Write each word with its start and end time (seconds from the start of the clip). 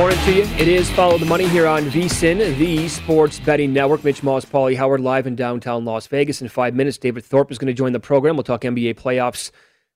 morning 0.00 0.18
to 0.20 0.32
you. 0.32 0.42
It 0.56 0.66
is 0.66 0.90
Follow 0.92 1.18
the 1.18 1.26
Money 1.26 1.46
here 1.46 1.66
on 1.66 1.82
VSIN, 1.90 2.56
the 2.56 2.88
sports 2.88 3.38
betting 3.38 3.74
network. 3.74 4.02
Mitch 4.02 4.22
Moss, 4.22 4.46
Paulie 4.46 4.74
Howard, 4.74 5.02
live 5.02 5.26
in 5.26 5.36
downtown 5.36 5.84
Las 5.84 6.06
Vegas. 6.06 6.40
In 6.40 6.48
five 6.48 6.74
minutes, 6.74 6.96
David 6.96 7.22
Thorpe 7.22 7.50
is 7.50 7.58
going 7.58 7.66
to 7.66 7.74
join 7.74 7.92
the 7.92 8.00
program. 8.00 8.34
We'll 8.34 8.44
talk 8.44 8.62
NBA 8.62 8.94
playoffs 8.94 9.50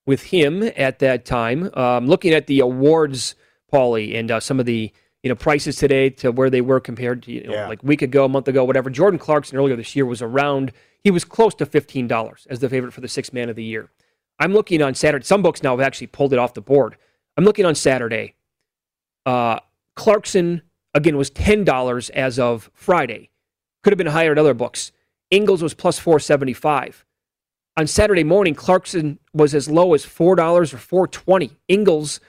with 0.04 0.24
him 0.24 0.62
at 0.76 0.98
that 0.98 1.24
time. 1.24 1.70
Um, 1.72 2.06
looking 2.06 2.34
at 2.34 2.48
the 2.48 2.60
awards, 2.60 3.34
Paulie, 3.72 4.14
and 4.14 4.30
uh, 4.30 4.40
some 4.40 4.60
of 4.60 4.66
the 4.66 4.92
you 5.22 5.30
know 5.30 5.34
prices 5.34 5.76
today 5.76 6.10
to 6.10 6.30
where 6.30 6.50
they 6.50 6.60
were 6.60 6.80
compared 6.80 7.22
to 7.22 7.32
you 7.32 7.44
know, 7.44 7.54
Yeah. 7.54 7.68
like 7.68 7.82
a 7.82 7.86
week 7.86 8.02
ago, 8.02 8.26
a 8.26 8.28
month 8.28 8.46
ago, 8.46 8.62
whatever. 8.62 8.90
Jordan 8.90 9.18
Clarkson 9.18 9.56
earlier 9.56 9.74
this 9.74 9.96
year 9.96 10.04
was 10.04 10.20
around. 10.20 10.70
He 11.02 11.10
was 11.10 11.24
close 11.24 11.54
to 11.54 11.64
fifteen 11.64 12.06
dollars 12.06 12.46
as 12.50 12.58
the 12.58 12.68
favorite 12.68 12.92
for 12.92 13.00
the 13.00 13.08
sixth 13.08 13.32
man 13.32 13.48
of 13.48 13.56
the 13.56 13.64
year. 13.64 13.88
I'm 14.38 14.52
looking 14.52 14.82
on 14.82 14.94
Saturday. 14.94 15.24
Some 15.24 15.40
books 15.40 15.62
now 15.62 15.70
have 15.70 15.80
actually 15.80 16.08
pulled 16.08 16.34
it 16.34 16.38
off 16.38 16.52
the 16.52 16.60
board. 16.60 16.98
I'm 17.38 17.44
looking 17.44 17.64
on 17.64 17.74
Saturday. 17.74 18.34
Uh, 19.24 19.60
Clarkson 19.96 20.62
again 20.94 21.16
was 21.16 21.30
ten 21.30 21.64
dollars 21.64 22.10
as 22.10 22.38
of 22.38 22.70
Friday. 22.74 23.30
Could 23.82 23.92
have 23.92 23.98
been 23.98 24.06
higher 24.08 24.32
at 24.32 24.38
other 24.38 24.54
books. 24.54 24.92
Ingles 25.30 25.62
was 25.62 25.74
plus 25.74 25.98
four 25.98 26.18
seventy 26.18 26.52
five. 26.52 27.04
On 27.76 27.86
Saturday 27.86 28.24
morning, 28.24 28.54
Clarkson 28.54 29.18
was 29.32 29.54
as 29.54 29.68
low 29.68 29.94
as 29.94 30.04
four 30.04 30.36
dollars 30.36 30.72
or 30.72 30.78
four 30.78 31.06
twenty. 31.06 31.50
Ingles 31.68 32.20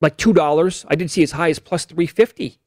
like 0.00 0.16
two 0.16 0.32
dollars. 0.32 0.84
I 0.88 0.94
did 0.94 1.10
see 1.10 1.22
as 1.22 1.32
high 1.32 1.50
as 1.50 1.58
plus 1.58 1.84
three 1.84 2.06
fifty. 2.06 2.58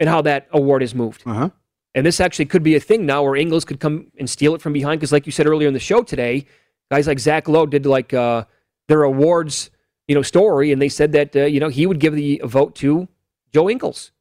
And 0.00 0.08
how 0.08 0.22
that 0.22 0.48
award 0.50 0.82
has 0.82 0.94
moved. 0.96 1.22
Uh 1.24 1.34
huh. 1.34 1.50
And 1.94 2.04
this 2.04 2.20
actually 2.20 2.46
could 2.46 2.62
be 2.62 2.74
a 2.74 2.80
thing 2.80 3.06
now 3.06 3.22
where 3.22 3.36
Ingles 3.36 3.64
could 3.64 3.78
come 3.78 4.10
and 4.18 4.28
steal 4.28 4.54
it 4.54 4.60
from 4.60 4.72
behind. 4.72 4.98
Because, 4.98 5.12
like 5.12 5.26
you 5.26 5.32
said 5.32 5.46
earlier 5.46 5.68
in 5.68 5.74
the 5.74 5.80
show 5.80 6.02
today, 6.02 6.46
guys 6.90 7.06
like 7.06 7.20
Zach 7.20 7.46
Lowe 7.46 7.66
did 7.66 7.86
like 7.86 8.12
uh, 8.12 8.44
their 8.88 9.04
awards, 9.04 9.70
you 10.08 10.14
know, 10.14 10.22
story, 10.22 10.72
and 10.72 10.82
they 10.82 10.88
said 10.88 11.12
that 11.12 11.36
uh, 11.36 11.44
you 11.44 11.60
know 11.60 11.68
he 11.68 11.86
would 11.86 12.00
give 12.00 12.14
the 12.14 12.40
vote 12.44 12.74
to 12.76 13.06
Joe 13.54 13.68
Ingles. 13.70 14.12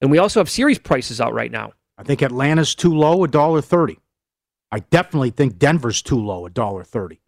And 0.00 0.10
we 0.10 0.18
also 0.18 0.40
have 0.40 0.50
series 0.50 0.78
prices 0.78 1.20
out 1.20 1.34
right 1.34 1.50
now. 1.50 1.72
I 1.96 2.02
think 2.04 2.22
Atlanta's 2.22 2.74
too 2.74 2.94
low, 2.94 3.24
a 3.24 3.28
dollar 3.28 3.60
thirty. 3.60 3.98
I 4.70 4.80
definitely 4.80 5.30
think 5.30 5.58
Denver's 5.58 6.02
too 6.02 6.18
low, 6.22 6.46
a 6.46 6.50
dollar 6.50 6.84
thirty. 6.84 7.20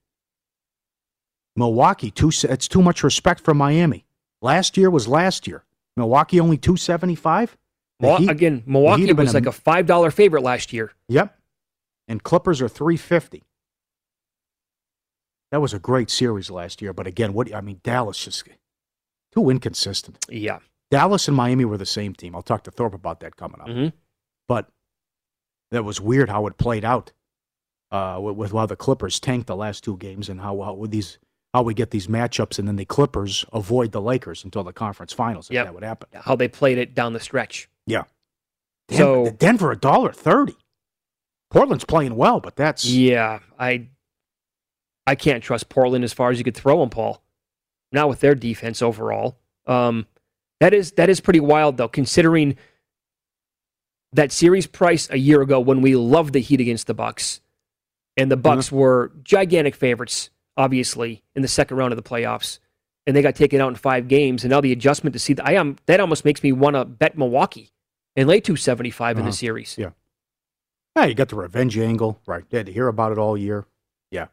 Milwaukee, 1.56 2.10
too. 2.10 2.30
It's 2.44 2.68
too 2.68 2.82
much 2.82 3.02
respect 3.02 3.40
for 3.40 3.54
Miami. 3.54 4.06
Last 4.40 4.76
year 4.76 4.88
was 4.90 5.08
last 5.08 5.46
year. 5.46 5.64
Milwaukee 5.96 6.38
only 6.40 6.56
two 6.56 6.76
seventy 6.76 7.14
five. 7.16 7.56
Again, 8.02 8.62
Milwaukee 8.64 9.12
was 9.12 9.30
a- 9.32 9.34
like 9.34 9.46
a 9.46 9.52
five 9.52 9.86
dollar 9.86 10.10
favorite 10.10 10.42
last 10.42 10.72
year. 10.72 10.92
Yep. 11.08 11.36
And 12.08 12.22
Clippers 12.22 12.62
are 12.62 12.68
350. 12.68 13.42
That 15.52 15.60
was 15.60 15.74
a 15.74 15.78
great 15.78 16.10
series 16.10 16.50
last 16.50 16.80
year, 16.80 16.92
but 16.92 17.06
again, 17.06 17.32
what 17.34 17.54
I 17.54 17.60
mean, 17.60 17.80
Dallas 17.82 18.24
just 18.24 18.48
too 19.32 19.50
inconsistent. 19.50 20.18
Yeah. 20.28 20.60
Dallas 20.90 21.28
and 21.28 21.36
Miami 21.36 21.64
were 21.64 21.76
the 21.78 21.86
same 21.86 22.14
team. 22.14 22.34
I'll 22.34 22.42
talk 22.42 22.64
to 22.64 22.70
Thorpe 22.70 22.94
about 22.94 23.20
that 23.20 23.36
coming 23.36 23.60
up. 23.60 23.68
hmm 23.68 23.88
But 24.48 24.68
that 25.70 25.84
was 25.84 26.00
weird 26.00 26.28
how 26.28 26.46
it 26.46 26.56
played 26.58 26.84
out 26.84 27.12
uh, 27.92 28.18
with, 28.20 28.36
with 28.36 28.52
how 28.52 28.66
the 28.66 28.76
Clippers 28.76 29.20
tanked 29.20 29.46
the 29.46 29.56
last 29.56 29.84
two 29.84 29.96
games 29.96 30.28
and 30.28 30.40
how, 30.40 30.60
how 30.62 30.86
these 30.88 31.18
how 31.52 31.62
we 31.62 31.74
get 31.74 31.90
these 31.90 32.06
matchups 32.06 32.60
and 32.60 32.68
then 32.68 32.76
the 32.76 32.84
Clippers 32.84 33.44
avoid 33.52 33.90
the 33.90 34.00
Lakers 34.00 34.44
until 34.44 34.62
the 34.62 34.72
conference 34.72 35.12
finals. 35.12 35.48
If 35.50 35.54
Yep. 35.54 35.64
that 35.66 35.74
would 35.74 35.82
happen. 35.82 36.08
How 36.14 36.36
they 36.36 36.46
played 36.46 36.78
it 36.78 36.94
down 36.94 37.12
the 37.12 37.18
stretch. 37.20 37.68
Yeah. 37.86 38.04
So- 38.90 39.24
Denver, 39.24 39.36
Denver 39.36 39.72
a 39.72 39.76
dollar 39.76 40.12
thirty. 40.12 40.56
Portland's 41.50 41.84
playing 41.84 42.14
well, 42.14 42.38
but 42.40 42.54
that's 42.56 42.84
Yeah, 42.84 43.40
I 43.58 43.88
I 45.06 45.14
can't 45.16 45.42
trust 45.42 45.68
Portland 45.68 46.04
as 46.04 46.12
far 46.12 46.30
as 46.30 46.38
you 46.38 46.44
could 46.44 46.56
throw 46.56 46.78
them, 46.80 46.90
Paul. 46.90 47.22
Not 47.90 48.08
with 48.08 48.20
their 48.20 48.36
defense 48.36 48.80
overall. 48.82 49.36
Um, 49.66 50.06
that 50.60 50.72
is 50.74 50.92
that 50.92 51.08
is 51.08 51.20
pretty 51.20 51.40
wild 51.40 51.76
though, 51.76 51.88
considering 51.88 52.56
that 54.12 54.32
series 54.32 54.66
price 54.66 55.08
a 55.10 55.16
year 55.18 55.40
ago 55.40 55.60
when 55.60 55.80
we 55.82 55.94
loved 55.96 56.32
the 56.32 56.40
Heat 56.40 56.60
against 56.60 56.86
the 56.86 56.94
Bucks, 56.94 57.40
and 58.16 58.30
the 58.30 58.36
Bucks 58.36 58.72
were 58.72 59.12
gigantic 59.22 59.74
favorites, 59.74 60.30
obviously 60.56 61.22
in 61.34 61.42
the 61.42 61.48
second 61.48 61.76
round 61.76 61.92
of 61.92 61.96
the 61.96 62.02
playoffs, 62.08 62.58
and 63.06 63.14
they 63.16 63.22
got 63.22 63.36
taken 63.36 63.60
out 63.60 63.68
in 63.68 63.76
five 63.76 64.08
games. 64.08 64.42
And 64.44 64.50
now 64.50 64.60
the 64.60 64.72
adjustment 64.72 65.12
to 65.14 65.18
see 65.20 65.32
that 65.34 65.46
I 65.46 65.52
am 65.54 65.76
that 65.86 66.00
almost 66.00 66.24
makes 66.24 66.42
me 66.42 66.52
want 66.52 66.74
to 66.76 66.84
bet 66.84 67.16
Milwaukee 67.16 67.70
and 68.16 68.28
lay 68.28 68.40
two 68.40 68.56
seventy 68.56 68.90
five 68.90 69.16
in 69.16 69.22
Uh-huh. 69.22 69.30
the 69.30 69.36
series. 69.36 69.76
Yeah. 69.78 69.90
Yeah, 70.96 71.04
you 71.04 71.14
got 71.14 71.28
the 71.28 71.36
revenge 71.36 71.78
angle, 71.78 72.20
right? 72.26 72.42
You 72.50 72.56
had 72.58 72.66
to 72.66 72.72
hear 72.72 72.88
about 72.88 73.12
it 73.12 73.18
all 73.18 73.38
year. 73.38 73.64
Yeah. 74.10 74.26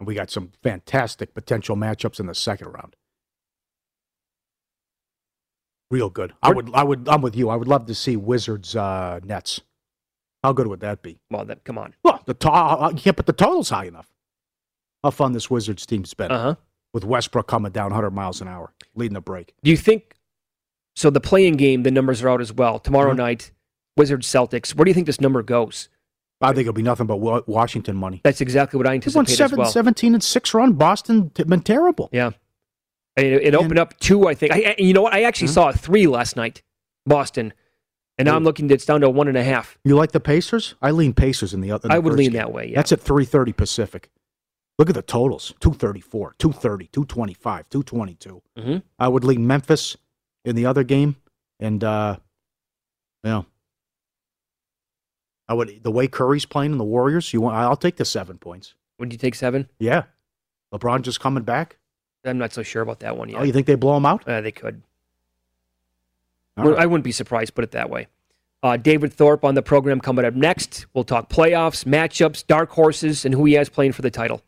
And 0.00 0.06
we 0.06 0.14
got 0.14 0.30
some 0.30 0.50
fantastic 0.64 1.32
potential 1.32 1.76
matchups 1.76 2.18
in 2.18 2.26
the 2.26 2.34
second 2.34 2.72
round. 2.72 2.96
Real 5.90 6.10
good. 6.10 6.34
I 6.42 6.52
would 6.52 6.70
I 6.74 6.82
would 6.84 7.08
I'm 7.08 7.22
with 7.22 7.34
you. 7.36 7.48
I 7.48 7.56
would 7.56 7.68
love 7.68 7.86
to 7.86 7.94
see 7.94 8.16
Wizards 8.16 8.76
uh 8.76 9.20
Nets. 9.24 9.60
How 10.44 10.52
good 10.52 10.66
would 10.66 10.80
that 10.80 11.02
be? 11.02 11.18
Well, 11.30 11.44
that 11.46 11.64
come 11.64 11.78
on. 11.78 11.94
Well, 12.04 12.22
the 12.26 12.34
to- 12.34 12.90
you 12.94 13.00
can't 13.00 13.16
put 13.16 13.26
the 13.26 13.32
totals 13.32 13.70
high 13.70 13.86
enough. 13.86 14.08
How 15.02 15.10
fun 15.10 15.32
this 15.32 15.50
Wizards 15.50 15.86
team's 15.86 16.12
been 16.14 16.30
Uh 16.30 16.42
huh. 16.42 16.54
with 16.92 17.04
Westbrook 17.04 17.46
coming 17.46 17.72
down 17.72 17.86
100 17.90 18.10
miles 18.10 18.40
an 18.40 18.48
hour, 18.48 18.72
leading 18.94 19.14
the 19.14 19.20
break. 19.20 19.54
Do 19.62 19.70
you 19.70 19.76
think 19.76 20.14
so? 20.96 21.08
The 21.10 21.20
play-in 21.20 21.56
game, 21.56 21.82
the 21.84 21.90
numbers 21.90 22.22
are 22.22 22.28
out 22.28 22.40
as 22.40 22.52
well. 22.52 22.78
Tomorrow 22.78 23.12
Mhm. 23.14 23.16
night, 23.16 23.52
Wizards 23.96 24.26
Celtics. 24.28 24.74
Where 24.74 24.84
do 24.84 24.90
you 24.90 24.94
think 24.94 25.06
this 25.06 25.20
number 25.20 25.42
goes? 25.42 25.88
I 26.40 26.48
think 26.52 26.60
it'll 26.62 26.72
be 26.72 26.82
nothing 26.82 27.06
but 27.08 27.16
Washington 27.48 27.96
money. 27.96 28.20
That's 28.22 28.40
exactly 28.40 28.76
what 28.76 28.86
I 28.86 28.90
They 28.90 29.10
won 29.12 29.22
anticipate 29.24 29.30
as 29.32 29.36
seven, 29.38 29.58
well. 29.58 29.70
17 29.70 30.14
and 30.14 30.22
6 30.22 30.54
run. 30.54 30.74
Boston 30.74 31.32
been 31.34 31.62
terrible. 31.62 32.08
Yeah, 32.12 32.30
I 33.18 33.22
mean, 33.22 33.32
it, 33.34 33.42
it 33.42 33.54
opened 33.54 33.78
up 33.78 33.98
two. 33.98 34.28
I 34.28 34.34
think. 34.34 34.52
I, 34.52 34.70
I- 34.70 34.74
you 34.78 34.92
know 34.92 35.02
what? 35.02 35.12
I 35.14 35.22
actually 35.24 35.48
Mhm. 35.48 35.54
saw 35.54 35.68
a 35.70 35.72
three 35.72 36.06
last 36.06 36.36
night, 36.36 36.62
Boston, 37.06 37.52
and 38.16 38.26
now 38.26 38.36
I'm 38.36 38.44
looking. 38.44 38.70
It's 38.70 38.84
down 38.86 39.00
to 39.02 39.10
one 39.10 39.28
and 39.28 39.36
a 39.36 39.44
half. 39.44 39.76
You 39.84 39.96
like 39.96 40.12
the 40.12 40.20
Pacers? 40.20 40.74
I 40.80 40.90
lean 40.92 41.12
Pacers 41.14 41.52
in 41.52 41.60
the 41.60 41.70
other. 41.72 41.88
I 41.90 41.98
would 41.98 42.14
lean 42.14 42.30
game. 42.30 42.38
that 42.38 42.52
way. 42.52 42.68
Yeah. 42.68 42.76
That's 42.76 42.92
at 42.92 43.00
3:30 43.00 43.52
Pacific. 43.56 44.10
Look 44.78 44.88
at 44.88 44.94
the 44.94 45.02
totals: 45.02 45.52
234, 45.60 46.34
230, 46.38 46.86
225, 46.92 47.68
222. 47.68 48.42
Mhm. 48.56 48.82
I 48.98 49.08
would 49.08 49.24
lean 49.24 49.46
Memphis 49.46 49.96
in 50.44 50.54
the 50.54 50.66
other 50.66 50.84
game, 50.84 51.16
and 51.58 51.82
uh, 51.82 52.16
yeah, 53.24 53.42
I 55.48 55.54
would 55.54 55.82
the 55.82 55.90
way 55.90 56.06
Curry's 56.08 56.46
playing 56.46 56.72
in 56.72 56.78
the 56.78 56.84
Warriors. 56.84 57.32
You 57.32 57.40
want? 57.40 57.56
I'll 57.56 57.76
take 57.76 57.96
the 57.96 58.04
seven 58.04 58.38
points. 58.38 58.74
Would 58.98 59.12
you 59.12 59.18
take 59.18 59.34
seven? 59.34 59.68
Yeah, 59.78 60.04
LeBron 60.72 61.02
just 61.02 61.20
coming 61.20 61.42
back. 61.44 61.78
I'm 62.24 62.38
not 62.38 62.52
so 62.52 62.62
sure 62.62 62.82
about 62.82 63.00
that 63.00 63.16
one 63.16 63.28
yet. 63.28 63.40
Oh, 63.40 63.44
you 63.44 63.52
think 63.52 63.66
they 63.66 63.74
blow 63.74 63.96
him 63.96 64.06
out? 64.06 64.26
Uh, 64.26 64.40
they 64.40 64.52
could. 64.52 64.82
Well, 66.56 66.70
right. 66.70 66.82
I 66.82 66.86
wouldn't 66.86 67.04
be 67.04 67.12
surprised. 67.12 67.54
Put 67.54 67.64
it 67.64 67.70
that 67.72 67.88
way. 67.88 68.08
Uh, 68.62 68.76
David 68.76 69.12
Thorpe 69.12 69.44
on 69.44 69.54
the 69.54 69.62
program 69.62 70.00
coming 70.00 70.24
up 70.24 70.34
next. 70.34 70.86
We'll 70.92 71.04
talk 71.04 71.28
playoffs, 71.30 71.84
matchups, 71.84 72.46
dark 72.46 72.70
horses, 72.70 73.24
and 73.24 73.32
who 73.32 73.44
he 73.44 73.54
has 73.54 73.68
playing 73.68 73.92
for 73.92 74.02
the 74.02 74.10
title. 74.10 74.42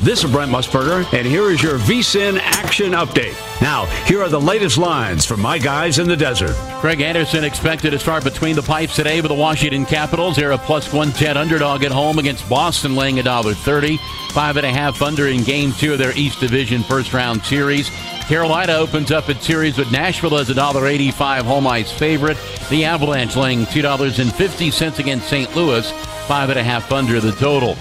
This 0.00 0.22
is 0.22 0.30
Brent 0.30 0.52
Musburger, 0.52 1.12
and 1.12 1.26
here 1.26 1.50
is 1.50 1.60
your 1.60 1.76
VSIN 1.76 2.38
action 2.38 2.92
update. 2.92 3.34
Now, 3.60 3.86
here 4.06 4.22
are 4.22 4.28
the 4.28 4.40
latest 4.40 4.78
lines 4.78 5.24
from 5.24 5.40
my 5.40 5.58
guys 5.58 5.98
in 5.98 6.06
the 6.06 6.16
desert. 6.16 6.54
Craig 6.80 7.00
Anderson 7.00 7.42
expected 7.42 7.90
to 7.90 7.98
start 7.98 8.22
between 8.22 8.54
the 8.54 8.62
pipes 8.62 8.94
today 8.94 9.20
with 9.20 9.30
the 9.30 9.34
Washington 9.34 9.84
Capitals. 9.84 10.36
They're 10.36 10.52
a 10.52 10.58
plus 10.58 10.92
110 10.92 11.36
underdog 11.36 11.82
at 11.82 11.90
home 11.90 12.20
against 12.20 12.48
Boston, 12.48 12.94
laying 12.94 13.16
$1.30. 13.16 13.98
Five 14.30 14.56
and 14.56 14.64
a 14.64 14.70
half 14.70 15.02
under 15.02 15.26
in 15.26 15.42
game 15.42 15.72
two 15.72 15.94
of 15.94 15.98
their 15.98 16.16
East 16.16 16.38
Division 16.38 16.84
first 16.84 17.12
round 17.12 17.42
series. 17.42 17.90
Carolina 18.28 18.74
opens 18.74 19.10
up 19.10 19.28
its 19.28 19.44
series 19.44 19.76
with 19.76 19.90
Nashville 19.90 20.38
as 20.38 20.48
a 20.48 20.54
$1.85 20.54 21.42
home 21.42 21.66
ice 21.66 21.90
favorite. 21.90 22.38
The 22.70 22.84
Avalanche 22.84 23.34
laying 23.34 23.64
$2.50 23.66 24.98
against 25.00 25.28
St. 25.28 25.56
Louis, 25.56 25.90
five 26.28 26.50
and 26.50 26.58
a 26.58 26.62
half 26.62 26.92
under 26.92 27.18
the 27.18 27.32
total. 27.32 27.76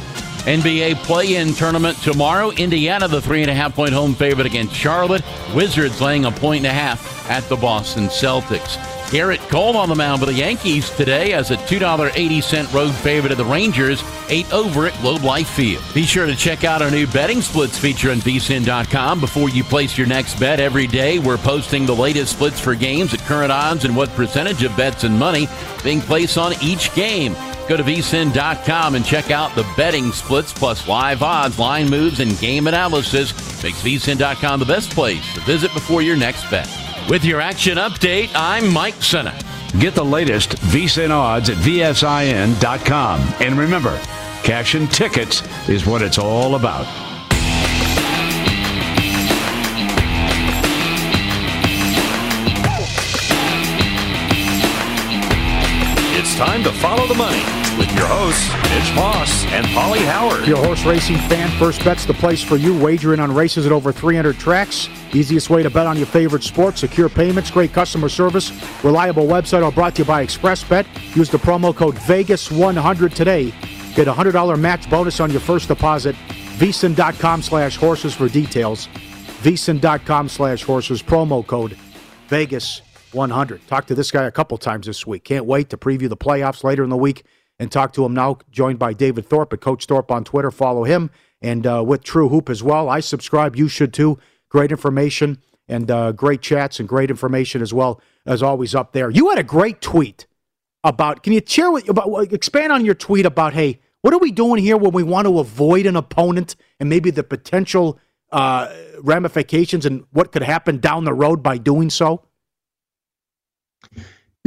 NBA 0.47 0.95
play-in 1.03 1.53
tournament 1.53 1.97
tomorrow. 2.01 2.51
Indiana, 2.51 3.09
the 3.09 3.21
three 3.21 3.41
and 3.41 3.51
a 3.51 3.53
half 3.53 3.75
point 3.75 3.91
home 3.91 4.15
favorite 4.15 4.47
against 4.47 4.73
Charlotte. 4.73 5.21
Wizards 5.53 5.99
laying 5.99 6.23
a 6.23 6.31
point 6.31 6.59
and 6.59 6.67
a 6.67 6.73
half 6.73 7.29
at 7.29 7.43
the 7.49 7.57
Boston 7.57 8.05
Celtics. 8.05 8.77
Gerrit 9.07 9.39
Cole 9.49 9.75
on 9.75 9.89
the 9.89 9.95
mound 9.95 10.21
for 10.21 10.25
the 10.25 10.33
Yankees 10.33 10.89
today 10.91 11.33
as 11.33 11.51
a 11.51 11.57
$2.80 11.57 12.73
road 12.73 12.93
favorite 12.93 13.33
of 13.33 13.37
the 13.37 13.43
Rangers, 13.43 14.01
8 14.29 14.53
over 14.53 14.87
at 14.87 15.01
Globe 15.01 15.23
Life 15.23 15.49
Field. 15.49 15.83
Be 15.93 16.03
sure 16.03 16.25
to 16.25 16.35
check 16.35 16.63
out 16.63 16.81
our 16.81 16.91
new 16.91 17.07
betting 17.07 17.41
splits 17.41 17.77
feature 17.77 18.11
on 18.11 18.17
vsin.com 18.17 19.19
before 19.19 19.49
you 19.49 19.65
place 19.65 19.97
your 19.97 20.07
next 20.07 20.39
bet 20.39 20.61
every 20.61 20.87
day. 20.87 21.19
We're 21.19 21.37
posting 21.37 21.85
the 21.85 21.95
latest 21.95 22.33
splits 22.33 22.61
for 22.61 22.73
games 22.73 23.13
at 23.13 23.19
current 23.21 23.51
odds 23.51 23.83
and 23.83 23.97
what 23.97 24.09
percentage 24.11 24.63
of 24.63 24.75
bets 24.77 25.03
and 25.03 25.19
money 25.19 25.47
being 25.83 25.99
placed 25.99 26.37
on 26.37 26.53
each 26.61 26.93
game. 26.95 27.35
Go 27.67 27.75
to 27.75 27.83
vsin.com 27.83 28.95
and 28.95 29.05
check 29.05 29.29
out 29.29 29.53
the 29.55 29.67
betting 29.75 30.11
splits 30.11 30.53
plus 30.53 30.87
live 30.87 31.21
odds, 31.21 31.59
line 31.59 31.89
moves, 31.89 32.19
and 32.19 32.37
game 32.39 32.67
analysis. 32.67 33.33
Makes 33.63 33.81
vsin.com 33.81 34.59
the 34.59 34.65
best 34.65 34.91
place 34.91 35.33
to 35.33 35.41
visit 35.41 35.73
before 35.73 36.01
your 36.01 36.15
next 36.15 36.49
bet. 36.49 36.69
With 37.09 37.25
your 37.25 37.41
action 37.41 37.77
update, 37.77 38.29
I'm 38.35 38.71
Mike 38.71 39.01
Senna. 39.01 39.37
Get 39.79 39.95
the 39.95 40.05
latest 40.05 40.51
VSIN 40.57 41.09
odds 41.09 41.49
at 41.49 41.57
VSIN.com. 41.57 43.21
And 43.39 43.57
remember, 43.57 43.99
cash 44.43 44.75
and 44.75 44.89
tickets 44.89 45.43
is 45.67 45.85
what 45.85 46.01
it's 46.01 46.17
all 46.17 46.55
about. 46.55 47.06
Time 56.37 56.63
to 56.63 56.71
follow 56.73 57.07
the 57.07 57.15
money 57.15 57.41
with 57.79 57.91
your 57.95 58.05
hosts, 58.05 58.47
Mitch 58.69 58.95
Moss 58.95 59.43
and 59.45 59.65
Paulie 59.67 60.05
Howard. 60.05 60.47
Your 60.47 60.63
horse 60.63 60.85
racing 60.85 61.17
fan, 61.27 61.49
First 61.57 61.83
Bet's 61.83 62.05
the 62.05 62.13
place 62.13 62.43
for 62.43 62.57
you. 62.57 62.79
Wagering 62.79 63.19
on 63.19 63.33
races 63.33 63.65
at 63.65 63.71
over 63.71 63.91
300 63.91 64.37
tracks. 64.37 64.87
Easiest 65.13 65.49
way 65.49 65.63
to 65.63 65.69
bet 65.71 65.87
on 65.87 65.97
your 65.97 66.05
favorite 66.05 66.43
sport. 66.43 66.77
Secure 66.77 67.09
payments, 67.09 67.49
great 67.49 67.73
customer 67.73 68.07
service, 68.07 68.51
reliable 68.83 69.25
website. 69.25 69.63
All 69.63 69.71
brought 69.71 69.95
to 69.95 70.03
you 70.03 70.07
by 70.07 70.23
ExpressBet. 70.23 71.15
Use 71.15 71.31
the 71.31 71.39
promo 71.39 71.75
code 71.75 71.95
Vegas100 71.95 73.15
today. 73.15 73.51
Get 73.95 74.07
a 74.07 74.13
$100 74.13 74.59
match 74.59 74.87
bonus 74.91 75.19
on 75.19 75.31
your 75.31 75.41
first 75.41 75.69
deposit. 75.69 76.15
VSiN.com 76.59 77.41
slash 77.41 77.77
horses 77.77 78.13
for 78.13 78.29
details. 78.29 78.87
VSiN.com 79.41 80.29
slash 80.29 80.63
horses. 80.63 81.01
Promo 81.01 81.45
code 81.45 81.75
Vegas 82.27 82.81
100. 83.13 83.67
Talked 83.67 83.87
to 83.89 83.95
this 83.95 84.11
guy 84.11 84.23
a 84.23 84.31
couple 84.31 84.57
times 84.57 84.85
this 84.85 85.05
week. 85.07 85.23
Can't 85.23 85.45
wait 85.45 85.69
to 85.69 85.77
preview 85.77 86.09
the 86.09 86.17
playoffs 86.17 86.63
later 86.63 86.83
in 86.83 86.89
the 86.89 86.97
week 86.97 87.23
and 87.59 87.71
talk 87.71 87.93
to 87.93 88.05
him 88.05 88.13
now. 88.13 88.39
Joined 88.51 88.79
by 88.79 88.93
David 88.93 89.25
Thorpe 89.25 89.53
at 89.53 89.61
Coach 89.61 89.85
Thorpe 89.85 90.11
on 90.11 90.23
Twitter. 90.23 90.51
Follow 90.51 90.83
him 90.83 91.09
and 91.41 91.65
uh, 91.65 91.83
with 91.85 92.03
True 92.03 92.29
Hoop 92.29 92.49
as 92.49 92.63
well. 92.63 92.89
I 92.89 92.99
subscribe. 92.99 93.55
You 93.55 93.67
should 93.67 93.93
too. 93.93 94.19
Great 94.49 94.71
information 94.71 95.39
and 95.67 95.91
uh, 95.91 96.11
great 96.11 96.41
chats 96.41 96.79
and 96.79 96.87
great 96.87 97.09
information 97.09 97.61
as 97.61 97.73
well 97.73 98.01
as 98.25 98.41
always 98.41 98.73
up 98.73 98.93
there. 98.93 99.09
You 99.09 99.29
had 99.29 99.39
a 99.39 99.43
great 99.43 99.81
tweet 99.81 100.25
about. 100.83 101.23
Can 101.23 101.33
you 101.33 101.41
share 101.45 101.71
with 101.71 101.89
about 101.89 102.33
expand 102.33 102.71
on 102.71 102.85
your 102.85 102.95
tweet 102.95 103.25
about 103.25 103.53
hey, 103.53 103.79
what 104.01 104.13
are 104.13 104.19
we 104.19 104.31
doing 104.31 104.61
here 104.61 104.77
when 104.77 104.91
we 104.91 105.03
want 105.03 105.27
to 105.27 105.39
avoid 105.39 105.85
an 105.85 105.95
opponent 105.95 106.55
and 106.79 106.89
maybe 106.89 107.11
the 107.11 107.23
potential 107.23 107.99
uh, 108.31 108.73
ramifications 109.01 109.85
and 109.85 110.05
what 110.11 110.31
could 110.31 110.43
happen 110.43 110.79
down 110.79 111.03
the 111.03 111.13
road 111.13 111.43
by 111.43 111.57
doing 111.57 111.89
so? 111.89 112.23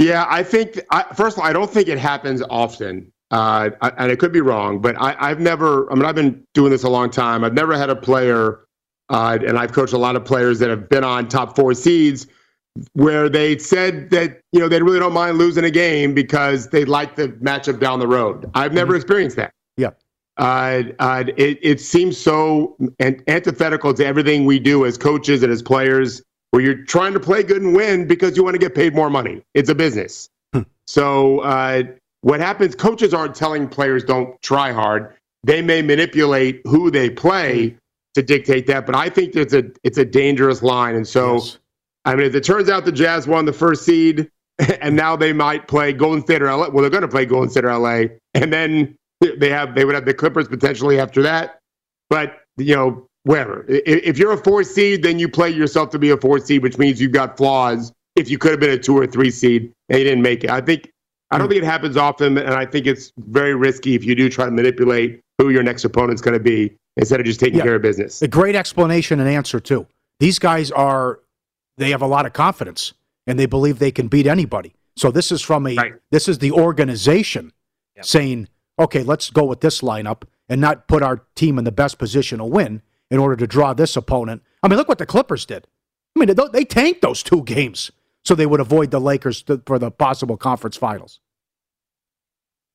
Yeah, 0.00 0.25
I 0.31 0.43
think 0.43 0.81
I, 0.91 1.02
first 1.14 1.37
of 1.37 1.43
all, 1.43 1.49
I 1.49 1.52
don't 1.52 1.70
think 1.70 1.87
it 1.87 1.99
happens 1.99 2.43
often, 2.49 3.12
uh, 3.31 3.69
I, 3.82 3.91
and 3.99 4.11
it 4.11 4.19
could 4.19 4.32
be 4.32 4.41
wrong, 4.41 4.81
but 4.81 4.97
I, 4.99 5.29
have 5.29 5.41
never. 5.41 5.93
I 5.93 5.94
mean, 5.94 6.06
I've 6.06 6.14
been 6.14 6.43
doing 6.55 6.70
this 6.70 6.85
a 6.85 6.88
long 6.88 7.11
time. 7.11 7.44
I've 7.44 7.52
never 7.52 7.76
had 7.76 7.91
a 7.91 7.97
player, 7.97 8.61
uh, 9.11 9.38
and 9.47 9.58
I've 9.58 9.73
coached 9.73 9.93
a 9.93 9.99
lot 9.99 10.17
of 10.17 10.25
players 10.25 10.58
that 10.61 10.70
have 10.70 10.88
been 10.88 11.05
on 11.05 11.29
top 11.29 11.55
four 11.55 11.75
seeds, 11.75 12.26
where 12.94 13.29
they 13.29 13.58
said 13.58 14.08
that 14.08 14.41
you 14.52 14.61
know 14.61 14.70
they 14.70 14.81
really 14.81 15.00
don't 15.00 15.12
mind 15.12 15.37
losing 15.37 15.64
a 15.64 15.70
game 15.70 16.14
because 16.14 16.70
they 16.70 16.87
like 16.87 17.17
the 17.17 17.29
matchup 17.29 17.79
down 17.79 17.99
the 17.99 18.08
road. 18.08 18.50
I've 18.55 18.73
never 18.73 18.93
mm-hmm. 18.93 19.02
experienced 19.02 19.37
that. 19.37 19.52
Yeah. 19.76 19.91
Uh, 20.38 20.85
uh, 20.99 21.25
it, 21.37 21.58
it 21.61 21.79
seems 21.79 22.17
so 22.17 22.75
antithetical 23.29 23.93
to 23.93 24.06
everything 24.06 24.47
we 24.47 24.58
do 24.58 24.87
as 24.87 24.97
coaches 24.97 25.43
and 25.43 25.52
as 25.52 25.61
players 25.61 26.23
where 26.50 26.62
you're 26.62 26.85
trying 26.85 27.12
to 27.12 27.20
play 27.20 27.43
good 27.43 27.62
and 27.62 27.75
win 27.75 28.06
because 28.06 28.37
you 28.37 28.44
want 28.44 28.55
to 28.55 28.58
get 28.58 28.75
paid 28.75 28.94
more 28.94 29.11
money. 29.11 29.43
It's 29.55 29.69
a 29.69 29.75
business. 29.75 30.29
Hmm. 30.52 30.62
So 30.87 31.41
uh, 31.41 31.85
what 32.23 32.41
happens? 32.41 32.75
Coaches 32.75 33.14
aren't 33.14 33.35
telling 33.35 33.69
players 33.69 34.05
don't 34.05 34.41
try 34.43 34.73
hard. 34.73 35.14
They 35.43 35.62
may 35.62 35.82
manipulate 35.82 36.61
who 36.64 36.91
they 36.91 37.11
play 37.11 37.70
hmm. 37.70 37.76
to 38.14 38.23
dictate 38.23 38.67
that, 38.67 38.87
but 38.87 38.94
I 38.94 39.08
think 39.08 39.37
it's 39.37 39.55
a 39.55 39.64
it's 39.85 39.99
a 39.99 40.05
dangerous 40.05 40.62
line. 40.62 40.94
And 40.94 41.06
so, 41.06 41.35
yes. 41.35 41.58
I 42.05 42.14
mean, 42.14 42.26
if 42.26 42.35
it 42.35 42.44
turns 42.44 42.69
out 42.69 42.85
the 42.85 42.93
Jazz 42.93 43.26
won 43.26 43.44
the 43.44 43.52
first 43.52 43.85
seed, 43.85 44.31
and 44.81 44.97
now 44.97 45.17
they 45.17 45.32
might 45.32 45.69
play 45.69 45.93
Golden 45.93 46.23
State 46.23 46.43
or 46.43 46.47
LA. 46.47 46.69
Well, 46.69 46.82
they're 46.82 46.91
going 46.91 47.02
to 47.02 47.08
play 47.08 47.26
Golden 47.26 47.50
State 47.50 47.64
or 47.64 47.76
LA, 47.76 48.05
and 48.35 48.52
then 48.52 48.97
they 49.20 49.49
have 49.49 49.75
they 49.75 49.85
would 49.85 49.94
have 49.94 50.05
the 50.05 50.14
Clippers 50.14 50.49
potentially 50.49 50.99
after 50.99 51.23
that. 51.23 51.58
But 52.08 52.41
you 52.56 52.75
know, 52.75 53.06
whatever. 53.30 53.64
If 53.68 54.18
you're 54.18 54.32
a 54.32 54.36
four 54.36 54.64
seed, 54.64 55.04
then 55.04 55.18
you 55.18 55.28
play 55.28 55.50
yourself 55.50 55.90
to 55.90 55.98
be 55.98 56.10
a 56.10 56.16
four 56.16 56.40
seed, 56.40 56.62
which 56.62 56.78
means 56.78 57.00
you've 57.00 57.12
got 57.12 57.36
flaws. 57.36 57.92
If 58.16 58.28
you 58.28 58.38
could 58.38 58.50
have 58.50 58.60
been 58.60 58.70
a 58.70 58.78
two 58.78 58.98
or 58.98 59.06
three 59.06 59.30
seed 59.30 59.72
and 59.88 59.98
you 59.98 60.04
didn't 60.04 60.22
make 60.22 60.42
it, 60.42 60.50
I 60.50 60.60
think 60.60 60.90
I 61.30 61.38
don't 61.38 61.46
hmm. 61.46 61.52
think 61.52 61.62
it 61.62 61.66
happens 61.66 61.96
often, 61.96 62.36
and 62.36 62.54
I 62.54 62.66
think 62.66 62.86
it's 62.86 63.12
very 63.16 63.54
risky 63.54 63.94
if 63.94 64.04
you 64.04 64.16
do 64.16 64.28
try 64.28 64.46
to 64.46 64.50
manipulate 64.50 65.20
who 65.38 65.50
your 65.50 65.62
next 65.62 65.84
opponent's 65.84 66.20
going 66.20 66.34
to 66.34 66.42
be 66.42 66.76
instead 66.96 67.20
of 67.20 67.26
just 67.26 67.38
taking 67.38 67.58
yeah. 67.58 67.64
care 67.64 67.76
of 67.76 67.82
business. 67.82 68.20
A 68.20 68.28
great 68.28 68.56
explanation 68.56 69.20
and 69.20 69.28
answer 69.28 69.60
too. 69.60 69.86
These 70.18 70.40
guys 70.40 70.72
are 70.72 71.20
they 71.76 71.90
have 71.90 72.02
a 72.02 72.06
lot 72.06 72.26
of 72.26 72.32
confidence 72.32 72.92
and 73.28 73.38
they 73.38 73.46
believe 73.46 73.78
they 73.78 73.92
can 73.92 74.08
beat 74.08 74.26
anybody. 74.26 74.74
So 74.96 75.12
this 75.12 75.30
is 75.30 75.40
from 75.40 75.68
a 75.68 75.76
right. 75.76 75.92
this 76.10 76.28
is 76.28 76.38
the 76.38 76.50
organization 76.50 77.52
saying, 78.02 78.48
okay, 78.78 79.02
let's 79.02 79.30
go 79.30 79.44
with 79.44 79.60
this 79.60 79.82
lineup 79.82 80.24
and 80.48 80.60
not 80.60 80.88
put 80.88 81.02
our 81.02 81.22
team 81.36 81.58
in 81.58 81.64
the 81.64 81.72
best 81.72 81.96
position 81.96 82.38
to 82.38 82.44
win 82.44 82.82
in 83.10 83.18
order 83.18 83.36
to 83.36 83.46
draw 83.46 83.72
this 83.74 83.96
opponent. 83.96 84.42
I 84.62 84.68
mean, 84.68 84.76
look 84.76 84.88
what 84.88 84.98
the 84.98 85.06
Clippers 85.06 85.46
did. 85.46 85.66
I 86.16 86.24
mean, 86.24 86.34
they 86.52 86.64
tanked 86.64 87.02
those 87.02 87.22
two 87.22 87.42
games 87.44 87.90
so 88.24 88.34
they 88.34 88.46
would 88.46 88.60
avoid 88.60 88.90
the 88.90 89.00
Lakers 89.00 89.44
for 89.66 89.78
the 89.78 89.90
possible 89.90 90.36
conference 90.36 90.76
finals. 90.76 91.20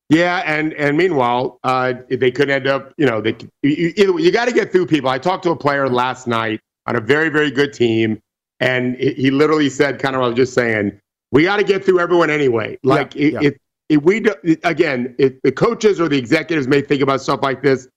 Yeah, 0.10 0.44
and 0.46 0.74
and 0.74 0.98
meanwhile, 0.98 1.60
uh, 1.64 1.94
they 2.10 2.30
could 2.30 2.50
end 2.50 2.68
up. 2.68 2.94
You 2.98 3.08
know, 3.08 3.22
they 3.22 3.36
you, 3.64 3.94
you, 3.98 4.20
you 4.20 4.32
got 4.32 4.46
to 4.46 4.54
get 4.54 4.72
through 4.72 4.86
people. 4.86 5.10
I 5.10 5.18
talked 5.18 5.44
to 5.44 5.52
a 5.52 5.56
player 5.56 5.90
last 5.90 6.28
night 6.28 6.60
on 6.86 6.96
a 6.96 7.02
very 7.02 7.30
very 7.30 7.50
good 7.50 7.74
team, 7.74 8.22
and 8.60 8.96
he 8.98 9.32
literally 9.32 9.70
said, 9.70 10.00
kind 10.00 10.16
of, 10.16 10.22
I 10.22 10.28
was 10.28 10.36
just 10.36 10.54
saying, 10.54 11.00
we 11.32 11.44
got 11.44 11.58
to 11.58 11.64
get 11.64 11.84
through 11.84 12.00
everyone 12.00 12.30
anyway. 12.30 12.78
Like 12.84 13.16
yeah, 13.16 13.26
it, 13.26 13.34
yeah. 13.34 13.40
it, 13.42 13.62
it, 13.90 14.04
we 14.04 14.20
do, 14.20 14.36
again, 14.64 15.16
the 15.18 15.52
coaches 15.52 16.00
or 16.00 16.08
the 16.08 16.18
executives 16.18 16.68
may 16.68 16.82
think 16.82 17.02
about 17.02 17.22
stuff 17.22 17.42
like 17.42 17.64
this 17.64 17.88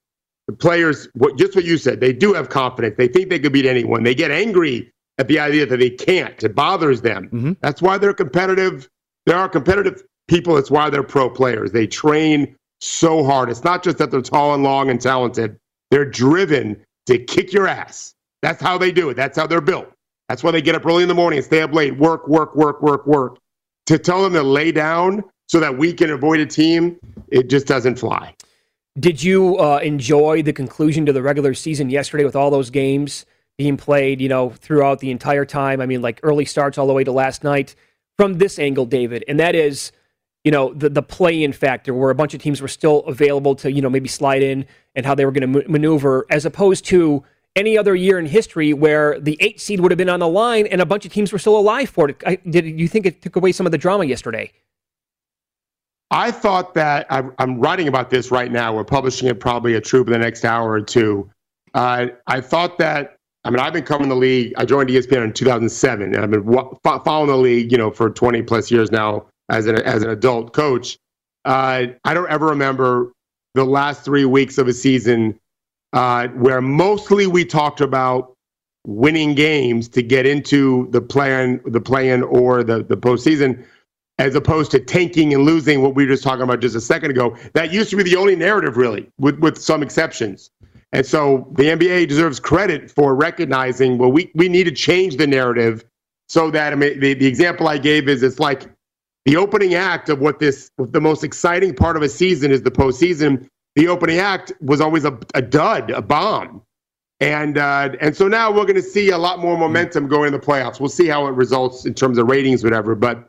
the 0.48 0.54
players, 0.54 1.08
what, 1.12 1.36
just 1.36 1.54
what 1.54 1.66
you 1.66 1.76
said, 1.76 2.00
they 2.00 2.12
do 2.12 2.32
have 2.32 2.48
confidence. 2.48 2.96
They 2.96 3.06
think 3.06 3.28
they 3.28 3.38
could 3.38 3.52
beat 3.52 3.66
anyone. 3.66 4.02
They 4.02 4.14
get 4.14 4.30
angry 4.30 4.90
at 5.18 5.28
the 5.28 5.38
idea 5.38 5.66
that 5.66 5.76
they 5.76 5.90
can't. 5.90 6.42
It 6.42 6.54
bothers 6.54 7.02
them. 7.02 7.26
Mm-hmm. 7.26 7.52
That's 7.60 7.82
why 7.82 7.98
they're 7.98 8.14
competitive. 8.14 8.88
There 9.26 9.36
are 9.36 9.48
competitive 9.48 10.02
people. 10.26 10.56
It's 10.56 10.70
why 10.70 10.88
they're 10.88 11.02
pro 11.02 11.28
players. 11.28 11.72
They 11.72 11.86
train 11.86 12.56
so 12.80 13.22
hard. 13.24 13.50
It's 13.50 13.62
not 13.62 13.82
just 13.82 13.98
that 13.98 14.10
they're 14.10 14.22
tall 14.22 14.54
and 14.54 14.62
long 14.62 14.88
and 14.88 14.98
talented. 14.98 15.58
They're 15.90 16.08
driven 16.08 16.82
to 17.06 17.18
kick 17.18 17.52
your 17.52 17.68
ass. 17.68 18.14
That's 18.40 18.62
how 18.62 18.78
they 18.78 18.90
do 18.90 19.10
it. 19.10 19.14
That's 19.14 19.36
how 19.36 19.46
they're 19.46 19.60
built. 19.60 19.92
That's 20.30 20.42
why 20.42 20.50
they 20.50 20.62
get 20.62 20.74
up 20.74 20.86
early 20.86 21.02
in 21.02 21.08
the 21.08 21.14
morning 21.14 21.38
and 21.38 21.44
stay 21.44 21.60
up 21.60 21.74
late, 21.74 21.98
work, 21.98 22.26
work, 22.26 22.56
work, 22.56 22.80
work, 22.80 23.06
work. 23.06 23.38
To 23.86 23.98
tell 23.98 24.22
them 24.22 24.32
to 24.34 24.42
lay 24.42 24.72
down 24.72 25.24
so 25.48 25.60
that 25.60 25.76
we 25.76 25.92
can 25.92 26.10
avoid 26.10 26.40
a 26.40 26.46
team, 26.46 26.98
it 27.28 27.50
just 27.50 27.66
doesn't 27.66 27.98
fly. 27.98 28.34
Did 28.98 29.22
you 29.22 29.58
uh, 29.58 29.78
enjoy 29.78 30.42
the 30.42 30.52
conclusion 30.52 31.06
to 31.06 31.12
the 31.12 31.22
regular 31.22 31.54
season 31.54 31.90
yesterday 31.90 32.24
with 32.24 32.34
all 32.34 32.50
those 32.50 32.70
games 32.70 33.26
being 33.56 33.76
played, 33.76 34.20
you 34.20 34.28
know, 34.28 34.50
throughout 34.50 34.98
the 35.00 35.10
entire 35.10 35.44
time? 35.44 35.80
I 35.80 35.86
mean, 35.86 36.02
like 36.02 36.20
early 36.22 36.44
starts 36.44 36.78
all 36.78 36.86
the 36.86 36.92
way 36.92 37.04
to 37.04 37.12
last 37.12 37.44
night 37.44 37.76
from 38.16 38.34
this 38.34 38.58
angle, 38.58 38.86
David, 38.86 39.24
and 39.28 39.38
that 39.38 39.54
is, 39.54 39.92
you 40.42 40.50
know, 40.50 40.74
the 40.74 40.88
the 40.88 41.02
play-in 41.02 41.52
factor 41.52 41.94
where 41.94 42.10
a 42.10 42.14
bunch 42.14 42.34
of 42.34 42.42
teams 42.42 42.60
were 42.60 42.68
still 42.68 43.00
available 43.06 43.54
to, 43.56 43.70
you 43.70 43.82
know, 43.82 43.90
maybe 43.90 44.08
slide 44.08 44.42
in 44.42 44.66
and 44.96 45.06
how 45.06 45.14
they 45.14 45.24
were 45.24 45.32
going 45.32 45.52
to 45.52 45.60
m- 45.60 45.70
maneuver, 45.70 46.26
as 46.30 46.44
opposed 46.44 46.84
to 46.86 47.22
any 47.54 47.78
other 47.78 47.94
year 47.94 48.18
in 48.18 48.26
history 48.26 48.72
where 48.72 49.18
the 49.20 49.36
eight 49.40 49.60
seed 49.60 49.80
would 49.80 49.90
have 49.90 49.98
been 49.98 50.08
on 50.08 50.20
the 50.20 50.28
line 50.28 50.66
and 50.66 50.80
a 50.80 50.86
bunch 50.86 51.04
of 51.04 51.12
teams 51.12 51.32
were 51.32 51.38
still 51.38 51.58
alive 51.58 51.90
for 51.90 52.08
it. 52.08 52.22
I, 52.26 52.36
did 52.36 52.64
you 52.66 52.88
think 52.88 53.06
it 53.06 53.22
took 53.22 53.36
away 53.36 53.52
some 53.52 53.66
of 53.66 53.72
the 53.72 53.78
drama 53.78 54.04
yesterday? 54.04 54.52
I 56.10 56.30
thought 56.30 56.74
that 56.74 57.06
I'm, 57.10 57.34
I'm, 57.38 57.60
writing 57.60 57.86
about 57.86 58.08
this 58.08 58.30
right 58.30 58.50
now. 58.50 58.74
We're 58.74 58.84
publishing 58.84 59.28
it 59.28 59.40
probably 59.40 59.74
a 59.74 59.80
troop 59.80 60.06
in 60.06 60.12
the 60.12 60.18
next 60.18 60.44
hour 60.44 60.70
or 60.70 60.80
two. 60.80 61.30
Uh, 61.74 62.06
I 62.26 62.40
thought 62.40 62.78
that. 62.78 63.16
I 63.44 63.50
mean, 63.50 63.60
I've 63.60 63.72
been 63.72 63.84
covering 63.84 64.08
the 64.08 64.16
league. 64.16 64.52
I 64.56 64.64
joined 64.64 64.90
ESPN 64.90 65.24
in 65.24 65.32
2007, 65.32 66.14
and 66.14 66.22
I've 66.22 66.30
been 66.30 66.44
following 66.82 67.28
the 67.28 67.36
league, 67.36 67.70
you 67.70 67.78
know, 67.78 67.90
for 67.90 68.10
20 68.10 68.42
plus 68.42 68.70
years 68.70 68.90
now 68.90 69.26
as 69.48 69.66
an 69.66 69.76
as 69.82 70.02
an 70.02 70.10
adult 70.10 70.52
coach. 70.52 70.98
Uh, 71.44 71.86
I 72.04 72.14
don't 72.14 72.28
ever 72.30 72.46
remember 72.46 73.12
the 73.54 73.64
last 73.64 74.04
three 74.04 74.24
weeks 74.24 74.58
of 74.58 74.66
a 74.68 74.72
season 74.72 75.38
uh, 75.92 76.28
where 76.28 76.60
mostly 76.60 77.26
we 77.26 77.44
talked 77.44 77.80
about 77.80 78.34
winning 78.86 79.34
games 79.34 79.88
to 79.88 80.02
get 80.02 80.26
into 80.26 80.88
the 80.90 81.00
plan, 81.00 81.60
the 81.64 81.80
plan, 81.80 82.22
or 82.22 82.64
the 82.64 82.82
the 82.82 82.96
postseason 82.96 83.64
as 84.18 84.34
opposed 84.34 84.70
to 84.72 84.80
tanking 84.80 85.32
and 85.32 85.44
losing 85.44 85.82
what 85.82 85.94
we 85.94 86.04
were 86.04 86.12
just 86.12 86.24
talking 86.24 86.42
about 86.42 86.60
just 86.60 86.74
a 86.74 86.80
second 86.80 87.10
ago. 87.10 87.36
That 87.54 87.72
used 87.72 87.90
to 87.90 87.96
be 87.96 88.02
the 88.02 88.16
only 88.16 88.34
narrative, 88.34 88.76
really, 88.76 89.10
with, 89.18 89.38
with 89.38 89.58
some 89.58 89.82
exceptions. 89.82 90.50
And 90.92 91.06
so 91.06 91.46
the 91.52 91.64
NBA 91.64 92.08
deserves 92.08 92.40
credit 92.40 92.90
for 92.90 93.14
recognizing, 93.14 93.98
well, 93.98 94.10
we, 94.10 94.30
we 94.34 94.48
need 94.48 94.64
to 94.64 94.72
change 94.72 95.16
the 95.16 95.26
narrative 95.26 95.84
so 96.28 96.50
that, 96.50 96.72
I 96.72 96.76
mean, 96.76 96.98
the, 97.00 97.14
the 97.14 97.26
example 97.26 97.68
I 97.68 97.78
gave 97.78 98.08
is 98.08 98.22
it's 98.22 98.40
like 98.40 98.70
the 99.24 99.36
opening 99.36 99.74
act 99.74 100.08
of 100.08 100.20
what 100.20 100.38
this, 100.38 100.70
the 100.78 101.00
most 101.00 101.22
exciting 101.22 101.74
part 101.74 101.96
of 101.96 102.02
a 102.02 102.08
season 102.08 102.50
is 102.50 102.62
the 102.62 102.70
postseason. 102.70 103.46
The 103.76 103.88
opening 103.88 104.18
act 104.18 104.52
was 104.60 104.80
always 104.80 105.04
a, 105.04 105.16
a 105.34 105.42
dud, 105.42 105.90
a 105.90 106.02
bomb. 106.02 106.62
And 107.20 107.58
uh, 107.58 107.90
and 108.00 108.16
so 108.16 108.28
now 108.28 108.52
we're 108.52 108.62
going 108.62 108.76
to 108.76 108.82
see 108.82 109.10
a 109.10 109.18
lot 109.18 109.40
more 109.40 109.58
momentum 109.58 110.06
going 110.06 110.28
in 110.28 110.32
the 110.32 110.38
playoffs. 110.46 110.78
We'll 110.78 110.88
see 110.88 111.08
how 111.08 111.26
it 111.26 111.32
results 111.32 111.84
in 111.84 111.92
terms 111.92 112.16
of 112.16 112.28
ratings, 112.28 112.62
whatever. 112.62 112.94
But 112.94 113.28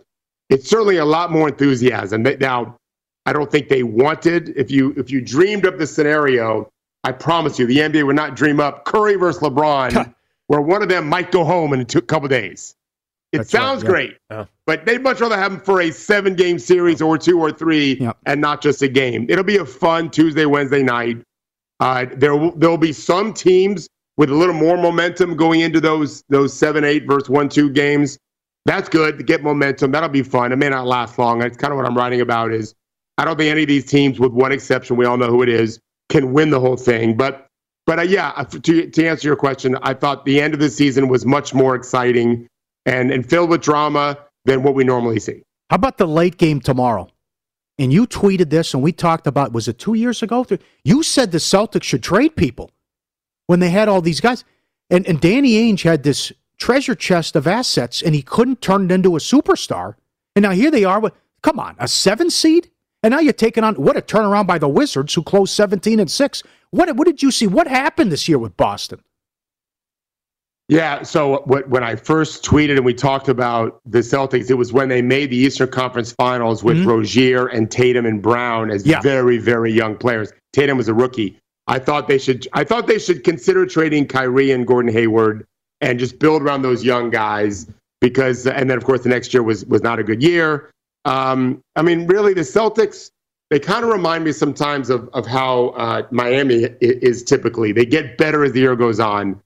it's 0.50 0.70
certainly 0.70 0.98
a 0.98 1.06
lot 1.06 1.32
more 1.32 1.48
enthusiasm. 1.48 2.24
Now, 2.24 2.78
I 3.26 3.34
don't 3.34 3.52
think 3.52 3.70
they 3.70 3.84
wanted. 3.84 4.50
If 4.58 4.72
you 4.72 4.94
if 4.98 5.12
you 5.12 5.22
dreamed 5.22 5.66
up 5.66 5.78
the 5.78 5.86
scenario, 5.88 6.70
I 7.04 7.12
promise 7.12 7.60
you, 7.60 7.66
the 7.68 7.78
NBA 7.78 8.06
would 8.06 8.16
not 8.16 8.36
dream 8.36 8.60
up 8.60 8.86
Curry 8.86 9.16
versus 9.16 9.42
LeBron, 9.42 10.14
where 10.48 10.62
one 10.62 10.82
of 10.82 10.90
them 10.90 11.08
might 11.08 11.32
go 11.32 11.44
home 11.44 11.74
in 11.74 11.82
a 11.82 11.86
two, 11.86 12.02
couple 12.02 12.28
days. 12.28 12.76
It 13.32 13.38
That's 13.38 13.54
right, 13.54 13.60
sounds 13.62 13.84
yeah. 13.84 13.90
great, 13.90 14.18
Yeah. 14.32 14.46
but 14.66 14.88
they'd 14.88 15.04
much 15.04 15.22
rather 15.22 15.38
have 15.38 15.52
them 15.52 15.62
for 15.62 15.82
a 15.82 15.92
seven 15.92 16.34
game 16.34 16.58
series 16.58 17.00
or 17.00 17.16
two 17.16 17.40
or 17.40 17.52
three 17.52 17.98
Yep. 18.00 18.18
and 18.26 18.42
not 18.42 18.60
just 18.60 18.82
a 18.82 18.88
game. 18.88 19.28
It'll 19.30 19.44
be 19.44 19.58
a 19.58 19.66
fun 19.66 20.10
Tuesday, 20.10 20.46
Wednesday 20.48 20.82
night. 20.82 21.22
Uh, 21.80 22.08
there 22.16 22.36
will 22.36 22.52
there'll 22.56 22.78
be 22.78 22.92
some 22.92 23.32
teams 23.34 23.88
with 24.18 24.32
a 24.32 24.36
little 24.36 24.56
more 24.56 24.78
momentum 24.78 25.36
going 25.36 25.60
into 25.60 25.80
those 25.80 26.24
those 26.30 26.54
seven, 26.54 26.84
eight 26.84 27.06
versus 27.06 27.30
one, 27.30 27.50
two 27.50 27.70
games. 27.70 28.18
That's 28.66 28.90
good 28.90 29.18
to 29.18 29.24
get 29.24 29.42
momentum. 29.42 29.92
That'll 29.92 30.10
be 30.10 30.24
fun. 30.24 30.52
It 30.52 30.58
may 30.58 30.70
not 30.70 30.86
last 30.86 31.18
long. 31.18 31.40
That's 31.40 31.58
kind 31.58 31.72
of 31.72 31.78
what 31.78 31.86
I'm 31.86 31.98
writing 31.98 32.22
about. 32.22 32.52
Is 32.52 32.76
I 33.18 33.26
don't 33.26 33.38
think 33.38 33.52
any 33.52 33.64
of 33.64 33.68
these 33.68 33.86
teams, 33.86 34.20
with 34.20 34.32
one 34.32 34.52
exception, 34.52 34.96
we 34.96 35.06
all 35.06 35.18
know 35.18 35.28
who 35.28 35.42
it 35.42 35.50
is, 35.50 35.80
can 36.10 36.34
win 36.34 36.50
the 36.50 36.60
whole 36.60 36.78
thing. 36.78 37.16
But 37.16 37.48
but 37.86 38.00
uh, 38.00 38.04
yeah, 38.04 38.32
to 38.50 38.88
to 38.88 39.08
answer 39.08 39.28
your 39.28 39.36
question, 39.36 39.78
I 39.82 39.94
thought 39.94 40.26
the 40.26 40.40
end 40.42 40.54
of 40.54 40.60
the 40.60 40.70
season 40.70 41.08
was 41.08 41.26
much 41.26 41.54
more 41.54 41.76
exciting 41.76 42.48
and 42.86 43.12
and 43.12 43.28
filled 43.28 43.50
with 43.50 43.62
drama 43.62 44.18
than 44.46 44.64
what 44.64 44.76
we 44.76 44.84
normally 44.84 45.20
see. 45.20 45.42
How 45.70 45.76
about 45.76 45.98
the 45.98 46.08
late 46.08 46.38
game 46.38 46.60
tomorrow? 46.60 47.08
And 47.78 47.94
you 47.94 48.06
tweeted 48.08 48.50
this, 48.50 48.74
and 48.74 48.84
we 48.84 48.92
talked 48.92 49.26
about 49.26 49.54
was 49.54 49.68
it 49.68 49.80
two 49.80 49.94
years 49.94 50.22
ago? 50.22 50.46
You 50.84 51.02
said 51.02 51.32
the 51.32 51.38
Celtics 51.38 51.84
should 51.84 52.04
trade 52.04 52.36
people 52.36 52.72
when 53.48 53.60
they 53.60 53.70
had 53.70 53.88
all 53.88 54.02
these 54.02 54.20
guys, 54.22 54.44
and 54.90 55.08
and 55.08 55.20
Danny 55.20 55.54
Ainge 55.54 55.84
had 55.84 56.04
this 56.04 56.32
treasure 56.60 56.96
chest 56.96 57.36
of 57.36 57.48
assets, 57.48 58.02
and 58.02 58.14
he 58.14 58.22
couldn't 58.22 58.62
turn 58.62 58.86
it 58.86 58.92
into 58.92 59.16
a 59.16 59.20
superstar. 59.20 59.96
And 60.36 60.44
now 60.44 60.52
here 60.52 60.70
they 60.72 60.84
are. 60.84 61.00
With, 61.00 61.14
come 61.42 61.60
on, 61.60 61.76
a 61.80 61.88
seven 61.88 62.30
seed, 62.30 62.70
and 63.02 63.12
now 63.12 63.20
you're 63.20 63.34
taking 63.34 63.64
on 63.64 63.76
what 63.76 63.98
a 63.98 64.02
turnaround 64.02 64.46
by 64.48 64.58
the 64.60 64.70
Wizards, 64.70 65.14
who 65.14 65.24
closed 65.24 65.54
seventeen 65.54 66.00
and 66.00 66.12
six. 66.12 66.44
What 66.72 66.96
what 66.96 67.06
did 67.08 67.24
you 67.24 67.32
see? 67.32 67.48
What 67.48 67.68
happened 67.68 68.12
this 68.12 68.28
year 68.28 68.38
with 68.38 68.56
Boston? 68.58 69.02
Yeah. 70.68 71.02
So 71.02 71.42
when 71.46 71.84
I 71.84 71.96
first 71.96 72.46
tweeted 72.46 72.74
and 72.78 72.86
we 72.86 72.94
talked 72.94 73.28
about 73.28 73.82
the 73.88 74.00
Celtics, 74.00 74.52
it 74.52 74.54
was 74.54 74.72
when 74.72 74.88
they 74.88 75.02
made 75.02 75.32
the 75.32 75.38
Eastern 75.38 75.70
Conference 75.72 76.12
Finals 76.12 76.64
with 76.64 76.78
Mhm. 76.78 76.86
Rozier 76.86 77.48
and 77.48 77.72
Tatum 77.72 78.06
and 78.06 78.22
Brown 78.22 78.70
as 78.70 78.86
Yeah. 78.86 79.02
very, 79.02 79.40
very 79.40 79.72
young 79.74 79.96
players. 79.96 80.32
Tatum 80.54 80.78
was 80.78 80.88
a 80.88 80.94
rookie. 80.94 81.40
I 81.66 81.80
thought 81.80 82.08
they 82.08 82.20
should. 82.20 82.48
I 82.54 82.64
thought 82.64 82.86
they 82.86 83.00
should 83.00 83.24
consider 83.24 83.66
trading 83.66 84.06
Kyrie 84.06 84.52
and 84.52 84.68
Gordon 84.68 84.92
Hayward 84.94 85.48
and 85.82 86.00
just 86.00 86.20
build 86.20 86.42
around 86.42 86.62
those 86.62 86.84
young 86.84 87.10
guys 87.10 87.68
because. 88.02 88.48
And 88.48 88.70
then 88.70 88.78
of 88.78 88.86
course 88.86 89.02
the 89.02 89.10
next 89.10 89.34
year 89.34 89.44
was 89.44 89.66
was 89.66 89.82
not 89.82 90.00
a 90.00 90.04
good 90.04 90.24
year. 90.24 90.72
Um, 91.06 91.62
I 91.76 91.82
mean, 91.82 92.08
really, 92.08 92.34
the 92.34 92.42
Celtics. 92.42 93.12
They 93.50 93.60
kind 93.60 93.84
of 93.84 93.90
remind 93.90 94.26
me 94.26 94.32
sometimes 94.32 94.92
of 94.92 95.10
of 95.14 95.26
how 95.26 95.70
uh, 95.70 96.04
Miami 96.12 96.68
is 96.82 97.24
typically. 97.24 97.72
They 97.72 97.86
get 97.86 98.18
better 98.18 98.44
as 98.44 98.52
the 98.52 98.60
year 98.60 98.76
goes 98.76 99.00
on. 99.00 99.42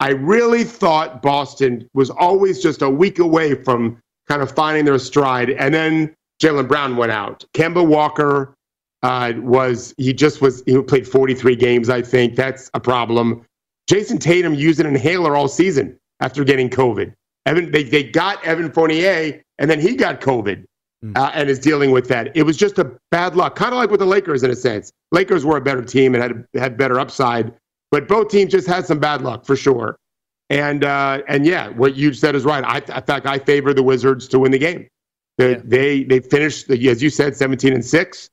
I 0.00 0.10
really 0.10 0.64
thought 0.64 1.22
Boston 1.22 1.88
was 1.92 2.10
always 2.10 2.62
just 2.62 2.82
a 2.82 2.90
week 2.90 3.18
away 3.18 3.54
from 3.54 4.00
kind 4.28 4.42
of 4.42 4.54
finding 4.54 4.84
their 4.84 4.98
stride. 4.98 5.50
And 5.50 5.74
then 5.74 6.14
Jaylen 6.40 6.68
Brown 6.68 6.96
went 6.96 7.10
out. 7.12 7.44
Kemba 7.54 7.84
Walker 7.86 8.54
uh, 9.02 9.32
was, 9.38 9.94
he 9.96 10.12
just 10.12 10.40
was, 10.40 10.62
he 10.66 10.80
played 10.82 11.06
43 11.08 11.56
games, 11.56 11.88
I 11.88 12.02
think. 12.02 12.36
That's 12.36 12.70
a 12.74 12.80
problem. 12.80 13.44
Jayson 13.88 14.18
Tatum 14.20 14.54
used 14.54 14.80
an 14.80 14.86
inhaler 14.86 15.34
all 15.36 15.48
season 15.48 15.98
after 16.20 16.44
getting 16.44 16.68
COVID. 16.68 17.12
Evan, 17.46 17.70
they, 17.70 17.82
they 17.82 18.02
got 18.02 18.44
Evan 18.44 18.70
Fournier, 18.70 19.42
and 19.58 19.70
then 19.70 19.80
he 19.80 19.96
got 19.96 20.20
COVID 20.20 20.64
uh, 21.16 21.30
and 21.32 21.48
is 21.48 21.58
dealing 21.58 21.90
with 21.90 22.08
that. 22.08 22.36
It 22.36 22.42
was 22.42 22.56
just 22.56 22.78
a 22.78 22.92
bad 23.10 23.36
luck, 23.36 23.56
kind 23.56 23.72
of 23.72 23.78
like 23.78 23.90
with 23.90 24.00
the 24.00 24.06
Lakers 24.06 24.42
in 24.42 24.50
a 24.50 24.56
sense. 24.56 24.92
Lakers 25.12 25.44
were 25.44 25.56
a 25.56 25.60
better 25.60 25.82
team 25.82 26.14
and 26.14 26.22
had 26.22 26.46
had 26.60 26.76
better 26.76 27.00
upside, 27.00 27.54
but 27.90 28.06
both 28.08 28.28
teams 28.28 28.52
just 28.52 28.66
had 28.66 28.84
some 28.84 28.98
bad 28.98 29.22
luck 29.22 29.46
for 29.46 29.56
sure. 29.56 29.96
And 30.50 30.84
uh, 30.84 31.22
and 31.28 31.46
yeah, 31.46 31.68
what 31.70 31.94
you 31.94 32.12
said 32.12 32.34
is 32.34 32.44
right. 32.44 32.64
I, 32.64 32.78
in 32.78 33.02
fact, 33.04 33.26
I 33.26 33.38
favor 33.38 33.72
the 33.72 33.82
Wizards 33.82 34.28
to 34.28 34.38
win 34.38 34.52
the 34.52 34.58
game. 34.58 34.86
They 35.38 35.52
Yeah. 35.52 35.60
they, 35.64 36.04
they 36.04 36.20
finished, 36.20 36.68
as 36.70 37.02
you 37.02 37.10
said, 37.10 37.36
seventeen 37.36 37.72
and 37.72 37.84
six. 37.84 38.28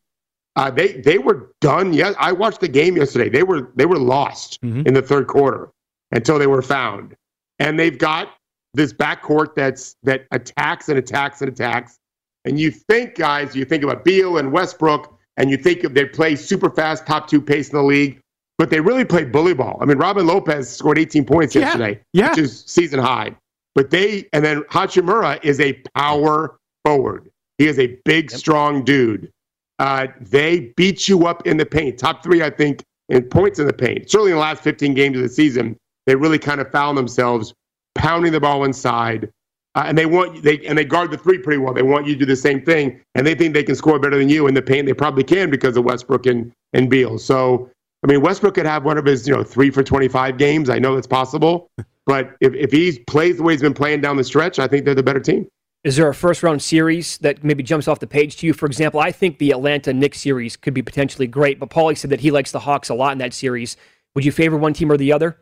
Uh, 0.55 0.71
they 0.71 0.93
they 0.93 1.17
were 1.17 1.51
done. 1.61 1.93
Yeah, 1.93 2.13
I 2.17 2.31
watched 2.31 2.61
the 2.61 2.67
game 2.67 2.95
yesterday. 2.97 3.29
They 3.29 3.43
were 3.43 3.71
they 3.75 3.85
were 3.85 3.99
lost 3.99 4.61
Mhm. 4.61 4.87
in 4.87 4.93
the 4.93 5.01
third 5.01 5.27
quarter 5.27 5.69
until 6.11 6.39
they 6.39 6.47
were 6.47 6.61
found. 6.61 7.15
And 7.59 7.77
they've 7.79 7.97
got 7.97 8.29
this 8.73 8.93
backcourt 8.93 9.55
that's 9.55 9.95
that 10.03 10.25
attacks 10.31 10.87
and 10.89 10.97
attacks 10.97 11.41
and 11.41 11.49
attacks. 11.49 11.97
And 12.45 12.59
you 12.59 12.71
think, 12.71 13.15
guys, 13.15 13.55
you 13.55 13.65
think 13.65 13.83
about 13.83 14.03
Beal 14.05 14.37
and 14.37 14.51
Westbrook, 14.51 15.17
and 15.37 15.49
you 15.49 15.57
think 15.57 15.81
they 15.93 16.05
play 16.05 16.35
super 16.35 16.69
fast, 16.69 17.05
top 17.07 17.27
two 17.27 17.41
pace 17.41 17.69
in 17.69 17.75
the 17.77 17.83
league, 17.83 18.19
but 18.57 18.69
they 18.69 18.79
really 18.79 19.03
play 19.03 19.23
bully 19.25 19.53
ball. 19.55 19.77
I 19.81 19.85
mean, 19.85 19.97
Robin 19.97 20.27
Lopez 20.27 20.69
scored 20.69 20.99
18 20.99 21.25
points 21.25 21.55
Yeah, 21.55 21.61
yesterday, 21.61 21.99
yeah. 22.13 22.29
which 22.29 22.37
is 22.39 22.63
season 22.67 22.99
high. 22.99 23.35
But 23.73 23.89
they, 23.89 24.29
and 24.31 24.45
then 24.45 24.61
Hachimura 24.69 25.43
is 25.43 25.59
a 25.59 25.73
power 25.95 26.55
forward. 26.85 27.29
He 27.57 27.67
is 27.67 27.79
a 27.79 27.97
big, 28.05 28.29
strong 28.31 28.83
dude. 28.85 29.31
Uh, 29.79 30.07
they 30.21 30.73
beat 30.77 31.07
you 31.07 31.27
up 31.27 31.45
in 31.45 31.57
the 31.57 31.65
paint. 31.65 31.97
Top 31.97 32.23
three, 32.23 32.41
I 32.41 32.49
think, 32.49 32.83
in 33.09 33.23
points 33.23 33.59
in 33.59 33.67
the 33.67 33.73
paint. 33.73 34.09
Certainly 34.09 34.31
in 34.31 34.37
the 34.37 34.41
last 34.41 34.63
15 34.63 34.93
games 34.93 35.17
of 35.17 35.23
the 35.23 35.29
season, 35.29 35.77
they 36.05 36.15
really 36.15 36.39
kind 36.39 36.61
of 36.61 36.71
found 36.71 36.97
themselves 36.97 37.53
pounding 37.93 38.31
the 38.31 38.39
ball 38.39 38.63
inside. 38.63 39.29
Uh, 39.75 39.83
and 39.87 39.97
they 39.97 40.05
want 40.05 40.41
they 40.41 40.59
and 40.65 40.77
they 40.77 40.85
guard 40.85 41.11
the 41.11 41.17
three 41.17 41.37
pretty 41.37 41.57
well. 41.57 41.73
They 41.73 41.83
want 41.83 42.07
you 42.07 42.13
to 42.13 42.19
do 42.19 42.25
the 42.25 42.35
same 42.37 42.63
thing, 42.63 43.01
and 43.13 43.27
they 43.27 43.35
think 43.35 43.53
they 43.53 43.63
can 43.63 43.75
score 43.75 43.99
better 43.99 44.17
than 44.17 44.29
you 44.29 44.47
in 44.47 44.53
the 44.53 44.61
paint. 44.61 44.85
They 44.85 44.93
probably 44.93 45.23
can 45.25 45.49
because 45.49 45.75
of 45.75 45.83
Westbrook 45.83 46.25
and 46.25 46.53
and 46.71 46.89
Beal. 46.89 47.17
So 47.19 47.69
I 48.01 48.07
mean, 48.07 48.21
Westbrook 48.21 48.55
could 48.55 48.65
have 48.65 48.85
one 48.85 48.97
of 48.97 49.05
his 49.05 49.27
you 49.27 49.35
know 49.35 49.43
three 49.43 49.69
for 49.71 49.83
twenty 49.83 50.07
five 50.07 50.37
games. 50.37 50.69
I 50.69 50.79
know 50.79 50.95
that's 50.95 51.07
possible, 51.07 51.67
but 52.05 52.37
if 52.39 52.53
if 52.53 52.71
he 52.71 52.99
plays 52.99 53.35
the 53.35 53.43
way 53.43 53.51
he's 53.51 53.61
been 53.61 53.73
playing 53.73 53.99
down 53.99 54.15
the 54.15 54.23
stretch, 54.23 54.59
I 54.59 54.67
think 54.67 54.85
they're 54.85 54.95
the 54.95 55.03
better 55.03 55.19
team. 55.19 55.45
Is 55.85 55.97
there 55.97 56.09
a 56.09 56.15
first 56.15 56.41
round 56.41 56.63
series 56.63 57.19
that 57.19 57.43
maybe 57.43 57.61
jumps 57.61 57.87
off 57.87 57.99
the 57.99 58.07
page 58.07 58.37
to 58.37 58.47
you? 58.47 58.53
For 58.53 58.65
example, 58.65 58.99
I 58.99 59.11
think 59.11 59.37
the 59.37 59.51
Atlanta 59.51 59.93
Knicks 59.93 60.19
series 60.19 60.57
could 60.57 60.73
be 60.73 60.81
potentially 60.81 61.27
great, 61.27 61.59
but 61.59 61.69
Paulie 61.69 61.95
said 61.95 62.09
that 62.09 62.21
he 62.21 62.31
likes 62.31 62.51
the 62.51 62.59
Hawks 62.59 62.89
a 62.89 62.95
lot 62.95 63.11
in 63.11 63.19
that 63.19 63.35
series. 63.35 63.77
Would 64.15 64.25
you 64.25 64.31
favor 64.31 64.57
one 64.57 64.73
team 64.73 64.91
or 64.91 64.97
the 64.97 65.13
other? 65.13 65.37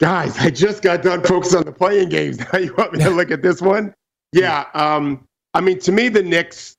Guys, 0.00 0.36
I 0.36 0.50
just 0.50 0.82
got 0.82 1.02
done 1.02 1.22
focusing 1.22 1.60
on 1.60 1.64
the 1.64 1.72
play-in 1.72 2.10
games. 2.10 2.38
Now 2.52 2.58
you 2.58 2.74
want 2.76 2.92
me 2.92 2.98
to 2.98 3.08
look 3.08 3.30
at 3.30 3.40
this 3.40 3.62
one? 3.62 3.94
Yeah. 4.34 4.66
Um, 4.74 5.26
I 5.54 5.62
mean, 5.62 5.78
to 5.80 5.90
me, 5.90 6.10
the 6.10 6.22
Knicks 6.22 6.76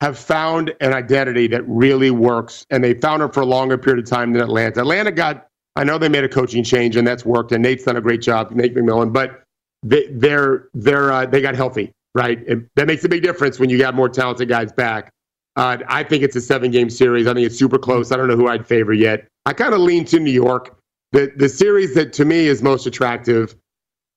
have 0.00 0.18
found 0.18 0.74
an 0.80 0.92
identity 0.92 1.46
that 1.48 1.62
really 1.68 2.10
works, 2.10 2.66
and 2.70 2.82
they 2.82 2.94
found 2.94 3.22
it 3.22 3.32
for 3.32 3.42
a 3.42 3.46
longer 3.46 3.78
period 3.78 4.04
of 4.04 4.10
time 4.10 4.32
than 4.32 4.42
Atlanta. 4.42 4.80
Atlanta 4.80 5.12
got, 5.12 5.46
I 5.76 5.84
know 5.84 5.98
they 5.98 6.08
made 6.08 6.24
a 6.24 6.28
coaching 6.28 6.64
change, 6.64 6.96
and 6.96 7.06
that's 7.06 7.24
worked, 7.24 7.52
and 7.52 7.62
Nate's 7.62 7.84
done 7.84 7.96
a 7.96 8.00
great 8.00 8.22
job, 8.22 8.50
Nate 8.50 8.74
McMillan, 8.74 9.12
but 9.12 9.44
they, 9.82 10.06
they're, 10.10 10.68
they're, 10.74 11.12
uh, 11.12 11.26
they 11.26 11.40
got 11.40 11.54
healthy, 11.54 11.92
right? 12.14 12.46
And 12.46 12.68
that 12.76 12.86
makes 12.86 13.04
a 13.04 13.08
big 13.08 13.22
difference 13.22 13.58
when 13.58 13.70
you 13.70 13.78
got 13.78 13.94
more 13.94 14.08
talented 14.08 14.48
guys 14.48 14.72
back. 14.72 15.12
Uh, 15.56 15.78
I 15.88 16.04
think 16.04 16.22
it's 16.22 16.36
a 16.36 16.40
seven 16.40 16.70
game 16.70 16.90
series. 16.90 17.26
I 17.26 17.34
think 17.34 17.46
it's 17.46 17.58
super 17.58 17.78
close. 17.78 18.12
I 18.12 18.16
don't 18.16 18.28
know 18.28 18.36
who 18.36 18.48
I'd 18.48 18.66
favor 18.66 18.92
yet. 18.92 19.26
I 19.46 19.52
kind 19.52 19.74
of 19.74 19.80
lean 19.80 20.04
to 20.06 20.20
New 20.20 20.30
York. 20.30 20.76
The 21.12 21.32
the 21.36 21.48
series 21.48 21.94
that 21.94 22.12
to 22.14 22.24
me 22.24 22.46
is 22.46 22.62
most 22.62 22.86
attractive 22.86 23.56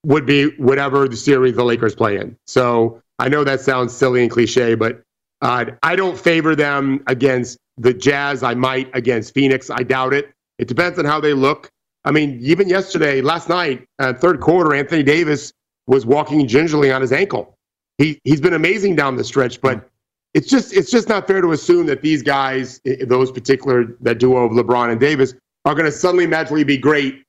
would 0.05 0.25
be 0.25 0.49
whatever 0.57 1.07
the 1.07 1.15
series 1.15 1.55
the 1.55 1.63
Lakers 1.63 1.95
play 1.95 2.17
in. 2.17 2.37
So 2.45 3.01
I 3.19 3.29
know 3.29 3.43
that 3.43 3.61
sounds 3.61 3.95
silly 3.95 4.21
and 4.21 4.29
cliche, 4.29 4.75
but 4.75 5.01
uh, 5.41 5.65
I 5.81 5.95
don't 5.95 6.17
favor 6.17 6.55
them 6.55 7.03
against 7.07 7.57
the 7.77 7.93
Jazz. 7.93 8.43
I 8.43 8.53
might 8.53 8.89
against 8.93 9.33
Phoenix. 9.33 9.69
I 9.69 9.83
doubt 9.83 10.13
it. 10.13 10.31
It 10.59 10.67
depends 10.67 10.99
on 10.99 11.05
how 11.05 11.19
they 11.19 11.33
look. 11.33 11.69
I 12.05 12.11
mean, 12.11 12.39
even 12.41 12.67
yesterday, 12.67 13.21
last 13.21 13.49
night, 13.49 13.85
uh, 13.99 14.13
third 14.13 14.41
quarter, 14.41 14.73
Anthony 14.73 15.03
Davis 15.03 15.53
was 15.87 16.05
walking 16.05 16.47
gingerly 16.47 16.91
on 16.91 17.01
his 17.01 17.11
ankle. 17.11 17.55
He 17.97 18.19
he's 18.23 18.41
been 18.41 18.53
amazing 18.53 18.95
down 18.95 19.15
the 19.15 19.23
stretch, 19.23 19.61
but 19.61 19.89
it's 20.33 20.47
just 20.47 20.73
it's 20.73 20.89
just 20.89 21.07
not 21.07 21.27
fair 21.27 21.41
to 21.41 21.51
assume 21.51 21.85
that 21.87 22.01
these 22.01 22.23
guys, 22.23 22.81
those 23.05 23.31
particular 23.31 23.95
that 24.01 24.19
duo 24.19 24.45
of 24.45 24.51
LeBron 24.51 24.91
and 24.91 24.99
Davis, 24.99 25.33
are 25.65 25.75
going 25.75 25.85
to 25.85 25.91
suddenly 25.91 26.27
magically 26.27 26.63
be 26.63 26.77
great. 26.77 27.23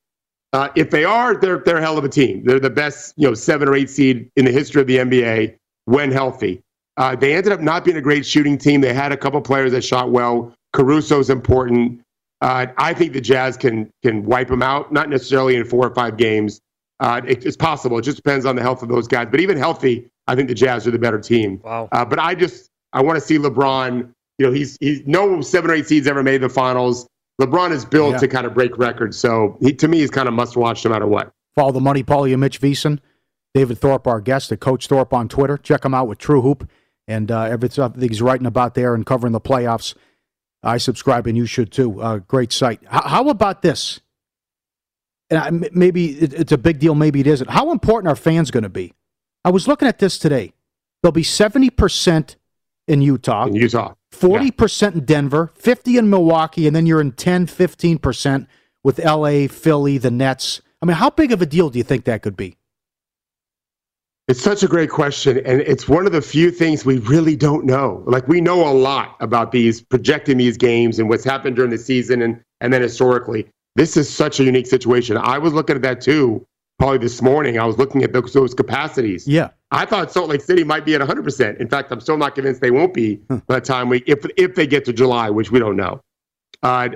Uh, 0.53 0.69
if 0.75 0.89
they 0.89 1.05
are, 1.05 1.35
they're 1.35 1.59
they're 1.59 1.77
a 1.77 1.81
hell 1.81 1.97
of 1.97 2.03
a 2.03 2.09
team. 2.09 2.43
They're 2.43 2.59
the 2.59 2.69
best, 2.69 3.13
you 3.17 3.27
know, 3.27 3.33
seven 3.33 3.67
or 3.69 3.75
eight 3.75 3.89
seed 3.89 4.29
in 4.35 4.45
the 4.45 4.51
history 4.51 4.81
of 4.81 4.87
the 4.87 4.97
NBA 4.97 5.55
when 5.85 6.11
healthy. 6.11 6.61
Uh, 6.97 7.15
they 7.15 7.35
ended 7.35 7.51
up 7.51 7.59
not 7.59 7.83
being 7.83 7.97
a 7.97 8.01
great 8.01 8.25
shooting 8.25 8.57
team. 8.57 8.81
They 8.81 8.93
had 8.93 9.11
a 9.11 9.17
couple 9.17 9.41
players 9.41 9.71
that 9.73 9.83
shot 9.83 10.11
well. 10.11 10.53
Caruso's 10.73 11.29
important. 11.29 12.01
Uh, 12.45 12.67
I 12.77 12.93
think 12.93 13.13
the 13.13 13.21
Jazz 13.21 13.57
can 13.57 13.89
can 14.03 14.23
wipe 14.23 14.47
them 14.49 14.61
out, 14.61 14.91
not 14.93 15.09
necessarily 15.09 15.55
in 15.55 15.65
four 15.65 15.85
or 15.87 15.93
five 15.95 16.15
games. 16.17 16.61
Uh, 16.99 17.21
it- 17.27 17.45
it's 17.45 17.57
possible. 17.57 17.97
It 17.97 18.03
just 18.03 18.17
depends 18.17 18.45
on 18.45 18.55
the 18.55 18.61
health 18.61 18.83
of 18.83 18.89
those 18.89 19.07
guys. 19.07 19.27
But 19.31 19.39
even 19.41 19.57
healthy, 19.57 20.07
I 20.27 20.35
think 20.35 20.47
the 20.49 20.55
Jazz 20.55 20.85
are 20.87 20.91
the 20.91 20.99
better 20.99 21.19
team. 21.19 21.59
Wow. 21.63 21.89
Uh, 21.91 22.05
but 22.05 22.19
I 22.19 22.35
just 22.35 22.69
I 22.93 23.01
want 23.01 23.17
to 23.19 23.21
see 23.21 23.37
LeBron. 23.37 24.09
You 24.37 24.45
know, 24.45 24.51
he's 24.51 24.77
he's 24.79 25.01
no 25.05 25.41
seven 25.41 25.71
or 25.71 25.73
eight 25.73 25.87
seeds 25.87 26.07
ever 26.07 26.21
made 26.23 26.41
the 26.41 26.49
finals. 26.49 27.07
LeBron 27.41 27.71
is 27.71 27.83
built 27.83 28.13
Yeah. 28.13 28.17
to 28.19 28.27
kind 28.27 28.45
of 28.45 28.53
break 28.53 28.77
records. 28.77 29.17
So 29.17 29.57
he, 29.61 29.73
to 29.73 29.87
me, 29.87 29.99
he's 29.99 30.11
kind 30.11 30.27
of 30.27 30.33
must 30.33 30.55
watch 30.55 30.85
no 30.85 30.91
matter 30.91 31.07
what. 31.07 31.31
Follow 31.55 31.71
the 31.73 31.81
Money 31.81 32.03
Paulie 32.03 32.31
and 32.31 32.39
Mitch 32.41 32.61
VSIN. 32.61 32.99
David 33.53 33.77
Thorpe, 33.77 34.05
our 34.07 34.21
guest, 34.21 34.51
at 34.51 34.59
Coach 34.59 34.87
Thorpe 34.87 35.13
on 35.13 35.27
Twitter. 35.29 35.57
Check 35.57 35.83
him 35.85 35.93
out 35.93 36.07
with 36.07 36.17
True 36.17 36.41
Hoop 36.41 36.69
and 37.07 37.31
uh, 37.31 37.43
everything 37.43 37.93
he's 37.99 38.21
writing 38.21 38.45
about 38.45 38.73
there 38.75 38.93
and 38.93 39.05
covering 39.05 39.31
the 39.33 39.39
playoffs. 39.41 39.95
I 40.65 40.77
subscribe 40.77 41.27
and 41.27 41.37
you 41.37 41.45
should 41.45 41.71
too. 41.71 42.01
Uh, 42.01 42.17
great 42.17 42.51
site. 42.51 42.81
H- 42.83 43.03
how 43.05 43.29
about 43.29 43.61
this? 43.61 44.01
and 45.29 45.39
I, 45.39 45.69
maybe 45.71 46.11
it, 46.11 46.33
it's 46.33 46.51
a 46.51 46.57
big 46.57 46.79
deal, 46.79 46.95
maybe 46.95 47.19
it 47.19 47.27
isn't. 47.27 47.49
How 47.49 47.71
important 47.71 48.09
are 48.09 48.15
fans 48.15 48.51
going 48.51 48.63
to 48.63 48.69
be? 48.69 48.93
I 49.43 49.49
was 49.49 49.67
looking 49.67 49.87
at 49.87 49.99
this 49.99 50.17
today. 50.17 50.53
There'll 51.01 51.11
be 51.13 51.23
70% 51.23 52.35
in 52.87 53.01
Utah, 53.01 53.47
In 53.47 53.55
Utah. 53.55 53.93
40% 54.13 54.93
in 54.93 55.05
Denver, 55.05 55.51
50 55.55 55.97
in 55.97 56.09
Milwaukee, 56.09 56.67
and 56.67 56.75
then 56.75 56.85
you're 56.85 57.01
in 57.01 57.11
10, 57.11 57.47
15% 57.47 58.47
with 58.83 58.99
LA, 59.03 59.47
Philly, 59.47 59.97
the 59.97 60.11
Nets. 60.11 60.61
I 60.81 60.85
mean, 60.85 60.95
how 60.97 61.09
big 61.09 61.31
of 61.31 61.41
a 61.41 61.45
deal 61.45 61.69
do 61.69 61.77
you 61.77 61.83
think 61.83 62.05
that 62.05 62.21
could 62.21 62.37
be? 62.37 62.57
It's 64.27 64.41
such 64.41 64.63
a 64.63 64.67
great 64.67 64.89
question. 64.89 65.37
And 65.45 65.61
it's 65.61 65.87
one 65.87 66.07
of 66.07 66.11
the 66.11 66.21
few 66.21 66.49
things 66.49 66.83
we 66.83 66.97
really 66.99 67.35
don't 67.35 67.63
know. 67.63 68.03
Like, 68.07 68.27
we 68.27 68.41
know 68.41 68.67
a 68.67 68.73
lot 68.73 69.15
about 69.19 69.51
these, 69.51 69.81
projecting 69.81 70.37
these 70.37 70.57
games 70.57 70.97
and 70.97 71.07
what's 71.09 71.23
happened 71.23 71.55
during 71.55 71.69
the 71.69 71.77
season 71.77 72.21
and, 72.23 72.41
and 72.59 72.73
then 72.73 72.81
historically. 72.81 73.47
This 73.75 73.97
is 73.97 74.09
such 74.09 74.39
a 74.39 74.43
unique 74.43 74.67
situation. 74.67 75.17
I 75.17 75.37
was 75.37 75.53
looking 75.53 75.75
at 75.75 75.83
that 75.83 76.01
too, 76.01 76.43
probably 76.79 76.97
this 76.97 77.21
morning. 77.21 77.59
I 77.59 77.65
was 77.65 77.77
looking 77.77 78.03
at 78.03 78.13
those, 78.13 78.33
those 78.33 78.53
capacities. 78.55 79.27
Yeah. 79.27 79.49
I 79.69 79.85
thought 79.85 80.11
Salt 80.11 80.29
Lake 80.29 80.41
City 80.41 80.63
might 80.63 80.85
be 80.85 80.95
at 80.95 81.01
100%. 81.01 81.57
In 81.57 81.67
fact, 81.67 81.91
I'm 81.91 81.99
still 81.99 82.17
not 82.17 82.33
convinced 82.33 82.61
they 82.61 82.71
won't 82.71 82.93
be 82.93 83.17
by 83.27 83.59
the 83.59 83.61
time 83.61 83.89
we, 83.89 84.01
if, 84.07 84.25
if 84.37 84.55
they 84.55 84.65
get 84.65 84.85
to 84.85 84.93
July, 84.93 85.29
which 85.29 85.51
we 85.51 85.59
don't 85.59 85.75
know. 85.75 86.01
Uh, 86.63 86.89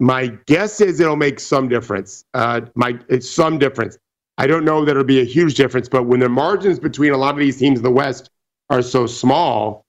my 0.00 0.26
guess 0.46 0.80
is 0.80 0.98
it'll 0.98 1.14
make 1.14 1.38
some 1.38 1.68
difference. 1.68 2.24
Uh, 2.34 2.62
my, 2.74 2.98
it's 3.08 3.30
some 3.30 3.58
difference. 3.58 3.96
I 4.38 4.46
don't 4.46 4.64
know 4.64 4.84
that 4.84 4.92
it'll 4.92 5.04
be 5.04 5.20
a 5.20 5.24
huge 5.24 5.54
difference, 5.54 5.88
but 5.88 6.04
when 6.04 6.20
the 6.20 6.28
margins 6.28 6.78
between 6.78 7.12
a 7.12 7.16
lot 7.16 7.34
of 7.34 7.40
these 7.40 7.56
teams 7.58 7.78
in 7.78 7.84
the 7.84 7.90
West 7.90 8.30
are 8.70 8.82
so 8.82 9.06
small, 9.06 9.84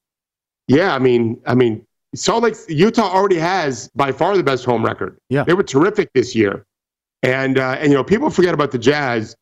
yeah, 0.68 0.94
I 0.94 1.00
mean, 1.00 1.42
I 1.46 1.56
mean, 1.56 1.86
Salt 2.16 2.44
Lake, 2.44 2.56
Utah 2.68 3.10
already 3.10 3.38
has 3.38 3.90
by 3.96 4.12
far 4.12 4.38
the 4.38 4.44
best 4.44 4.66
home 4.66 4.86
record. 4.86 5.18
Yeah. 5.30 5.44
they 5.44 5.54
were 5.54 5.64
terrific 5.64 6.10
this 6.14 6.36
year, 6.36 6.66
and 7.24 7.58
uh, 7.60 7.78
and 7.80 7.92
you 7.92 7.98
know 7.98 8.04
people 8.04 8.30
forget 8.30 8.54
about 8.54 8.72
the 8.72 8.80
Jazz. 8.80 9.36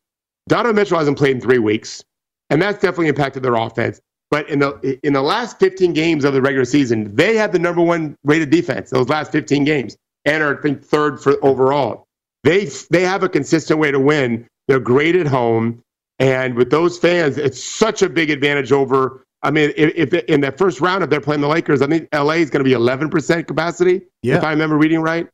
Donovan 0.48 0.76
Mitchell 0.76 0.98
hasn't 0.98 1.16
played 1.16 1.36
in 1.36 1.40
three 1.40 1.58
weeks, 1.58 2.04
and 2.50 2.60
that's 2.60 2.80
definitely 2.80 3.08
impacted 3.08 3.42
their 3.42 3.54
offense. 3.54 4.00
But 4.30 4.48
in 4.48 4.58
the 4.58 4.98
in 5.02 5.12
the 5.12 5.22
last 5.22 5.58
15 5.60 5.92
games 5.92 6.24
of 6.24 6.34
the 6.34 6.42
regular 6.42 6.64
season, 6.64 7.14
they 7.14 7.36
had 7.36 7.52
the 7.52 7.58
number 7.58 7.80
one 7.80 8.16
rated 8.24 8.50
defense. 8.50 8.90
Those 8.90 9.08
last 9.08 9.30
15 9.32 9.64
games, 9.64 9.96
and 10.24 10.42
are 10.42 10.58
I 10.58 10.60
think 10.60 10.82
third 10.82 11.22
for 11.22 11.36
overall. 11.44 12.06
They 12.42 12.66
they 12.90 13.02
have 13.02 13.22
a 13.22 13.28
consistent 13.28 13.78
way 13.78 13.90
to 13.90 14.00
win. 14.00 14.46
They're 14.68 14.80
great 14.80 15.14
at 15.16 15.26
home, 15.26 15.82
and 16.18 16.54
with 16.54 16.70
those 16.70 16.98
fans, 16.98 17.36
it's 17.38 17.62
such 17.62 18.02
a 18.02 18.08
big 18.08 18.30
advantage 18.30 18.72
over. 18.72 19.24
I 19.42 19.50
mean, 19.50 19.72
if, 19.76 20.12
if 20.12 20.24
in 20.24 20.40
that 20.40 20.56
first 20.56 20.80
round, 20.80 21.04
if 21.04 21.10
they're 21.10 21.20
playing 21.20 21.42
the 21.42 21.48
Lakers, 21.48 21.82
I 21.82 21.86
think 21.86 22.08
LA 22.14 22.34
is 22.34 22.48
going 22.48 22.64
to 22.64 22.68
be 22.68 22.74
11% 22.74 23.46
capacity, 23.46 24.00
Yeah. 24.22 24.38
if 24.38 24.44
I 24.44 24.50
remember 24.50 24.78
reading 24.78 25.00
right. 25.00 25.28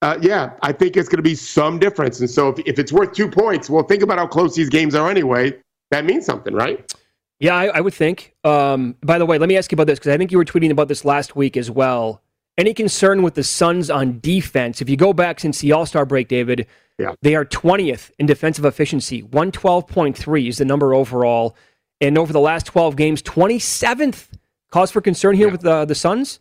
Uh, 0.00 0.16
yeah, 0.22 0.52
I 0.62 0.72
think 0.72 0.96
it's 0.96 1.08
going 1.08 1.18
to 1.18 1.22
be 1.22 1.34
some 1.34 1.78
difference. 1.78 2.20
And 2.20 2.30
so 2.30 2.48
if, 2.48 2.58
if 2.66 2.78
it's 2.78 2.92
worth 2.92 3.12
two 3.12 3.28
points, 3.28 3.68
well, 3.68 3.82
think 3.82 4.02
about 4.02 4.18
how 4.18 4.26
close 4.26 4.54
these 4.54 4.68
games 4.70 4.94
are 4.94 5.10
anyway. 5.10 5.54
That 5.90 6.04
means 6.06 6.24
something, 6.24 6.54
right? 6.54 6.90
Yeah, 7.38 7.54
I, 7.54 7.66
I 7.66 7.80
would 7.80 7.92
think. 7.94 8.34
Um, 8.44 8.96
by 9.02 9.18
the 9.18 9.26
way, 9.26 9.36
let 9.38 9.48
me 9.48 9.56
ask 9.56 9.70
you 9.70 9.76
about 9.76 9.86
this 9.86 9.98
because 9.98 10.12
I 10.14 10.16
think 10.16 10.32
you 10.32 10.38
were 10.38 10.44
tweeting 10.44 10.70
about 10.70 10.88
this 10.88 11.04
last 11.04 11.36
week 11.36 11.56
as 11.56 11.70
well. 11.70 12.22
Any 12.56 12.72
concern 12.72 13.22
with 13.22 13.34
the 13.34 13.44
Suns 13.44 13.90
on 13.90 14.18
defense? 14.20 14.80
If 14.80 14.88
you 14.88 14.96
go 14.96 15.12
back 15.12 15.40
since 15.40 15.58
the 15.60 15.72
All 15.72 15.84
Star 15.84 16.06
break, 16.06 16.28
David, 16.28 16.66
Yeah. 16.98 17.12
they 17.22 17.34
are 17.34 17.44
20th 17.44 18.10
in 18.18 18.26
defensive 18.26 18.64
efficiency. 18.64 19.22
112.3 19.22 20.48
is 20.48 20.58
the 20.58 20.64
number 20.64 20.94
overall. 20.94 21.56
And 22.00 22.16
over 22.16 22.32
the 22.32 22.40
last 22.40 22.66
12 22.66 22.96
games, 22.96 23.22
27th. 23.22 24.28
Cause 24.70 24.90
for 24.90 25.00
concern 25.00 25.36
here 25.36 25.46
Yeah. 25.46 25.52
with 25.52 25.60
the, 25.62 25.84
the 25.84 25.94
Suns? 25.94 26.40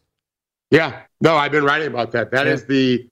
Yeah. 0.72 1.02
No, 1.22 1.36
I've 1.36 1.52
been 1.52 1.64
writing 1.64 1.88
about 1.88 2.12
that. 2.14 2.32
That 2.32 2.48
Yeah. 2.48 2.53
is 2.53 2.66
the 2.66 3.08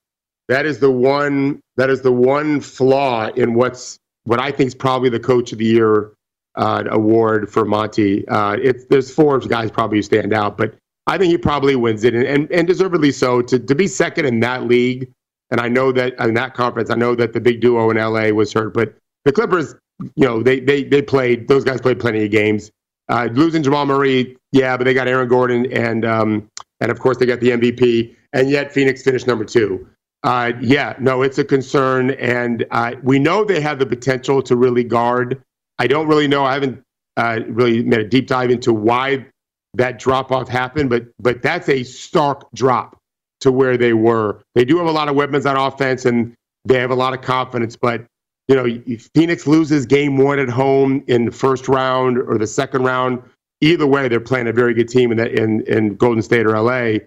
that 0.49 0.65
is 0.65 0.79
the 0.79 0.91
one 0.91 1.61
that 1.77 1.89
is 1.89 2.01
the 2.01 2.11
one 2.11 2.59
flaw 2.59 3.27
in 3.29 3.53
what's 3.53 3.97
what 4.25 4.39
I 4.39 4.51
think 4.51 4.67
is 4.67 4.75
probably 4.75 5.09
the 5.09 5.19
coach 5.19 5.51
of 5.53 5.57
the 5.59 5.65
year 5.65 6.11
uh, 6.55 6.83
award 6.89 7.49
for 7.49 7.63
Monty. 7.65 8.27
Uh, 8.27 8.53
it's 8.61 8.85
there's 8.85 9.13
four 9.13 9.39
guys 9.39 9.71
probably 9.71 9.97
who 9.99 10.01
stand 10.01 10.33
out, 10.33 10.57
but 10.57 10.75
I 11.07 11.17
think 11.17 11.31
he 11.31 11.37
probably 11.37 11.75
wins 11.75 12.03
it 12.03 12.13
and, 12.13 12.25
and, 12.25 12.51
and 12.51 12.67
deservedly 12.67 13.11
so 13.11 13.41
to 13.43 13.59
to 13.59 13.75
be 13.75 13.87
second 13.87 14.25
in 14.25 14.39
that 14.41 14.63
league. 14.63 15.09
And 15.53 15.61
I 15.61 15.69
know 15.69 15.91
that 15.91 16.15
in 16.19 16.33
that 16.33 16.55
conference, 16.55 16.89
I 16.89 16.95
know 16.95 17.13
that 17.13 17.33
the 17.33 17.39
big 17.39 17.61
duo 17.61 17.91
in 17.91 17.97
LA 17.97 18.29
was 18.29 18.51
hurt, 18.51 18.73
but 18.73 18.95
the 19.23 19.31
Clippers, 19.31 19.75
you 20.15 20.25
know, 20.25 20.41
they 20.41 20.59
they 20.59 20.83
they 20.83 21.03
played 21.03 21.47
those 21.47 21.63
guys 21.63 21.79
played 21.79 21.99
plenty 21.99 22.25
of 22.25 22.31
games. 22.31 22.71
Uh, 23.07 23.29
losing 23.33 23.61
Jamal 23.61 23.85
Murray, 23.85 24.35
yeah, 24.51 24.75
but 24.75 24.85
they 24.85 24.95
got 24.95 25.07
Aaron 25.07 25.27
Gordon 25.27 25.71
and 25.71 26.05
um, 26.05 26.49
and 26.81 26.89
of 26.89 26.99
course 26.99 27.17
they 27.17 27.27
got 27.27 27.39
the 27.39 27.51
MVP, 27.51 28.15
and 28.33 28.49
yet 28.49 28.73
Phoenix 28.73 29.03
finished 29.03 29.27
number 29.27 29.45
two. 29.45 29.87
Uh, 30.23 30.53
yeah, 30.59 30.95
no, 30.99 31.21
it's 31.21 31.37
a 31.37 31.43
concern, 31.43 32.11
and 32.11 32.65
uh, 32.71 32.95
we 33.03 33.19
know 33.19 33.45
they 33.45 33.61
have 33.61 33.77
the 33.77 33.85
potential 33.85 34.41
to 34.41 34.55
really 34.55 34.83
guard. 34.83 35.39
I 35.77 35.85
don't 35.85 36.07
really 36.07 36.27
know. 36.27 36.45
I 36.45 36.55
haven't 36.55 36.81
uh, 37.15 37.41
really 37.47 37.83
made 37.83 37.99
a 37.99 38.07
deep 38.09 38.25
dive 38.25 38.49
into 38.49 38.73
why 38.73 39.27
that 39.75 39.99
drop 39.99 40.31
off 40.31 40.49
happened, 40.49 40.89
but 40.89 41.05
but 41.19 41.43
that's 41.43 41.69
a 41.69 41.83
stark 41.83 42.51
drop 42.55 42.97
to 43.43 43.51
where 43.51 43.77
they 43.77 43.93
were. 43.93 44.41
They 44.55 44.65
do 44.65 44.77
have 44.77 44.87
a 44.87 44.91
lot 44.91 45.07
of 45.07 45.15
weapons 45.15 45.45
on 45.45 45.55
offense, 45.55 46.05
and 46.05 46.33
they 46.65 46.79
have 46.79 46.91
a 46.91 46.95
lot 46.95 47.13
of 47.13 47.21
confidence, 47.21 47.75
but 47.75 48.05
you 48.47 48.55
know, 48.55 48.65
if 48.65 49.09
Phoenix 49.15 49.47
loses 49.47 49.85
game 49.85 50.17
one 50.17 50.39
at 50.39 50.49
home 50.49 51.03
in 51.07 51.25
the 51.25 51.31
first 51.31 51.67
round 51.69 52.17
or 52.17 52.37
the 52.37 52.47
second 52.47 52.83
round, 52.83 53.21
either 53.61 53.87
way, 53.87 54.07
they're 54.07 54.19
playing 54.19 54.47
a 54.47 54.51
very 54.53 54.73
good 54.73 54.89
team 54.89 55.11
in 55.11 55.17
that 55.17 55.31
in, 55.31 55.61
in 55.61 55.95
Golden 55.95 56.21
State 56.21 56.45
or 56.45 56.59
LA. 56.59 56.99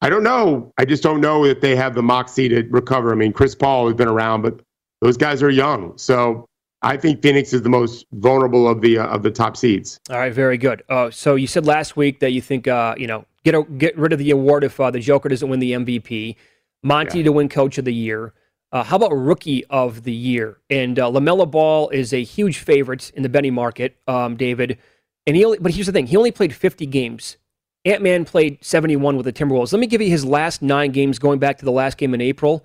I 0.00 0.08
don't 0.08 0.24
know. 0.24 0.72
I 0.78 0.84
just 0.84 1.02
don't 1.02 1.20
know 1.20 1.46
that 1.46 1.60
they 1.60 1.76
have 1.76 1.94
the 1.94 2.02
moxie 2.02 2.48
to 2.48 2.62
recover. 2.70 3.12
I 3.12 3.14
mean, 3.14 3.32
Chris 3.32 3.54
Paul 3.54 3.86
has 3.86 3.94
been 3.94 4.08
around, 4.08 4.42
but 4.42 4.60
those 5.00 5.16
guys 5.16 5.40
are 5.40 5.50
young. 5.50 5.96
So 5.96 6.46
I 6.82 6.96
think 6.96 7.22
Phoenix 7.22 7.52
is 7.52 7.62
the 7.62 7.68
most 7.68 8.06
vulnerable 8.12 8.66
of 8.66 8.80
the 8.80 8.98
uh, 8.98 9.06
of 9.06 9.22
the 9.22 9.30
top 9.30 9.56
seeds. 9.56 10.00
All 10.10 10.18
right, 10.18 10.32
very 10.32 10.58
good. 10.58 10.82
Uh, 10.88 11.10
so 11.10 11.36
you 11.36 11.46
said 11.46 11.64
last 11.64 11.96
week 11.96 12.18
that 12.18 12.32
you 12.32 12.40
think, 12.40 12.66
uh, 12.66 12.96
you 12.98 13.06
know, 13.06 13.24
get 13.44 13.54
a, 13.54 13.62
get 13.62 13.96
rid 13.96 14.12
of 14.12 14.18
the 14.18 14.30
award 14.30 14.64
if 14.64 14.78
uh, 14.80 14.90
the 14.90 15.00
Joker 15.00 15.28
doesn't 15.28 15.48
win 15.48 15.60
the 15.60 15.72
MVP. 15.72 16.36
Monty 16.82 17.18
Yeah. 17.18 17.24
to 17.24 17.32
win 17.32 17.48
Coach 17.48 17.78
of 17.78 17.84
the 17.84 17.94
Year. 17.94 18.32
Uh, 18.72 18.82
how 18.82 18.96
about 18.96 19.12
Rookie 19.12 19.64
of 19.66 20.04
the 20.04 20.12
Year? 20.12 20.58
And 20.70 20.98
uh, 20.98 21.10
LaMelo 21.10 21.50
Ball 21.50 21.88
is 21.90 22.12
a 22.12 22.22
huge 22.22 22.58
favorite 22.58 23.10
in 23.14 23.22
the 23.22 23.28
Benny 23.28 23.50
market, 23.50 23.96
um, 24.08 24.36
David. 24.36 24.78
And 25.26 25.36
he 25.36 25.44
only, 25.44 25.58
but 25.58 25.72
here's 25.72 25.86
the 25.86 25.92
thing: 25.92 26.06
he 26.06 26.16
only 26.16 26.32
played 26.32 26.54
50 26.54 26.86
games. 26.86 27.36
Ant 27.84 28.02
Man 28.02 28.24
played 28.24 28.58
71 28.64 29.16
with 29.16 29.24
the 29.26 29.32
Timberwolves. 29.32 29.72
Let 29.72 29.80
me 29.80 29.86
give 29.88 30.00
you 30.00 30.08
his 30.08 30.24
last 30.24 30.62
nine 30.62 30.92
games, 30.92 31.18
going 31.18 31.38
back 31.38 31.58
to 31.58 31.64
the 31.64 31.72
last 31.72 31.98
game 31.98 32.14
in 32.14 32.20
April. 32.20 32.64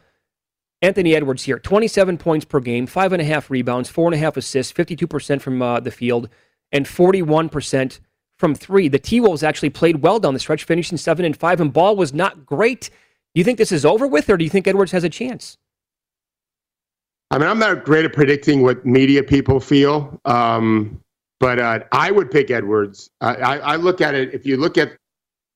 Anthony 0.82 1.16
Edwards 1.16 1.44
here, 1.44 1.58
27 1.58 2.20
points 2.20 2.46
per 2.46 2.60
game, 2.60 2.86
five 2.86 3.12
and 3.12 3.22
a 3.22 3.26
half 3.26 3.50
rebounds, 3.50 3.90
four 3.90 4.06
and 4.08 4.13
a 4.13 4.18
half 4.20 4.38
assists, 4.38 4.72
52% 4.72 5.42
from 5.42 5.60
uh, 5.60 5.80
the 5.80 5.90
field, 5.90 6.30
and 6.72 6.86
41% 6.86 8.00
from 8.38 8.56
three. 8.56 8.88
The 8.88 9.00
T 9.00 9.19
Wolves 9.19 9.43
actually 9.43 9.69
played 9.69 10.02
well 10.02 10.19
down 10.19 10.34
the 10.34 10.39
stretch, 10.39 10.63
finishing 10.63 10.97
seven 10.97 11.26
and 11.26 11.36
five, 11.36 11.60
and 11.60 11.73
ball 11.73 11.95
was 11.95 12.13
not 12.13 12.45
great. 12.45 12.89
Do 13.36 13.39
you 13.39 13.43
think 13.43 13.58
this 13.58 13.71
is 13.71 13.86
over 13.86 14.08
with, 14.08 14.30
or 14.30 14.38
do 14.38 14.43
you 14.43 14.50
think 14.50 14.67
Edwards 14.67 14.91
has 14.91 15.04
a 15.04 15.10
chance? 15.10 15.58
I 17.30 17.38
mean, 17.38 17.47
I'm 17.50 17.60
not 17.60 17.84
great 17.84 18.06
at 18.06 18.13
predicting 18.13 18.62
what 18.62 18.86
media 18.86 19.21
people 19.21 19.60
feel, 19.60 20.19
um, 20.26 21.02
but 21.39 21.60
uh, 21.60 21.80
I 21.91 22.10
would 22.10 22.32
pick 22.32 22.50
Edwards. 22.50 23.10
I, 23.19 23.36
I, 23.36 23.58
I 23.58 23.76
look 23.76 24.00
at 24.00 24.15
it. 24.15 24.34
If 24.34 24.45
you 24.45 24.56
look 24.56 24.78
at, 24.78 24.93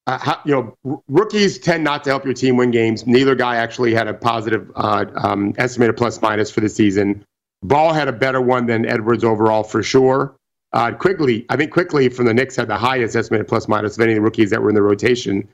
uh, 0.05 0.17
how, 0.17 0.41
you 0.43 0.53
know, 0.53 0.75
r- 0.85 1.01
rookies 1.07 1.59
tend 1.59 1.83
not 1.83 2.03
to 2.03 2.09
help 2.09 2.25
your 2.25 2.33
team 2.33 2.57
win 2.57 2.71
games. 2.71 3.07
Neither 3.07 3.35
guy 3.35 3.55
actually 3.55 3.93
had 3.93 4.07
a 4.07 4.13
positive 4.13 4.69
uh, 4.75 5.05
um, 5.15 5.53
estimated 5.57 5.95
plus 5.95 6.21
minus 6.21 6.51
for 6.51 6.59
the 6.59 6.69
season. 6.69 7.23
Ball 7.63 7.93
had 7.93 8.07
a 8.09 8.13
better 8.13 8.41
one 8.41 8.65
than 8.65 8.85
Edwards 8.85 9.23
overall 9.23 9.63
for 9.63 9.81
sure. 9.81 10.35
Uh, 10.73 10.91
quickly, 10.93 11.45
I 11.49 11.57
think 11.57 11.71
Quickley 11.71 12.07
from 12.09 12.25
the 12.25 12.33
Knicks 12.33 12.55
had 12.55 12.67
the 12.67 12.77
highest 12.77 13.15
estimated 13.15 13.47
plus 13.47 13.67
minus 13.67 13.97
of 13.97 14.01
any 14.01 14.13
of 14.13 14.17
the 14.17 14.21
rookies 14.21 14.49
that 14.51 14.61
were 14.61 14.69
in 14.69 14.75
the 14.75 14.81
rotation. 14.81 15.47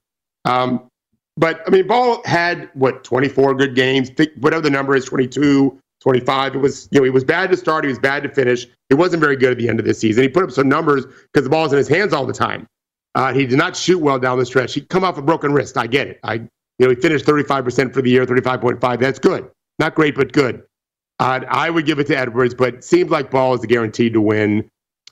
Um, 0.45 0.87
but 1.37 1.61
I 1.67 1.69
mean, 1.71 1.87
Ball 1.87 2.21
had 2.25 2.69
what 2.73 3.03
24 3.03 3.55
good 3.55 3.75
games, 3.75 4.11
whatever 4.39 4.61
the 4.61 4.69
number 4.69 4.95
is, 4.95 5.05
22, 5.05 5.77
25. 6.01 6.55
It 6.55 6.57
was, 6.59 6.87
you 6.91 6.99
know, 6.99 7.03
he 7.03 7.09
was 7.09 7.23
bad 7.23 7.49
to 7.51 7.57
start, 7.57 7.83
he 7.83 7.89
was 7.89 7.99
bad 7.99 8.23
to 8.23 8.29
finish. 8.29 8.67
He 8.89 8.95
wasn't 8.95 9.21
very 9.21 9.35
good 9.35 9.51
at 9.51 9.57
the 9.57 9.69
end 9.69 9.79
of 9.79 9.85
the 9.85 9.93
season. 9.93 10.23
He 10.23 10.29
put 10.29 10.43
up 10.43 10.51
some 10.51 10.69
numbers 10.69 11.05
because 11.05 11.43
the 11.43 11.49
ball's 11.49 11.71
in 11.71 11.77
his 11.77 11.87
hands 11.87 12.13
all 12.13 12.25
the 12.25 12.33
time. 12.33 12.67
Uh, 13.15 13.33
he 13.33 13.45
did 13.45 13.57
not 13.57 13.75
shoot 13.75 13.99
well 13.99 14.19
down 14.19 14.37
the 14.37 14.45
stretch. 14.45 14.73
He 14.73 14.81
come 14.81 15.03
off 15.03 15.17
a 15.17 15.21
broken 15.21 15.51
wrist. 15.51 15.77
I 15.77 15.87
get 15.87 16.07
it. 16.07 16.19
I, 16.23 16.35
you 16.35 16.49
know, 16.79 16.89
he 16.89 16.95
finished 16.95 17.25
35% 17.25 17.93
for 17.93 18.01
the 18.01 18.09
year, 18.09 18.25
35.5. 18.25 18.99
That's 18.99 19.19
good. 19.19 19.49
Not 19.79 19.95
great, 19.95 20.15
but 20.15 20.31
good. 20.33 20.63
Uh, 21.19 21.41
I 21.49 21.71
would 21.71 21.85
give 21.85 21.97
it 21.97 22.07
to 22.07 22.17
Edwards, 22.17 22.53
but 22.53 22.83
seems 22.83 23.09
like 23.09 23.31
Ball 23.31 23.55
is 23.55 23.65
guaranteed 23.65 24.13
to 24.13 24.21
win. 24.21 24.69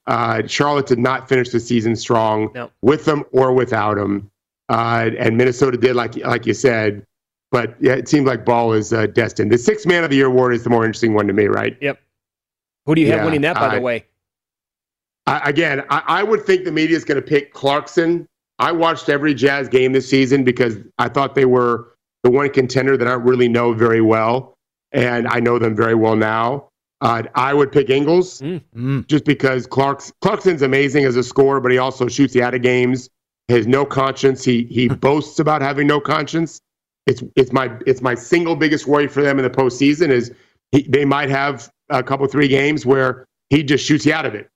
Uh, 0.08 0.46
Charlotte 0.48 0.86
did 0.88 1.00
not 1.00 1.28
finish 1.28 1.50
the 1.50 1.60
season 1.60 1.96
strong 1.96 2.52
No. 2.54 2.70
with 2.82 3.06
them 3.06 3.24
or 3.32 3.54
without 3.54 3.96
them, 3.96 4.30
uh, 4.70 5.10
and 5.18 5.36
Minnesota 5.38 5.78
did, 5.78 5.96
like 5.96 6.16
like 6.18 6.46
you 6.46 6.54
said. 6.54 7.06
But 7.52 7.76
yeah, 7.80 7.94
it 7.94 8.08
seemed 8.08 8.28
like 8.28 8.44
Ball 8.46 8.74
is 8.74 8.92
uh, 8.94 9.08
destined. 9.08 9.52
The 9.52 9.58
six 9.58 9.86
man 9.86 10.04
of 10.04 10.10
the 10.10 10.16
year 10.18 10.28
award 10.28 10.54
is 10.54 10.64
the 10.64 10.70
more 10.70 10.84
interesting 10.86 11.14
one 11.14 11.26
to 11.28 11.34
me, 11.34 11.46
right? 11.46 11.78
Yep. 11.82 12.00
Who 12.86 12.96
do 12.96 13.02
you 13.02 13.12
have 13.12 13.26
winning 13.26 13.42
that, 13.42 13.56
by 13.56 13.76
the 13.76 13.82
way? 13.82 14.06
I, 15.28 15.50
again, 15.50 15.82
I, 15.90 16.04
I 16.06 16.24
would 16.24 16.44
think 16.46 16.66
the 16.66 16.72
media 16.72 16.96
is 16.98 17.04
going 17.06 17.20
to 17.20 17.28
pick 17.28 17.54
Clarkson. 17.54 18.28
I 18.60 18.72
watched 18.72 19.10
every 19.10 19.34
Jazz 19.34 19.68
game 19.70 19.92
this 19.94 20.08
season 20.10 20.44
because 20.44 20.78
I 21.00 21.10
thought 21.10 21.34
they 21.36 21.46
were 21.46 21.94
the 22.24 22.30
one 22.30 22.50
contender 22.50 22.96
that 22.98 23.08
I 23.08 23.14
really 23.14 23.48
know 23.48 23.74
very 23.74 24.02
well. 24.02 24.54
and 24.92 25.28
I 25.28 25.40
know 25.40 25.58
them 25.60 25.76
very 25.76 25.96
well 25.96 26.16
now. 26.16 26.70
Uh, 27.06 27.24
I 27.36 27.54
would 27.54 27.72
pick 27.72 27.90
Ingles 27.90 28.42
Mm. 28.42 29.06
just 29.08 29.26
because 29.26 29.68
Clark's, 29.68 30.12
Clarkson's 30.22 30.62
amazing 30.64 31.06
as 31.06 31.16
a 31.16 31.24
scorer, 31.24 31.60
but 31.62 31.72
he 31.72 31.78
also 31.78 32.08
shoots 32.08 32.34
you 32.36 32.44
out 32.44 32.54
of 32.56 32.62
games. 32.62 33.10
He 33.48 33.54
has 33.54 33.68
no 33.68 33.86
conscience. 33.86 34.44
He 34.44 34.64
he 34.64 34.88
boasts 35.08 35.40
about 35.40 35.62
having 35.62 35.88
no 35.88 36.00
conscience. 36.00 36.60
It's 37.06 37.22
it's 37.36 37.52
my 37.52 37.72
it's 37.86 38.02
my 38.02 38.16
single 38.16 38.56
biggest 38.56 38.88
worry 38.88 39.08
for 39.08 39.22
them 39.22 39.38
in 39.38 39.44
the 39.44 39.50
postseason 39.52 40.10
is 40.10 40.32
he, 40.72 40.82
they 40.90 41.06
might 41.06 41.30
have 41.30 41.70
a 41.90 42.02
couple 42.02 42.26
three 42.28 42.48
games 42.48 42.86
where 42.86 43.26
he 43.52 43.62
just 43.62 43.86
shoots 43.86 44.06
you 44.08 44.14
out 44.14 44.26
of 44.26 44.34
it 44.34 44.50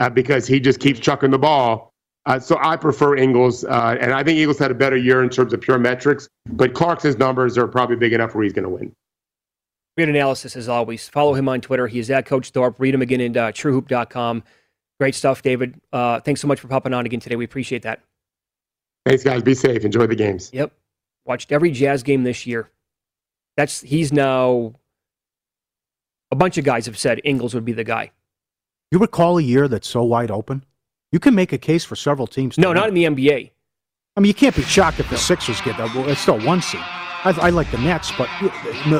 uh, 0.00 0.10
because 0.10 0.46
he 0.48 0.58
just 0.58 0.80
keeps 0.80 0.98
chucking 0.98 1.30
the 1.30 1.38
ball. 1.38 1.92
Uh, 2.26 2.38
so 2.40 2.58
I 2.60 2.76
prefer 2.76 3.16
Ingles, 3.16 3.64
uh, 3.64 3.96
and 4.00 4.12
I 4.12 4.22
think 4.24 4.38
Ingles 4.38 4.58
had 4.58 4.70
a 4.72 4.74
better 4.74 4.96
year 4.96 5.22
in 5.22 5.28
terms 5.28 5.52
of 5.52 5.60
pure 5.60 5.78
metrics. 5.78 6.28
But 6.46 6.74
Clarkson's 6.74 7.18
numbers 7.18 7.56
are 7.58 7.68
probably 7.68 7.96
big 7.96 8.12
enough 8.12 8.34
where 8.34 8.42
he's 8.44 8.52
going 8.52 8.64
to 8.64 8.68
win. 8.68 8.92
Great 9.96 10.08
analysis 10.08 10.56
as 10.56 10.68
always. 10.68 11.08
Follow 11.08 11.34
him 11.34 11.48
on 11.48 11.60
Twitter. 11.60 11.86
He 11.86 11.98
is 11.98 12.10
at 12.10 12.24
Coach 12.24 12.50
Thorpe. 12.50 12.76
Read 12.78 12.94
him 12.94 13.02
again 13.02 13.20
in 13.20 13.36
uh, 13.36 13.48
truehoop.com. 13.48 14.42
Great 14.98 15.14
stuff, 15.14 15.42
David. 15.42 15.78
Uh, 15.92 16.20
thanks 16.20 16.40
so 16.40 16.48
much 16.48 16.60
for 16.60 16.68
popping 16.68 16.94
on 16.94 17.04
again 17.04 17.20
today. 17.20 17.36
We 17.36 17.44
appreciate 17.44 17.82
that. 17.82 18.00
Thanks, 19.04 19.22
guys. 19.24 19.42
Be 19.42 19.54
safe. 19.54 19.84
Enjoy 19.84 20.06
the 20.06 20.14
games. 20.14 20.50
Yep. 20.52 20.72
Watched 21.26 21.52
every 21.52 21.70
Jazz 21.72 22.02
game 22.02 22.22
this 22.22 22.46
year. 22.46 22.70
That's 23.56 23.80
he's 23.80 24.12
now 24.12 24.74
a 26.30 26.36
bunch 26.36 26.56
of 26.56 26.64
guys 26.64 26.86
have 26.86 26.96
said 26.96 27.20
Ingles 27.24 27.52
would 27.54 27.64
be 27.64 27.72
the 27.72 27.84
guy. 27.84 28.12
You 28.90 28.98
recall 28.98 29.38
a 29.38 29.42
year 29.42 29.68
that's 29.68 29.88
so 29.88 30.02
wide 30.04 30.30
open? 30.30 30.64
You 31.10 31.18
can 31.20 31.34
make 31.34 31.52
a 31.52 31.58
case 31.58 31.84
for 31.84 31.96
several 31.96 32.26
teams. 32.26 32.54
to 32.54 32.60
No, 32.62 32.68
win. 32.68 32.76
not 32.76 32.88
in 32.88 32.94
the 32.94 33.04
NBA. 33.04 33.50
I 34.16 34.20
mean, 34.20 34.28
you 34.28 34.34
can't 34.34 34.56
be 34.56 34.62
shocked 34.62 35.00
if 35.00 35.10
the 35.10 35.18
Sixers 35.18 35.60
get 35.60 35.76
that. 35.76 35.94
Well, 35.94 36.08
it's 36.08 36.20
still 36.20 36.40
one 36.40 36.62
seed. 36.62 36.80
I, 37.24 37.30
I 37.46 37.50
like 37.50 37.70
the 37.70 37.78
Nets, 37.78 38.10
but 38.18 38.28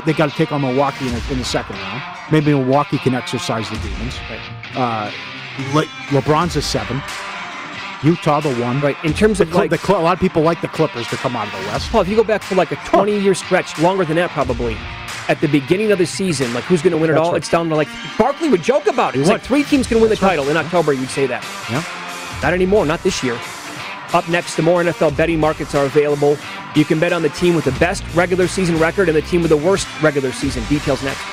they 0.05 0.13
got 0.13 0.31
to 0.31 0.37
take 0.37 0.53
on 0.53 0.63
Milwaukee 0.63 1.07
in 1.09 1.13
the, 1.15 1.23
in 1.33 1.39
the 1.39 1.45
second 1.45 1.77
round. 1.77 2.03
Maybe 2.31 2.53
Milwaukee 2.55 2.99
can 2.99 3.15
exercise 3.15 3.69
the 3.69 3.77
demons. 3.79 4.17
Uh, 4.75 5.11
Le- 5.75 5.85
LeBron's 6.11 6.57
a 6.57 6.63
seven. 6.63 7.03
Utah 8.05 8.41
the 8.41 8.53
one. 8.57 8.81
Right. 8.81 8.97
In 9.05 9.13
terms 9.13 9.39
The, 9.39 9.45
of 9.45 9.51
Cl- 9.51 9.59
like 9.61 9.71
the 9.71 9.79
Cl- 9.79 10.01
a 10.01 10.03
lot 10.03 10.13
of 10.15 10.21
people 10.21 10.43
like 10.43 10.61
the 10.61 10.69
Clippers 10.69 11.07
to 11.09 11.17
come 11.17 11.37
out 11.37 11.47
of 11.47 11.53
the 11.53 11.67
West. 11.69 11.91
Paul, 11.91 12.01
if 12.01 12.09
you 12.09 12.17
go 12.17 12.25
back 12.25 12.43
for 12.43 12.55
like 12.57 12.73
a 12.73 12.77
20 12.77 13.19
year 13.21 13.35
stretch, 13.35 13.79
longer 13.79 14.05
than 14.05 14.17
that 14.17 14.31
probably, 14.31 14.77
at 15.29 15.41
the 15.41 15.47
beginning 15.47 15.93
of 15.93 15.99
the 15.99 16.07
season, 16.07 16.53
like 16.53 16.65
who's 16.65 16.83
going 16.83 16.91
to 16.93 16.99
win 16.99 17.11
it 17.11 17.17
all? 17.17 17.31
right. 17.33 17.39
It's 17.39 17.49
down 17.49 17.69
to 17.69 17.77
like 17.77 17.89
Barkley 18.19 18.49
would 18.49 18.63
joke 18.63 18.87
about 18.89 19.15
it. 19.15 19.21
It's 19.21 19.29
like 19.29 19.43
three 19.43 19.63
teams 19.63 19.87
can 19.87 20.01
win 20.01 20.09
the 20.09 20.17
right. 20.17 20.31
title 20.31 20.49
in 20.49 20.57
October. 20.57 20.93
You'd 20.93 21.11
say 21.11 21.27
that. 21.27 21.45
Yeah. 21.71 21.85
Not 22.43 22.53
anymore. 22.55 22.85
Not 22.87 23.03
this 23.05 23.23
year. 23.23 23.39
Up 24.12 24.29
next, 24.29 24.57
the 24.57 24.62
more 24.62 24.83
NFL 24.83 25.16
betting 25.16 25.40
markets 25.40 25.75
are 25.75 25.87
available. 25.87 26.37
You 26.75 26.85
can 26.85 27.01
bet 27.01 27.12
on 27.12 27.22
the 27.22 27.31
team 27.31 27.55
with 27.55 27.64
the 27.64 27.72
best 27.72 28.05
regular 28.14 28.46
season 28.46 28.79
record 28.79 29.09
and 29.09 29.16
the 29.16 29.22
team 29.22 29.40
with 29.40 29.51
the 29.51 29.57
worst 29.57 29.87
regular 30.03 30.33
season. 30.33 30.64
Details 30.68 31.03
next. 31.03 31.32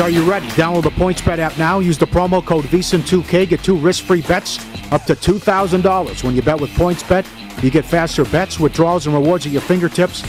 Are 0.00 0.10
you 0.10 0.22
ready? 0.28 0.46
Download 0.48 0.82
the 0.82 0.90
PointsBet 0.90 1.38
app 1.38 1.58
now. 1.58 1.78
Use 1.78 1.98
the 1.98 2.06
promo 2.06 2.44
code 2.44 2.64
VSIN2K. 2.66 3.48
Get 3.48 3.62
two 3.62 3.76
risk-free 3.76 4.22
bets 4.22 4.58
up 4.92 5.04
to 5.04 5.14
$2,000. 5.14 6.24
When 6.24 6.34
you 6.34 6.42
bet 6.42 6.60
with 6.60 6.70
PointsBet, 6.70 7.62
you 7.62 7.70
get 7.70 7.84
faster 7.84 8.24
bets, 8.24 8.58
withdrawals, 8.58 9.06
and 9.06 9.14
rewards 9.14 9.46
at 9.46 9.52
your 9.52 9.60
fingertips. 9.60 10.22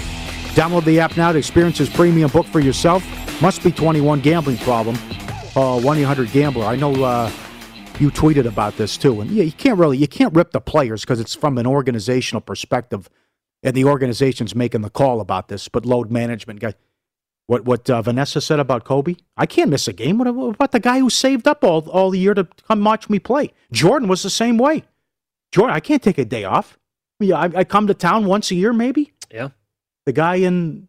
Download 0.54 0.84
the 0.84 1.00
app 1.00 1.16
now 1.16 1.32
to 1.32 1.38
experience 1.38 1.78
this 1.78 1.90
premium 1.90 2.30
book 2.32 2.46
for 2.48 2.60
yourself. 2.60 3.04
Must 3.42 3.64
be 3.64 3.72
21 3.72 4.20
gambling 4.22 4.58
problem. 4.58 4.96
Uh, 5.56 5.80
1-800-GAMBLER. 5.80 6.66
I 6.66 6.76
know 6.76 7.04
uh, 7.04 7.32
you 8.00 8.10
tweeted 8.12 8.46
about 8.46 8.78
this 8.78 8.98
too. 8.98 9.22
And 9.22 9.32
yeah, 9.32 9.44
you 9.44 9.52
can't 9.52 9.78
really, 9.78 9.98
you 9.98 10.08
can't 10.08 10.34
rip 10.34 10.52
the 10.52 10.62
players 10.62 11.02
because 11.02 11.20
it's 11.20 11.36
from 11.36 11.58
an 11.58 11.68
organizational 11.68 12.42
perspective 12.42 13.10
and 13.64 13.76
the 13.76 13.86
organization's 13.86 14.56
making 14.56 14.82
the 14.82 14.90
call 14.90 15.22
about 15.22 15.48
this, 15.48 15.68
but 15.68 15.86
load 15.86 16.12
management 16.12 16.60
guy. 16.60 16.74
What 17.48 17.66
what 17.66 17.90
uh, 17.90 18.02
Vanessa 18.02 18.40
said 18.40 18.60
about 18.60 18.86
Kobe? 18.86 19.16
I 19.36 19.46
can't 19.46 19.70
miss 19.70 19.88
a 19.88 19.94
game. 19.94 20.18
What, 20.18 20.34
what 20.34 20.56
about 20.56 20.72
the 20.72 20.80
guy 20.80 21.00
who 21.00 21.10
saved 21.10 21.48
up 21.48 21.64
all 21.64 21.88
all 21.90 22.10
the 22.10 22.20
year 22.20 22.34
to 22.34 22.48
come 22.68 22.84
watch 22.84 23.10
me 23.10 23.20
play? 23.20 23.54
Jordan 23.72 24.08
was 24.08 24.24
the 24.24 24.30
same 24.30 24.58
way. 24.58 24.84
Jordan, 25.52 25.76
I 25.76 25.80
can't 25.80 26.02
take 26.02 26.18
a 26.18 26.26
day 26.26 26.44
off. 26.46 26.78
Yeah, 27.20 27.38
I, 27.38 27.52
I 27.58 27.64
come 27.64 27.88
to 27.88 27.94
town 27.94 28.26
once 28.26 28.52
a 28.52 28.56
year, 28.56 28.74
maybe. 28.74 29.14
Yeah. 29.30 29.50
The 30.06 30.14
guy 30.14 30.36
in 30.36 30.88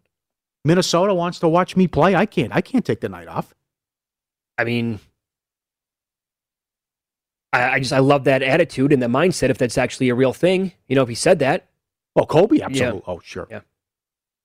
Minnesota 0.65 1.15
wants 1.15 1.41
to 1.41 1.49
watch 1.49 1.77
me 1.77 1.89
play. 1.89 2.15
I 2.15 2.27
can't. 2.27 2.55
I 2.55 2.61
can't 2.61 2.85
take 2.85 3.01
the 3.01 3.09
night 3.09 3.29
off. 3.29 3.55
I 4.57 4.65
mean, 4.65 5.01
I, 7.53 7.71
I 7.71 7.79
just 7.81 7.93
I 7.93 7.99
love 7.99 8.25
that 8.25 8.43
attitude 8.43 8.93
and 8.93 9.03
the 9.03 9.09
mindset. 9.09 9.51
If 9.51 9.59
that's 9.59 9.77
actually 9.77 10.09
a 10.09 10.15
real 10.15 10.33
thing, 10.33 10.73
you 10.87 10.95
know, 10.97 11.03
if 11.03 11.09
he 11.09 11.15
said 11.15 11.41
that, 11.41 11.69
Oh, 12.15 12.27
Kobe, 12.27 12.61
absolutely. 12.61 13.03
Oh, 13.07 13.21
sure. 13.25 13.47
Yeah. 13.51 13.61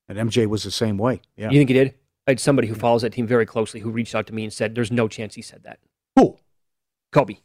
And 0.09 0.17
MJ 0.17 0.47
was 0.47 0.63
the 0.63 0.71
same 0.71 0.97
way. 0.97 1.21
Yeah. 1.35 1.49
you 1.51 1.59
think 1.59 1.69
he 1.69 1.73
did? 1.73 1.95
I 2.25 2.31
had 2.31 2.39
somebody 2.39 2.67
who 2.67 2.75
follows 2.75 3.01
that 3.01 3.13
team 3.13 3.27
very 3.27 3.45
closely 3.45 3.79
who 3.81 3.89
reached 3.89 4.15
out 4.15 4.27
to 4.27 4.33
me 4.33 4.43
and 4.43 4.51
said, 4.51 4.75
"There's 4.75 4.91
no 4.91 5.07
chance 5.07 5.35
he 5.35 5.41
said 5.41 5.63
that." 5.63 5.79
Who? 6.15 6.37
Kobe. 7.11 7.37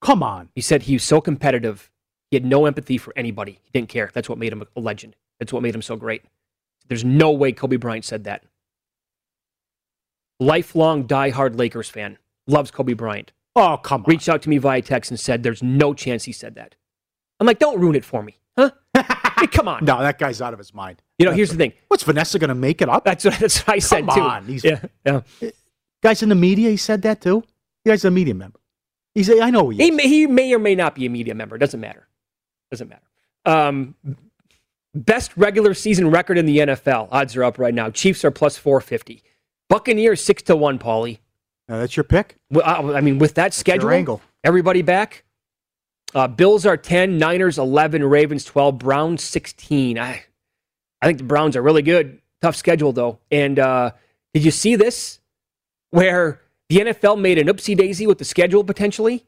Come 0.00 0.22
on. 0.22 0.48
He 0.54 0.60
said 0.60 0.84
he 0.84 0.94
was 0.94 1.04
so 1.04 1.20
competitive, 1.20 1.90
he 2.30 2.36
had 2.36 2.44
no 2.44 2.66
empathy 2.66 2.98
for 2.98 3.12
anybody. 3.16 3.60
He 3.62 3.70
didn't 3.72 3.88
care. 3.88 4.10
That's 4.12 4.28
what 4.28 4.38
made 4.38 4.52
him 4.52 4.62
a 4.76 4.80
legend. 4.80 5.16
That's 5.38 5.52
what 5.52 5.62
made 5.62 5.74
him 5.74 5.82
so 5.82 5.96
great. 5.96 6.22
There's 6.88 7.04
no 7.04 7.30
way 7.30 7.52
Kobe 7.52 7.76
Bryant 7.76 8.04
said 8.04 8.24
that. 8.24 8.44
Lifelong 10.40 11.06
diehard 11.06 11.58
Lakers 11.58 11.88
fan, 11.90 12.18
loves 12.46 12.70
Kobe 12.70 12.92
Bryant. 12.92 13.32
Oh, 13.56 13.76
come 13.82 14.02
on. 14.02 14.06
Reached 14.08 14.28
out 14.28 14.42
to 14.42 14.48
me 14.48 14.58
via 14.58 14.82
text 14.82 15.10
and 15.10 15.18
said, 15.18 15.42
"There's 15.42 15.62
no 15.62 15.94
chance 15.94 16.24
he 16.24 16.32
said 16.32 16.54
that." 16.54 16.76
I'm 17.40 17.46
like, 17.46 17.58
"Don't 17.58 17.80
ruin 17.80 17.96
it 17.96 18.04
for 18.04 18.22
me, 18.22 18.38
come 19.52 19.68
on." 19.68 19.84
No, 19.84 19.98
that 20.00 20.18
guy's 20.18 20.40
out 20.40 20.52
of 20.52 20.58
his 20.58 20.72
mind. 20.74 21.02
You 21.18 21.26
know, 21.26 21.32
here's 21.32 21.50
the 21.50 21.56
thing. 21.56 21.72
What's 21.88 22.02
Vanessa 22.04 22.38
going 22.38 22.48
to 22.48 22.54
make 22.54 22.80
it 22.82 22.88
up? 22.88 23.04
That's 23.04 23.24
what, 23.24 23.38
that's 23.38 23.60
what 23.66 23.74
I 23.74 23.78
said 23.78 24.06
Come 24.06 24.14
too. 24.16 24.22
on, 24.22 24.44
he's- 24.46 24.64
yeah, 24.64 24.80
yeah. 25.04 25.50
Guys 26.02 26.22
in 26.22 26.28
the 26.28 26.34
media, 26.36 26.70
he 26.70 26.76
said 26.76 27.02
that 27.02 27.20
too. 27.20 27.42
The 27.84 27.90
guy's 27.90 28.04
a 28.04 28.10
media 28.10 28.34
member. 28.34 28.60
He's 29.14 29.28
a, 29.28 29.40
I 29.42 29.50
know 29.50 29.68
he 29.70 29.78
He 29.78 29.88
is. 29.88 29.96
may, 29.96 30.06
he 30.06 30.26
may 30.28 30.54
or 30.54 30.58
may 30.60 30.74
not 30.76 30.94
be 30.94 31.06
a 31.06 31.10
media 31.10 31.34
member. 31.34 31.56
It 31.56 31.58
Doesn't 31.58 31.80
matter. 31.80 32.06
Doesn't 32.70 32.88
matter. 32.88 33.02
Um, 33.44 33.96
best 34.94 35.36
regular 35.36 35.74
season 35.74 36.10
record 36.10 36.38
in 36.38 36.46
the 36.46 36.58
NFL. 36.58 37.08
Odds 37.10 37.34
are 37.36 37.44
up 37.44 37.58
right 37.58 37.74
now. 37.74 37.90
Chiefs 37.90 38.24
are 38.24 38.30
plus 38.30 38.56
450. 38.56 39.22
Buccaneers 39.68 40.22
six 40.22 40.42
to 40.44 40.54
one. 40.56 40.78
Paulie. 40.78 41.18
Uh, 41.68 41.78
that's 41.78 41.96
your 41.96 42.04
pick. 42.04 42.36
Well, 42.50 42.64
uh, 42.64 42.94
I 42.94 43.00
mean, 43.00 43.18
with 43.18 43.34
that 43.34 43.46
your 43.46 43.50
schedule, 43.52 44.20
everybody 44.44 44.82
back. 44.82 45.24
Uh, 46.14 46.26
Bills 46.26 46.64
are 46.66 46.76
10, 46.76 47.18
Niners 47.18 47.58
11, 47.58 48.02
Ravens 48.04 48.44
12, 48.44 48.78
Browns 48.78 49.22
16. 49.22 49.98
I, 49.98 50.22
I 51.02 51.06
think 51.06 51.18
the 51.18 51.24
Browns 51.24 51.54
are 51.56 51.62
really 51.62 51.82
good. 51.82 52.20
Tough 52.40 52.56
schedule, 52.56 52.92
though. 52.92 53.18
And 53.30 53.58
uh, 53.58 53.90
did 54.32 54.44
you 54.44 54.50
see 54.50 54.74
this? 54.76 55.20
Where 55.90 56.40
the 56.68 56.76
NFL 56.78 57.20
made 57.20 57.38
an 57.38 57.46
oopsie 57.48 57.76
daisy 57.76 58.06
with 58.06 58.18
the 58.18 58.24
schedule 58.24 58.62
potentially, 58.64 59.24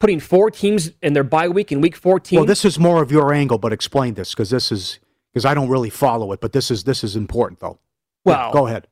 putting 0.00 0.18
four 0.20 0.50
teams 0.50 0.90
in 1.02 1.12
their 1.12 1.24
bye 1.24 1.48
week 1.48 1.70
in 1.72 1.80
week 1.80 1.96
14. 1.96 2.38
Well, 2.38 2.46
this 2.46 2.64
is 2.64 2.78
more 2.78 3.02
of 3.02 3.12
your 3.12 3.32
angle, 3.32 3.58
but 3.58 3.72
explain 3.72 4.14
this 4.14 4.30
because 4.32 4.50
this 4.50 4.72
is 4.72 4.98
because 5.32 5.44
I 5.44 5.54
don't 5.54 5.68
really 5.68 5.90
follow 5.90 6.32
it, 6.32 6.40
but 6.40 6.52
this 6.52 6.68
is 6.70 6.82
this 6.84 7.04
is 7.04 7.14
important 7.14 7.60
though. 7.60 7.78
Yeah, 8.24 8.32
Well, 8.32 8.52
go 8.52 8.66
ahead. 8.66 8.88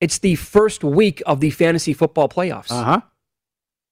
it's 0.00 0.18
the 0.18 0.36
first 0.36 0.84
week 0.84 1.20
of 1.26 1.40
the 1.40 1.50
fantasy 1.50 1.92
football 1.92 2.28
playoffs. 2.28 2.70
Uh 2.70 2.84
huh. 2.84 3.00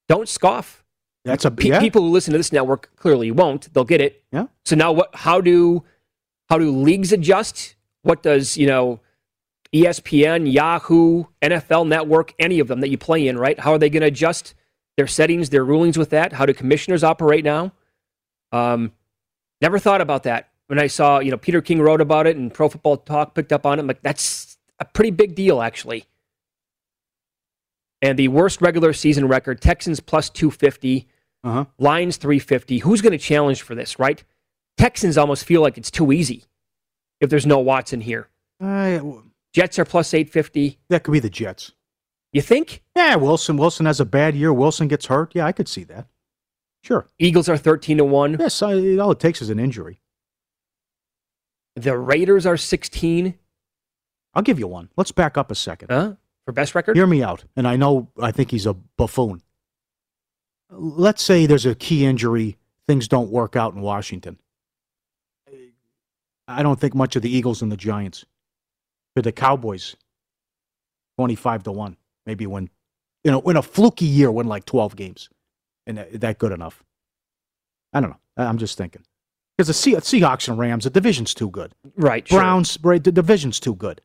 Don't 0.08 0.28
scoff. 0.28 0.84
That's 1.24 1.44
a 1.44 1.50
Pe- 1.50 1.68
yeah. 1.68 1.80
People 1.80 2.02
who 2.02 2.10
listen 2.10 2.32
to 2.32 2.38
this 2.38 2.52
network 2.52 2.94
clearly 2.96 3.30
won't. 3.30 3.72
They'll 3.72 3.84
get 3.84 4.00
it. 4.00 4.24
Yeah. 4.32 4.46
So 4.64 4.76
now 4.76 4.92
what 4.92 5.14
how 5.14 5.40
do 5.40 5.84
how 6.48 6.58
do 6.58 6.70
leagues 6.70 7.12
adjust? 7.12 7.74
What 8.02 8.22
does, 8.22 8.56
you 8.56 8.66
know, 8.66 9.00
ESPN, 9.74 10.50
Yahoo, 10.50 11.24
NFL 11.42 11.86
network, 11.88 12.32
any 12.38 12.58
of 12.60 12.68
them 12.68 12.80
that 12.80 12.88
you 12.88 12.96
play 12.96 13.26
in, 13.28 13.36
right? 13.36 13.58
How 13.58 13.72
are 13.72 13.78
they 13.78 13.90
going 13.90 14.00
to 14.00 14.06
adjust 14.06 14.54
their 14.96 15.06
settings, 15.06 15.50
their 15.50 15.64
rulings 15.64 15.98
with 15.98 16.10
that? 16.10 16.32
How 16.32 16.46
do 16.46 16.54
commissioners 16.54 17.04
operate 17.04 17.44
now? 17.44 17.72
Um 18.52 18.92
never 19.60 19.78
thought 19.78 20.00
about 20.00 20.22
that. 20.22 20.48
When 20.68 20.78
I 20.78 20.86
saw, 20.86 21.18
you 21.18 21.30
know, 21.30 21.36
Peter 21.36 21.60
King 21.60 21.80
wrote 21.80 22.00
about 22.00 22.26
it 22.26 22.36
and 22.36 22.52
Pro 22.52 22.68
Football 22.68 22.98
Talk 22.98 23.34
picked 23.34 23.52
up 23.52 23.66
on 23.66 23.78
it, 23.78 23.82
I'm 23.82 23.88
like 23.88 24.02
that's 24.02 24.56
a 24.78 24.84
pretty 24.84 25.10
big 25.10 25.34
deal 25.34 25.60
actually. 25.60 26.06
And 28.00 28.18
the 28.18 28.28
worst 28.28 28.60
regular 28.62 28.92
season 28.92 29.26
record, 29.28 29.60
Texans 29.60 30.00
plus 30.00 30.30
250, 30.30 31.06
uh 31.44 31.52
huh. 31.52 31.64
Lions 31.78 32.16
350. 32.16 32.78
Who's 32.78 33.00
going 33.00 33.12
to 33.12 33.18
challenge 33.18 33.62
for 33.62 33.74
this, 33.74 33.98
right? 33.98 34.22
Texans 34.76 35.18
almost 35.18 35.44
feel 35.44 35.60
like 35.60 35.76
it's 35.76 35.90
too 35.90 36.12
easy 36.12 36.44
if 37.20 37.30
there's 37.30 37.46
no 37.46 37.58
Watson 37.58 38.00
here. 38.00 38.28
Uh, 38.62 39.00
Jets 39.52 39.78
are 39.78 39.84
plus 39.84 40.14
850. 40.14 40.78
that 40.88 41.02
could 41.02 41.12
be 41.12 41.20
the 41.20 41.30
Jets. 41.30 41.72
You 42.32 42.42
think? 42.42 42.82
Yeah, 42.94 43.16
Wilson. 43.16 43.56
Wilson 43.56 43.86
has 43.86 44.00
a 44.00 44.04
bad 44.04 44.34
year. 44.36 44.52
Wilson 44.52 44.86
gets 44.86 45.06
hurt. 45.06 45.34
Yeah, 45.34 45.46
I 45.46 45.52
could 45.52 45.68
see 45.68 45.84
that. 45.84 46.06
Sure. 46.84 47.06
Eagles 47.18 47.48
are 47.48 47.56
13 47.56 47.98
to 47.98 48.04
1. 48.04 48.36
Yes, 48.38 48.62
I, 48.62 48.96
all 48.98 49.10
it 49.10 49.18
takes 49.20 49.42
is 49.42 49.50
an 49.50 49.58
injury. 49.58 50.00
The 51.74 51.96
Raiders 51.96 52.46
are 52.46 52.56
16. 52.56 53.34
I'll 54.34 54.42
give 54.42 54.58
you 54.58 54.66
one. 54.68 54.90
Let's 54.96 55.12
back 55.12 55.38
up 55.38 55.50
a 55.50 55.54
second. 55.54 55.90
Huh? 55.90 56.14
For 56.48 56.52
best 56.52 56.74
record? 56.74 56.96
Hear 56.96 57.06
me 57.06 57.22
out. 57.22 57.44
And 57.56 57.68
I 57.68 57.76
know 57.76 58.08
I 58.18 58.32
think 58.32 58.50
he's 58.50 58.64
a 58.64 58.72
buffoon. 58.72 59.42
Let's 60.70 61.22
say 61.22 61.44
there's 61.44 61.66
a 61.66 61.74
key 61.74 62.06
injury, 62.06 62.56
things 62.86 63.06
don't 63.06 63.30
work 63.30 63.54
out 63.54 63.74
in 63.74 63.82
Washington. 63.82 64.38
I 66.46 66.62
don't 66.62 66.80
think 66.80 66.94
much 66.94 67.16
of 67.16 67.20
the 67.20 67.28
Eagles 67.28 67.60
and 67.60 67.70
the 67.70 67.76
Giants. 67.76 68.24
But 69.14 69.24
the 69.24 69.32
Cowboys, 69.32 69.94
25 71.18 71.64
to 71.64 71.72
1. 71.72 71.98
Maybe 72.24 72.46
win, 72.46 72.70
you 73.24 73.30
know, 73.30 73.42
in 73.42 73.58
a 73.58 73.62
fluky 73.62 74.06
year, 74.06 74.32
win 74.32 74.46
like 74.46 74.64
12 74.64 74.96
games. 74.96 75.28
And 75.86 75.98
that, 75.98 76.18
that 76.18 76.38
good 76.38 76.52
enough? 76.52 76.82
I 77.92 78.00
don't 78.00 78.08
know. 78.08 78.20
I'm 78.38 78.56
just 78.56 78.78
thinking. 78.78 79.02
Because 79.58 79.66
the 79.66 79.74
Se- 79.74 79.96
Seahawks 79.96 80.48
and 80.48 80.56
Rams, 80.56 80.84
the 80.84 80.90
division's 80.90 81.34
too 81.34 81.50
good. 81.50 81.74
right. 81.94 82.26
sure. 82.26 82.40
Browns, 82.40 82.78
right, 82.82 83.04
the 83.04 83.12
division's 83.12 83.60
too 83.60 83.74
good. 83.74 84.00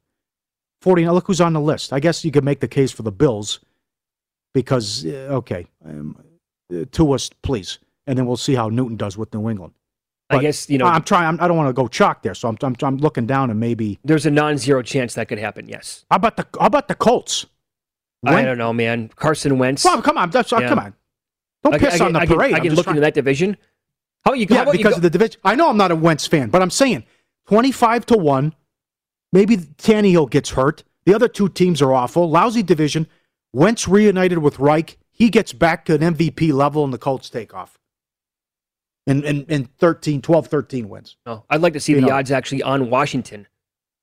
40, 0.84 1.08
look 1.08 1.28
who's 1.28 1.40
on 1.40 1.54
the 1.54 1.62
list. 1.62 1.94
I 1.94 2.02
guess 2.02 2.26
you 2.26 2.32
could 2.32 2.44
make 2.44 2.60
the 2.60 2.68
case 2.68 2.92
for 2.92 3.04
the 3.04 3.12
Bills 3.12 3.62
because, 4.54 5.06
uh, 5.06 5.30
okay, 5.40 5.66
um, 5.86 6.22
uh, 6.76 6.84
to 6.92 7.14
us, 7.14 7.30
please. 7.42 7.80
And 8.06 8.18
then 8.18 8.26
we'll 8.26 8.36
see 8.36 8.54
how 8.54 8.68
Newton 8.68 8.98
does 8.98 9.18
with 9.18 9.34
New 9.34 9.50
England. 9.50 9.74
I 10.30 10.40
guess, 10.40 10.70
you 10.70 10.78
know, 10.78 10.86
I'm 10.86 11.04
trying, 11.04 11.26
I'm, 11.28 11.40
I 11.40 11.48
don't 11.48 11.56
want 11.56 11.70
to 11.70 11.74
go 11.74 11.88
chalk 11.88 12.22
there, 12.22 12.34
so 12.36 12.50
I'm, 12.50 12.58
I'm, 12.64 12.76
I'm 12.82 12.98
looking 12.98 13.26
down 13.26 13.50
and 13.50 13.60
maybe. 13.62 13.98
there's 14.04 14.26
a 14.26 14.32
non 14.32 14.58
zero 14.58 14.82
chance 14.82 15.14
that 15.14 15.30
could 15.30 15.38
happen, 15.38 15.70
yes. 15.70 16.06
How 16.12 16.18
about 16.18 16.36
the, 16.36 16.46
how 16.60 16.66
about 16.66 16.90
the 16.90 16.96
Colts? 16.96 17.46
I 18.26 18.44
don't 18.44 18.58
know, 18.58 18.74
man. 18.74 19.10
Carson 19.16 19.58
Wentz. 19.58 19.86
Well, 19.86 20.02
come 20.02 20.18
on, 20.18 20.32
that's, 20.32 20.52
uh, 20.52 20.58
Yeah. 20.60 20.68
come 20.70 20.80
on. 20.80 20.94
Don't 21.64 21.76
I, 21.76 21.78
piss 21.78 22.02
I, 22.02 22.06
on 22.06 22.14
the 22.14 22.20
I, 22.20 22.26
can- 22.26 22.36
parade. 22.36 22.54
I 22.56 22.58
I'm 22.58 22.64
can 22.64 22.76
look 22.76 22.84
trying- 22.86 22.98
into 22.98 23.02
that 23.06 23.14
division. 23.14 23.56
How 24.26 24.34
you 24.34 24.48
how 24.50 24.56
Yeah, 24.66 24.72
because 24.72 24.98
of 24.98 25.02
the 25.02 25.10
division. 25.10 25.40
I 25.46 25.56
know 25.56 25.70
I'm 25.70 25.78
not 25.78 25.92
a 25.92 25.96
Wentz 25.96 26.28
fan, 26.28 26.50
but 26.50 26.62
I'm 26.62 26.72
saying 26.72 27.04
25 27.48 28.06
to 28.08 28.18
1. 28.18 28.54
Maybe 29.34 29.58
Tannehill 29.58 30.30
gets 30.30 30.52
hurt. 30.52 30.84
The 31.06 31.14
other 31.14 31.28
two 31.28 31.50
teams 31.50 31.82
are 31.82 31.92
awful. 31.92 32.30
Lousy 32.30 32.64
division. 32.64 33.08
Wentz 33.52 33.88
reunited 33.88 34.38
with 34.38 34.60
Reich. 34.60 34.98
He 35.12 35.30
gets 35.30 35.52
back 35.52 35.84
to 35.86 35.96
an 35.96 36.02
MVP 36.16 36.54
level, 36.54 36.84
and 36.86 36.94
the 36.94 36.98
Colts 36.98 37.30
take 37.30 37.54
off. 37.54 37.78
And, 39.06 39.26
and, 39.26 39.46
and 39.50 39.78
13, 39.80 40.22
12, 40.22 40.48
13 40.48 40.88
wins. 40.88 41.18
No, 41.26 41.44
I'd 41.50 41.62
like 41.62 41.74
to 41.74 41.80
see 41.82 41.92
You 41.94 42.00
the 42.02 42.08
know. 42.08 42.14
odds 42.16 42.32
actually 42.32 42.64
on 42.64 42.90
Washington 42.90 43.48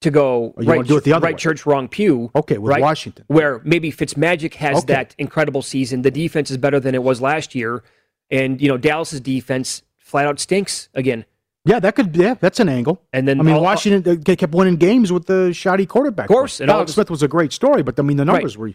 to 0.03 0.11
go 0.11 0.23
Oh, 0.25 0.55
right, 0.59 0.67
wanna 0.77 0.85
do 0.85 0.97
it 0.99 1.05
the 1.05 1.13
other 1.15 1.25
right 1.25 1.39
church, 1.39 1.65
wrong 1.65 1.89
pew. 1.89 2.31
Okay, 2.37 2.59
with 2.59 2.71
right? 2.71 2.83
Washington. 2.83 3.25
Where 3.29 3.61
maybe 3.65 3.91
Fitzmagic 3.91 4.55
has 4.55 4.79
Okay. 4.79 4.93
that 4.93 5.15
incredible 5.17 5.63
season. 5.63 6.03
The 6.03 6.11
defense 6.11 6.51
is 6.51 6.59
better 6.59 6.79
than 6.81 6.95
it 6.95 7.03
was 7.03 7.21
last 7.23 7.55
year. 7.55 7.83
And, 8.31 8.61
you 8.61 8.69
know, 8.69 8.77
Dallas's 8.77 9.21
defense 9.21 9.83
flat 9.97 10.27
out 10.27 10.39
stinks 10.39 10.89
again. 10.95 11.25
Yeah, 11.65 11.79
that 11.81 11.95
could. 11.95 12.17
Yeah, 12.17 12.35
that's 12.35 12.59
an 12.61 12.69
angle. 12.71 13.03
And 13.13 13.29
then 13.29 13.39
I 13.39 13.43
mean, 13.43 13.55
all- 13.57 13.63
Washington 13.63 14.23
they 14.25 14.35
kept 14.37 14.55
winning 14.55 14.77
games 14.77 15.13
with 15.13 15.27
the 15.27 15.53
shoddy 15.53 15.85
quarterback. 15.87 16.31
Of 16.31 16.35
course, 16.35 16.57
play. 16.57 16.65
and 16.65 16.71
Alex 16.71 16.93
Smith 16.95 17.11
was 17.11 17.23
a 17.23 17.29
great 17.29 17.53
story, 17.53 17.83
but 17.83 17.99
I 17.99 18.03
mean, 18.03 18.17
the 18.17 18.25
Right. 18.25 18.35
numbers 18.35 18.57
were. 18.57 18.69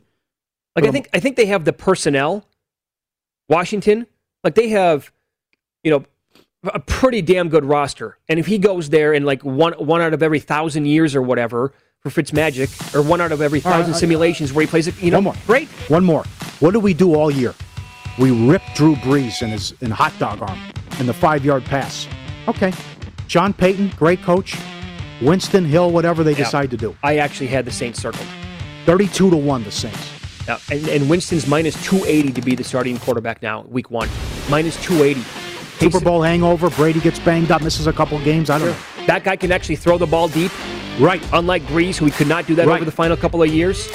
Like 0.75 0.85
I 0.85 0.87
Um, 0.87 0.93
think 0.93 1.09
I 1.13 1.19
think 1.19 1.35
they 1.35 1.47
have 1.47 1.65
the 1.65 1.73
personnel. 1.73 2.45
Washington, 3.49 4.07
like 4.43 4.55
they 4.55 4.69
have, 4.69 5.11
you 5.83 5.91
know, 5.91 6.03
a 6.73 6.79
pretty 6.79 7.21
damn 7.21 7.49
good 7.49 7.63
roster. 7.65 8.17
And 8.27 8.39
if 8.39 8.47
he 8.47 8.57
goes 8.57 8.89
there 8.89 9.13
and 9.13 9.25
like 9.25 9.43
one 9.43 9.73
one 9.73 10.01
out 10.01 10.13
of 10.13 10.23
every 10.23 10.39
thousand 10.39 10.85
years 10.85 11.15
or 11.15 11.21
whatever 11.21 11.73
for 12.01 12.09
Fitzmagic, 12.09 12.95
or 12.95 13.01
one 13.01 13.19
out 13.21 13.31
of 13.31 13.41
every 13.41 13.59
right, 13.59 13.71
thousand 13.71 13.93
I- 13.93 13.97
simulations 13.97 14.53
where 14.53 14.61
he 14.65 14.69
plays 14.69 14.87
it, 14.87 15.01
you 15.01 15.09
know, 15.11 15.17
One 15.17 15.23
more. 15.25 15.35
great. 15.47 15.67
One 15.89 16.03
more. 16.05 16.23
What 16.59 16.71
do 16.71 16.79
we 16.79 16.93
do 16.93 17.15
all 17.15 17.31
year? 17.31 17.53
We 18.19 18.31
rip 18.31 18.61
Drew 18.75 18.95
Brees 18.95 19.41
in 19.41 19.49
his 19.49 19.73
in 19.81 19.91
hot 19.91 20.13
dog 20.19 20.41
arm 20.41 20.59
in 20.99 21.05
the 21.07 21.13
five 21.13 21.43
yard 21.45 21.65
pass. 21.65 22.07
Okay. 22.47 22.71
Sean 23.27 23.53
Payton, 23.53 23.91
great 23.97 24.21
coach. 24.21 24.55
Winston 25.21 25.65
Hill, 25.65 25.91
whatever 25.91 26.23
they 26.23 26.31
Yeah. 26.31 26.37
decide 26.37 26.71
to 26.71 26.77
do. 26.77 26.95
I 27.03 27.17
actually 27.17 27.47
had 27.47 27.65
the 27.65 27.71
Saints 27.71 28.01
circled. 28.01 28.27
32 28.85 29.29
to 29.31 29.37
1, 29.37 29.63
the 29.63 29.71
Saints. 29.71 29.97
Yeah, 30.47 30.59
and, 30.69 30.87
and 30.89 31.09
Winston's 31.09 31.47
minus 31.47 31.73
280 31.83 32.31
to 32.33 32.41
be 32.41 32.53
the 32.55 32.63
starting 32.63 32.97
quarterback 32.99 33.41
now, 33.41 33.65
week 33.69 33.89
one. 33.89 34.07
Minus 34.49 34.75
280. 34.83 35.21
Super 35.79 35.99
Bowl 35.99 36.21
hangover. 36.21 36.69
Brady 36.69 36.99
gets 36.99 37.17
banged 37.19 37.51
up, 37.51 37.61
misses 37.63 37.87
a 37.87 37.93
couple 37.93 38.19
games. 38.19 38.49
I 38.49 38.59
don't 38.59 38.67
know. 38.69 38.75
That 39.07 39.23
guy 39.23 39.35
can 39.37 39.51
actually 39.51 39.75
throw 39.77 39.97
the 39.97 40.05
ball 40.05 40.27
deep, 40.27 40.51
Right. 40.99 41.21
unlike 41.33 41.63
Brees, 41.63 41.97
who 41.97 42.09
could 42.11 42.27
not 42.27 42.45
do 42.45 42.55
that 42.55 42.67
Right. 42.67 42.75
over 42.75 42.85
the 42.85 42.91
final 42.91 43.17
couple 43.17 43.41
of 43.41 43.49
years. 43.53 43.89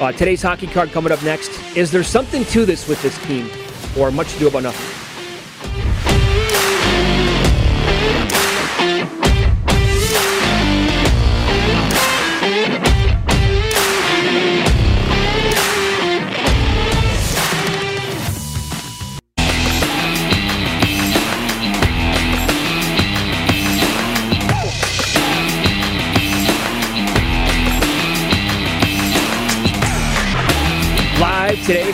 Uh, 0.00 0.10
today's 0.12 0.42
hockey 0.42 0.66
card 0.66 0.90
coming 0.92 1.12
up 1.12 1.22
next. 1.22 1.50
Is 1.76 1.90
there 1.90 2.02
something 2.02 2.44
to 2.46 2.64
this 2.64 2.88
with 2.88 3.00
this 3.02 3.16
team, 3.26 3.48
or 3.98 4.10
much 4.10 4.32
to 4.32 4.38
do 4.38 4.48
about 4.48 4.62
nothing? 4.64 4.93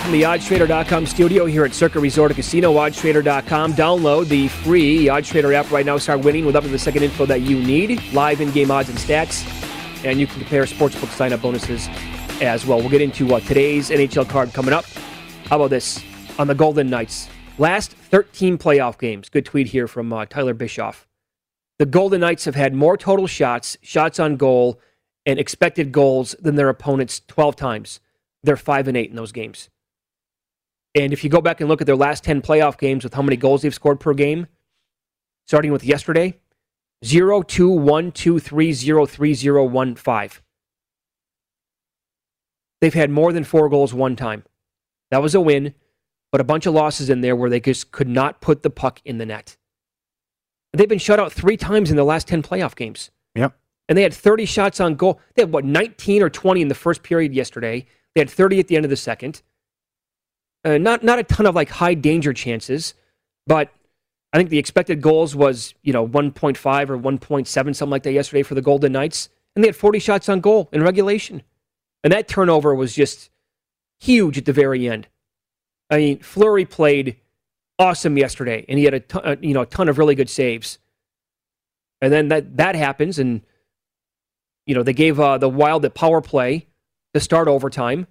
From 0.03 0.13
the 0.13 0.23
OddsTrader.com 0.23 1.07
studio 1.07 1.47
here 1.47 1.65
at 1.65 1.75
Circa 1.75 2.01
Resort 2.01 2.31
and 2.31 2.37
Casino, 2.37 2.73
OddsTrader.com. 2.75 3.75
Download 3.75 4.27
the 4.29 4.49
free 4.49 5.07
OddsTrader 5.07 5.55
app 5.55 5.71
right 5.71 5.85
now. 5.87 5.99
Start 5.99 6.21
winning 6.21 6.45
with 6.45 6.57
up 6.57 6.65
to 6.65 6.69
the 6.69 6.79
second 6.79 7.03
info 7.03 7.27
that 7.27 7.43
you 7.43 7.61
need. 7.61 8.03
Live 8.13 8.41
in-game 8.41 8.71
odds 8.71 8.89
and 8.89 8.99
stats. 8.99 9.45
And 10.05 10.19
you 10.19 10.27
can 10.27 10.39
compare 10.39 10.65
sportsbook 10.65 11.09
sign-up 11.09 11.43
bonuses 11.43 11.89
as 12.41 12.67
well. 12.67 12.79
We'll 12.79 12.89
get 12.89 13.03
into 13.03 13.35
uh, 13.35 13.41
today's 13.41 13.91
NHL 13.91 14.29
card 14.29 14.53
coming 14.53 14.73
up. 14.73 14.85
How 15.47 15.57
about 15.57 15.71
this? 15.71 16.03
On 16.39 16.47
the 16.47 16.55
Golden 16.55 16.89
Knights. 16.89 17.29
Last 17.59 17.93
13 17.93 18.59
playoff 18.59 18.99
games. 18.99 19.29
Good 19.29 19.45
tweet 19.45 19.69
here 19.69 19.87
from 19.87 20.13
uh, 20.13 20.25
Tyler 20.27 20.55
Bischoff. 20.55 21.07
The 21.79 21.87
Golden 21.87 22.21
Knights 22.21 22.45
have 22.47 22.55
had 22.55 22.75
more 22.75 22.97
total 22.97 23.27
shots, 23.27 23.77
shots 23.83 24.19
on 24.19 24.37
goal, 24.37 24.81
and 25.27 25.39
expected 25.39 25.93
goals 25.93 26.35
than 26.41 26.55
their 26.55 26.69
opponents 26.69 27.21
12 27.27 27.57
times 27.57 28.01
they're 28.43 28.57
five 28.57 28.89
and 28.89 28.97
eight 28.97 29.11
in 29.11 29.17
those 29.17 29.33
games. 29.33 29.69
And 30.95 31.13
if 31.13 31.23
you 31.23 31.31
go 31.31 31.41
back 31.41 31.61
and 31.61 31.69
look 31.69 31.81
at 31.81 31.87
their 31.87 31.97
last 31.97 32.25
ten 32.25 32.43
playoff 32.43 32.79
games 32.79 33.05
with 33.05 33.15
how 33.15 33.23
many 33.23 33.37
goals 33.37 33.63
they've 33.63 33.75
scored 33.75 34.01
per 34.01 34.13
game, 34.15 34.47
starting 35.47 35.71
with 35.73 35.85
yesterday, 35.85 36.39
zero, 37.05 37.43
two, 37.43 37.71
one, 37.71 38.11
two, 38.13 38.39
three, 38.39 38.73
zero, 38.73 39.07
three, 39.07 39.35
zero, 39.35 39.65
one, 39.65 39.95
five. 39.95 40.43
They've 42.81 42.95
had 42.95 43.11
more 43.11 43.33
than 43.33 43.45
four 43.45 43.69
goals 43.69 43.93
one 43.95 44.17
time. 44.17 44.45
That 45.11 45.23
was 45.23 45.35
a 45.35 45.41
win, 45.41 45.75
but 46.33 46.41
a 46.41 46.45
bunch 46.45 46.67
of 46.67 46.75
losses 46.75 47.11
in 47.11 47.21
there 47.21 47.37
where 47.37 47.51
they 47.51 47.61
just 47.61 47.93
could 47.93 48.09
not 48.09 48.41
put 48.41 48.63
the 48.63 48.71
puck 48.71 49.01
in 49.05 49.19
the 49.19 49.27
net. 49.27 49.57
They've 50.73 50.89
been 50.89 50.99
shut 50.99 51.21
out 51.21 51.33
three 51.33 51.57
times 51.57 51.91
in 51.91 51.97
the 51.97 52.05
last 52.05 52.27
ten 52.29 52.43
playoff 52.43 52.77
games 52.77 53.11
Yep. 53.35 53.55
and 53.89 53.99
they 53.99 54.03
had 54.03 54.15
30 54.15 54.45
shots 54.45 54.81
on 54.81 54.95
goal. 54.95 55.21
They 55.35 55.43
had 55.43 55.53
what 55.53 55.65
19 55.65 56.23
or 56.23 56.31
20 56.31 56.63
in 56.63 56.69
the 56.69 56.75
first 56.75 57.03
period 57.03 57.35
yesterday. 57.35 57.87
They 58.15 58.21
had 58.21 58.31
30 58.31 58.61
at 58.61 58.69
the 58.69 58.77
end 58.77 58.85
of 58.85 58.91
the 58.91 58.97
second. 58.97 59.43
Uh, 60.65 60.79
not 60.79 61.03
not 61.03 61.19
a 61.19 61.23
ton 61.23 61.47
of 61.47 61.55
like 61.55 61.71
high 61.71 61.95
danger 61.95 62.33
chances, 62.33 62.95
but 63.47 63.71
I 64.33 64.37
think 64.37 64.51
the 64.51 64.59
expected 64.59 65.01
goals 65.01 65.35
was 65.35 65.75
you 65.83 65.93
know 65.93 66.07
1.5 66.07 66.91
or 66.91 66.99
1.7 66.99 67.49
something 67.49 67.91
like 67.91 68.03
that 68.03 68.13
yesterday 68.13 68.43
for 68.43 68.55
the 68.55 68.63
Golden 68.63 68.93
Knights, 68.93 69.31
and 69.55 69.65
they 69.65 69.69
had 69.69 69.77
40 69.77 69.99
shots 69.99 70.29
on 70.29 70.41
goal 70.41 70.69
in 70.73 70.83
regulation, 70.83 71.43
and 72.05 72.13
that 72.13 72.29
turnover 72.29 72.75
was 72.75 72.95
just 72.95 73.31
huge 73.99 74.37
at 74.37 74.45
the 74.45 74.53
very 74.53 74.89
end. 74.89 75.09
I 75.89 75.97
mean, 75.97 76.19
Fleury 76.21 76.65
played 76.65 77.17
awesome 77.79 78.19
yesterday, 78.19 78.65
and 78.69 78.79
he 78.79 78.85
had 78.85 78.95
a 78.95 79.01
ton, 79.01 79.23
uh, 79.25 79.37
you 79.41 79.55
know 79.55 79.63
a 79.63 79.67
ton 79.67 79.89
of 79.89 79.99
really 79.99 80.15
good 80.15 80.31
saves. 80.31 80.79
And 82.03 82.13
then 82.13 82.29
that 82.29 82.59
that 82.59 82.75
happens, 82.75 83.19
and 83.19 83.41
you 84.67 84.75
know 84.75 84.83
they 84.83 84.93
gave 84.93 85.19
uh, 85.19 85.39
the 85.39 85.49
Wild 85.49 85.83
the 85.83 85.91
power 85.91 86.21
play 86.21 86.67
to 87.15 87.21
start 87.21 87.49
overtime, 87.49 88.07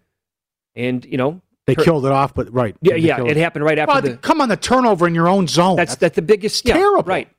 and 0.75 1.05
you 1.05 1.17
know 1.17 1.41
They 1.67 1.75
Tur- 1.75 1.83
killed 1.83 2.05
it 2.05 2.11
off, 2.11 2.33
but 2.33 2.51
right. 2.53 2.75
yeah 2.81 2.93
They 2.93 2.99
yeah 2.99 3.15
killed 3.17 3.31
it 3.31 3.37
happened 3.37 3.63
right 3.65 3.77
after 3.77 3.93
Well, 3.93 4.01
the. 4.01 4.17
come 4.17 4.41
on, 4.41 4.49
the 4.49 4.57
turnover 4.57 5.07
in 5.07 5.13
your 5.13 5.27
own 5.27 5.47
zone. 5.47 5.75
That's 5.75 5.95
that's 5.95 6.15
the 6.15 6.21
biggest 6.21 6.67
yeah, 6.67 6.73
terrible. 6.75 7.03
right? 7.03 7.29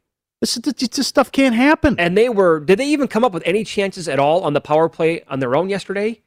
This, 0.41 0.55
this, 0.55 0.75
this 0.89 1.07
stuff 1.07 1.31
can't 1.33 1.55
happen. 1.55 1.97
And 1.99 2.17
they 2.17 2.29
were 2.29 2.61
did 2.61 2.79
they 2.79 2.87
even 2.87 3.09
come 3.09 3.25
up 3.25 3.33
with 3.33 3.43
any 3.45 3.65
chances 3.65 4.09
at 4.09 4.19
all 4.19 4.43
on 4.45 4.53
the 4.53 4.61
power 4.61 4.89
play 4.89 5.23
on 5.29 5.41
their 5.41 5.55
own 5.57 5.69
yesterday? 5.69 6.21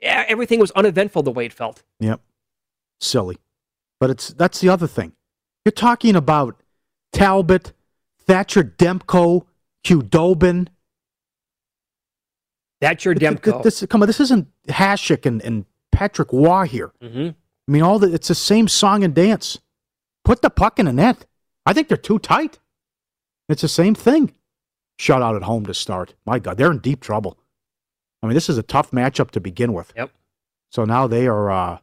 Yeah, 0.00 0.24
everything 0.28 0.58
was 0.60 0.70
uneventful 0.72 1.22
the 1.22 1.30
way 1.30 1.46
it 1.46 1.52
felt. 1.52 1.82
Yep. 2.00 2.20
Silly. 3.00 3.38
But 4.00 4.10
it's 4.10 4.28
that's 4.28 4.60
the 4.60 4.68
other 4.68 4.86
thing. 4.86 5.12
You're 5.64 5.72
talking 5.72 6.16
about 6.16 6.60
Talbot, 7.12 7.72
Thatcher 8.26 8.62
Demko, 8.64 9.46
Qdobin. 9.84 10.68
That's 12.80 13.04
your 13.04 13.14
Th- 13.14 13.30
th- 13.30 13.54
Demko. 13.54 13.62
This, 13.62 13.84
come 13.88 14.02
on, 14.02 14.06
this 14.06 14.20
isn't 14.20 14.48
Hasek 14.68 15.24
and, 15.26 15.40
and 15.42 15.64
Patrick 15.96 16.32
Waugh 16.32 16.64
here. 16.64 16.92
hmm 17.00 17.28
I 17.68 17.72
mean, 17.72 17.82
all 17.82 17.98
the 17.98 18.12
it's 18.14 18.28
the 18.28 18.34
same 18.34 18.68
song 18.68 19.02
and 19.02 19.14
dance. 19.14 19.58
Put 20.24 20.42
the 20.42 20.50
puck 20.50 20.78
in 20.78 20.86
the 20.86 20.92
net. 20.92 21.26
I 21.64 21.72
think 21.72 21.88
they're 21.88 21.96
too 21.96 22.18
tight. 22.20 22.58
It's 23.48 23.62
the 23.62 23.68
same 23.68 23.94
thing. 23.94 24.32
Shut 24.98 25.20
out 25.22 25.34
at 25.36 25.42
home 25.42 25.66
to 25.66 25.74
start. 25.74 26.14
My 26.24 26.38
God, 26.38 26.58
they're 26.58 26.70
in 26.70 26.78
deep 26.78 27.00
trouble. 27.00 27.38
I 28.22 28.26
mean, 28.26 28.34
this 28.34 28.48
is 28.48 28.56
a 28.58 28.62
tough 28.62 28.90
matchup 28.92 29.30
to 29.32 29.40
begin 29.40 29.72
with. 29.72 29.92
Yep. 29.96 30.10
So 30.70 30.84
now 30.84 31.06
they 31.06 31.26
are 31.26 31.50
uh, 31.50 31.78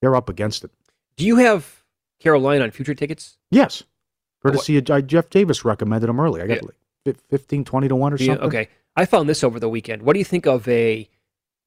they're 0.00 0.16
up 0.16 0.28
against 0.28 0.64
it. 0.64 0.70
Do 1.16 1.24
you 1.26 1.36
have 1.36 1.84
Carolina 2.20 2.64
on 2.64 2.70
future 2.70 2.94
tickets? 2.94 3.36
Yes. 3.50 3.82
Courtesy 4.42 4.76
of 4.78 4.90
uh, 4.90 5.00
Jeff 5.02 5.30
Davis 5.30 5.64
recommended 5.64 6.08
them 6.08 6.18
early. 6.20 6.40
I 6.42 6.46
got 6.46 6.58
Yeah. 6.62 6.68
like 7.04 7.16
15, 7.30 7.64
20 7.64 7.88
to 7.88 7.96
1 7.96 8.12
or 8.12 8.16
you- 8.16 8.26
something. 8.26 8.46
okay. 8.46 8.68
I 8.96 9.06
found 9.06 9.28
this 9.28 9.42
over 9.44 9.58
the 9.60 9.68
weekend. 9.68 10.02
What 10.02 10.12
do 10.14 10.18
you 10.18 10.24
think 10.24 10.46
of 10.46 10.66
a 10.68 11.08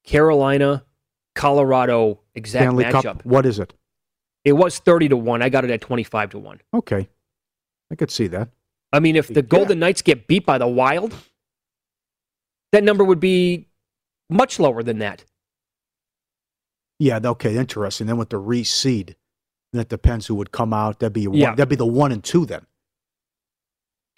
Carolina 0.04 0.84
Colorado 1.36 2.18
exact 2.34 2.62
Stanley 2.64 2.84
matchup? 2.84 3.02
Cup. 3.02 3.24
What 3.24 3.46
is 3.46 3.58
it? 3.60 3.72
It 4.44 4.52
was 4.54 4.78
30 4.78 5.10
to 5.10 5.16
1. 5.16 5.42
I 5.42 5.48
got 5.48 5.64
it 5.64 5.70
at 5.70 5.80
25 5.80 6.30
to 6.30 6.38
1. 6.38 6.60
Okay. 6.74 7.08
I 7.90 7.94
could 7.94 8.10
see 8.10 8.26
that. 8.28 8.48
I 8.92 9.00
mean, 9.00 9.14
if 9.16 9.28
the 9.28 9.34
Yeah. 9.34 9.40
Golden 9.42 9.78
Knights 9.78 10.02
get 10.02 10.26
beat 10.26 10.44
by 10.46 10.58
the 10.58 10.66
Wild, 10.66 11.14
that 12.72 12.82
number 12.82 13.04
would 13.04 13.20
be 13.20 13.68
much 14.30 14.58
lower 14.58 14.82
than 14.82 14.98
that. 14.98 15.24
Yeah, 16.98 17.20
okay, 17.22 17.56
interesting. 17.56 18.06
Then 18.06 18.16
with 18.16 18.30
the 18.30 18.40
reseed, 18.40 19.16
that 19.72 19.88
depends 19.88 20.26
who 20.26 20.34
would 20.36 20.50
come 20.50 20.72
out. 20.72 21.00
That'd 21.00 21.12
be 21.12 21.26
one, 21.26 21.36
Yeah. 21.36 21.50
that'd 21.54 21.68
be 21.68 21.76
the 21.76 21.84
one 21.86 22.10
and 22.12 22.24
two 22.24 22.46
then. 22.46 22.66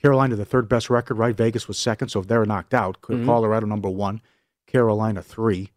Carolina, 0.00 0.36
the 0.36 0.44
third 0.44 0.68
best 0.68 0.88
record, 0.88 1.14
right? 1.18 1.36
Vegas 1.36 1.66
was 1.66 1.76
second, 1.76 2.08
so 2.10 2.20
if 2.20 2.28
they're 2.28 2.44
knocked 2.44 2.72
out, 2.72 3.00
Mhm. 3.02 3.24
Colorado 3.24 3.66
number 3.66 3.90
one, 3.90 4.20
Carolina 4.68 5.22
three. 5.22 5.72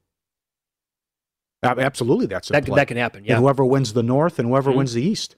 Ab- 1.64 1.80
Absolutely, 1.80 2.26
that's 2.26 2.50
a 2.50 2.54
That, 2.54 2.66
play. 2.66 2.76
that 2.76 2.88
can 2.88 2.98
happen. 2.98 3.20
And 3.20 3.28
Yeah. 3.28 3.38
whoever 3.38 3.64
wins 3.64 3.94
the 3.94 4.04
North 4.04 4.40
and 4.40 4.48
whoever 4.50 4.72
Mhm. 4.72 4.78
wins 4.78 4.94
the 4.94 5.02
East. 5.04 5.36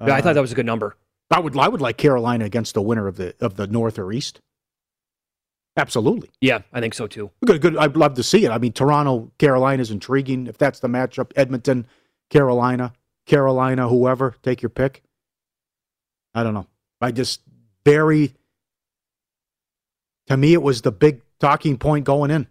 Yeah, 0.00 0.14
I 0.14 0.18
Uh, 0.18 0.22
thought 0.22 0.34
that 0.34 0.40
was 0.40 0.52
a 0.52 0.54
good 0.56 0.66
number. 0.66 0.96
I 1.30 1.40
would 1.40 1.56
I 1.56 1.68
would 1.68 1.80
like 1.80 1.96
Carolina 1.96 2.44
against 2.44 2.74
the 2.74 2.82
winner 2.82 3.06
of 3.08 3.16
the 3.16 3.34
of 3.40 3.56
the 3.56 3.66
North 3.66 3.98
or 3.98 4.12
East. 4.12 4.40
Absolutely. 5.76 6.30
Yeah, 6.40 6.62
I 6.72 6.80
think 6.80 6.92
so 6.92 7.06
too. 7.06 7.30
Good, 7.46 7.62
good. 7.62 7.76
I'd 7.78 7.96
love 7.96 8.14
to 8.14 8.22
see 8.22 8.44
it. 8.44 8.50
I 8.50 8.58
mean, 8.58 8.72
Toronto, 8.72 9.32
Carolina 9.38 9.80
is 9.80 9.90
intriguing. 9.90 10.46
If 10.46 10.58
that's 10.58 10.80
the 10.80 10.88
matchup, 10.88 11.32
Edmonton, 11.34 11.86
Carolina, 12.28 12.92
Carolina, 13.24 13.88
whoever, 13.88 14.36
take 14.42 14.60
your 14.60 14.68
pick. 14.70 15.02
I 16.34 16.42
don't 16.42 16.52
know. 16.54 16.66
I 17.00 17.10
just 17.10 17.40
very. 17.84 18.34
To 20.26 20.36
me, 20.36 20.52
it 20.52 20.62
was 20.62 20.82
the 20.82 20.92
big 20.92 21.22
talking 21.40 21.78
point 21.78 22.04
going 22.04 22.30
in. 22.30 22.46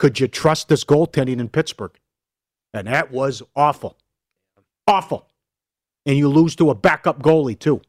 Could 0.00 0.18
you 0.18 0.26
trust 0.26 0.68
this 0.68 0.82
goaltending 0.82 1.38
in 1.38 1.48
Pittsburgh? 1.50 1.92
And 2.72 2.88
that 2.88 3.12
was 3.12 3.42
awful, 3.54 3.98
awful. 4.86 5.28
And 6.06 6.16
you 6.16 6.28
lose 6.28 6.56
to 6.56 6.70
a 6.70 6.74
backup 6.74 7.22
goalie 7.22 7.58
too. 7.58 7.82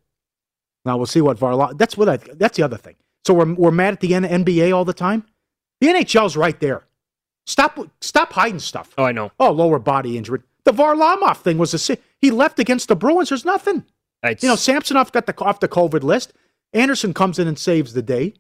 Now 0.83 0.97
we'll 0.97 1.05
see 1.05 1.21
what 1.21 1.37
Varlamov. 1.37 1.77
That's 1.77 1.95
what 1.95 2.09
I. 2.09 2.17
That's 2.17 2.57
the 2.57 2.63
other 2.63 2.77
thing. 2.77 2.95
So 3.25 3.33
we're 3.33 3.53
we're 3.53 3.71
mad 3.71 3.93
at 3.93 3.99
the 4.01 4.13
N- 4.13 4.23
NBA 4.23 4.75
all 4.75 4.83
the 4.83 4.93
time. 4.93 5.23
The 5.79 5.87
NHL's 5.87 6.35
right 6.35 6.59
there. 6.59 6.83
Stop 7.47 7.79
stop 8.01 8.33
hiding 8.33 8.59
stuff. 8.59 8.93
Oh, 8.97 9.05
I 9.05 9.13
know. 9.13 9.31
Oh, 9.39 9.51
lower 9.51 9.79
body 9.79 10.17
injury. 10.17 10.41
The 10.65 10.73
Varlamov 10.73 11.37
thing 11.37 11.57
was 11.57 11.89
a 11.89 11.97
he 12.19 12.29
left 12.29 12.59
against 12.59 12.89
the 12.89 12.95
Bruins. 12.95 13.29
There's 13.29 13.45
nothing. 13.45 13.85
It's, 14.21 14.43
You 14.43 14.49
know, 14.49 14.55
Samsonov 14.55 15.11
got 15.11 15.25
the 15.27 15.39
off 15.39 15.59
the 15.61 15.67
COVID 15.67 16.03
list. 16.03 16.33
Anderson 16.73 17.13
comes 17.13 17.39
in 17.39 17.47
and 17.47 17.57
saves 17.57 17.93
the 17.93 18.01
day. 18.01 18.33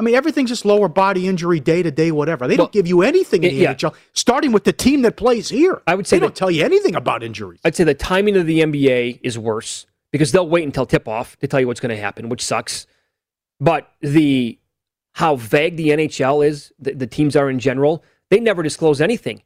I 0.00 0.02
mean, 0.02 0.14
everything's 0.14 0.48
just 0.48 0.64
lower 0.64 0.88
body 0.88 1.28
injury, 1.28 1.60
day 1.60 1.82
to 1.82 1.90
day, 1.90 2.10
whatever. 2.10 2.48
They 2.48 2.52
Well, 2.56 2.64
don't 2.66 2.72
give 2.72 2.86
you 2.88 3.02
anything 3.02 3.44
in 3.44 3.50
the 3.54 3.60
yeah. 3.60 3.74
NHL. 3.74 3.94
Starting 4.14 4.50
with 4.50 4.64
the 4.64 4.72
team 4.72 5.02
that 5.02 5.16
plays 5.16 5.50
here, 5.50 5.82
I 5.86 5.94
would 5.94 6.06
say 6.06 6.16
they 6.16 6.20
don't 6.20 6.34
tell 6.34 6.50
you 6.50 6.64
anything 6.64 6.94
about 6.96 7.22
injuries. 7.22 7.60
I'd 7.66 7.76
say 7.76 7.84
the 7.84 7.92
timing 7.94 8.34
of 8.36 8.46
the 8.46 8.60
NBA 8.60 9.20
is 9.22 9.38
worse 9.38 9.84
because 10.10 10.32
they'll 10.32 10.48
wait 10.48 10.64
until 10.64 10.86
tip 10.86 11.06
off 11.06 11.36
to 11.40 11.46
tell 11.46 11.60
you 11.60 11.66
what's 11.66 11.80
going 11.80 11.94
to 11.94 12.00
happen, 12.00 12.30
which 12.30 12.42
sucks. 12.42 12.86
But 13.60 13.92
the 14.00 14.58
how 15.12 15.36
vague 15.36 15.76
the 15.76 15.88
NHL 15.90 16.46
is, 16.46 16.72
the, 16.78 16.94
the 16.94 17.06
teams 17.06 17.36
are 17.36 17.50
in 17.50 17.58
general, 17.58 18.02
they 18.30 18.40
never 18.40 18.62
disclose 18.62 19.02
anything. 19.02 19.42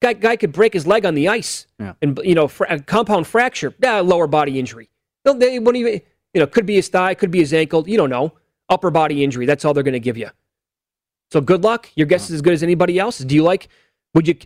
Guy, 0.00 0.12
guy 0.12 0.36
could 0.36 0.52
break 0.52 0.72
his 0.72 0.86
leg 0.86 1.04
on 1.04 1.14
the 1.14 1.26
ice, 1.28 1.66
Yeah. 1.80 1.94
and 2.00 2.20
you 2.22 2.34
know, 2.36 2.46
fra- 2.48 2.78
compound 2.80 3.26
fracture, 3.26 3.74
yeah, 3.82 3.98
lower 4.00 4.26
body 4.28 4.58
injury. 4.60 4.88
They'll, 5.24 5.34
they 5.34 5.58
won't 5.58 5.76
even, 5.78 6.00
you 6.34 6.40
know, 6.40 6.46
could 6.46 6.66
be 6.66 6.74
his 6.76 6.88
thigh, 6.88 7.14
could 7.14 7.30
be 7.32 7.38
his 7.40 7.52
ankle. 7.52 7.88
You 7.88 7.96
don't 7.96 8.10
know. 8.10 8.34
Upper 8.68 8.90
body 8.90 9.22
injury. 9.22 9.46
That's 9.46 9.64
all 9.64 9.74
they're 9.74 9.82
going 9.82 9.92
to 9.92 10.00
give 10.00 10.16
you. 10.16 10.30
So 11.32 11.40
good 11.40 11.64
luck. 11.64 11.90
Your 11.94 12.06
guess 12.06 12.24
is 12.24 12.36
as 12.36 12.42
good 12.42 12.52
as 12.52 12.62
anybody 12.62 12.98
else's. 12.98 13.26
Do 13.26 13.34
you 13.34 13.42
like? 13.42 13.68
Would 14.14 14.28
you? 14.28 14.36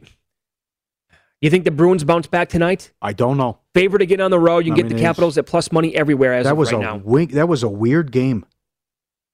You 1.41 1.49
think 1.49 1.65
the 1.65 1.71
Bruins 1.71 2.05
bounce 2.05 2.27
back 2.27 2.51
tonight? 2.51 2.93
I 3.01 3.15
don't 3.15 3.39
know. 3.39 3.59
Favorite 3.73 4.01
to 4.01 4.07
get 4.07 4.21
on 4.21 4.31
the 4.31 4.39
road. 4.39 4.67
You 4.67 4.73
can 4.73 4.75
I 4.75 4.77
get 4.77 4.87
mean, 4.89 4.97
the 4.97 5.03
Capitals 5.03 5.39
at 5.39 5.47
plus 5.47 5.73
money 5.73 5.97
everywhere 5.97 6.35
as 6.35 6.45
that 6.45 6.53
of 6.53 6.59
was 6.59 6.73
right 6.73 6.81
a 6.81 6.85
now. 6.85 6.97
wink, 7.03 7.33
that 7.33 7.49
was 7.49 7.63
a 7.63 7.69
weird 7.69 8.13
game. 8.13 8.45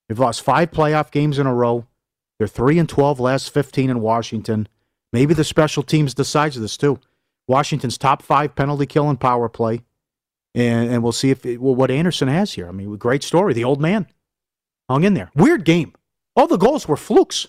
They've 0.08 0.18
lost 0.18 0.42
five 0.42 0.70
playoff 0.70 1.10
games 1.10 1.38
in 1.38 1.46
a 1.46 1.54
row. 1.54 1.86
They're 2.38 2.46
three 2.46 2.78
and 2.78 2.88
twelve 2.88 3.18
last 3.18 3.50
fifteen 3.50 3.90
in 3.90 4.00
Washington. 4.00 4.68
Maybe 5.12 5.34
the 5.34 5.42
special 5.42 5.82
teams 5.82 6.14
decides 6.14 6.60
this 6.60 6.76
too. 6.76 7.00
Washington's 7.48 7.98
top 7.98 8.22
five 8.22 8.54
penalty 8.54 8.86
kill 8.86 9.08
and 9.08 9.18
power 9.18 9.48
play, 9.48 9.82
and 10.54 10.90
and 10.90 11.02
we'll 11.02 11.12
see 11.12 11.30
if 11.30 11.44
it, 11.46 11.60
well, 11.60 11.74
what 11.74 11.90
Anderson 11.90 12.28
has 12.28 12.52
here. 12.52 12.68
I 12.68 12.72
mean, 12.72 12.94
great 12.96 13.22
story. 13.24 13.54
The 13.54 13.64
old 13.64 13.80
man 13.80 14.06
hung 14.88 15.04
in 15.04 15.14
there. 15.14 15.30
Weird 15.34 15.64
game. 15.64 15.94
All 16.34 16.46
the 16.46 16.56
goals 16.56 16.86
were 16.86 16.96
flukes. 16.96 17.46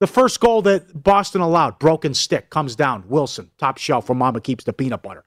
The 0.00 0.06
first 0.06 0.40
goal 0.40 0.60
that 0.62 1.02
Boston 1.02 1.40
allowed, 1.40 1.78
broken 1.78 2.12
stick, 2.12 2.50
comes 2.50 2.76
down. 2.76 3.04
Wilson, 3.08 3.50
top 3.56 3.78
shelf 3.78 4.08
where 4.08 4.16
Mama 4.16 4.40
keeps 4.42 4.64
the 4.64 4.74
peanut 4.74 5.02
butter. 5.02 5.24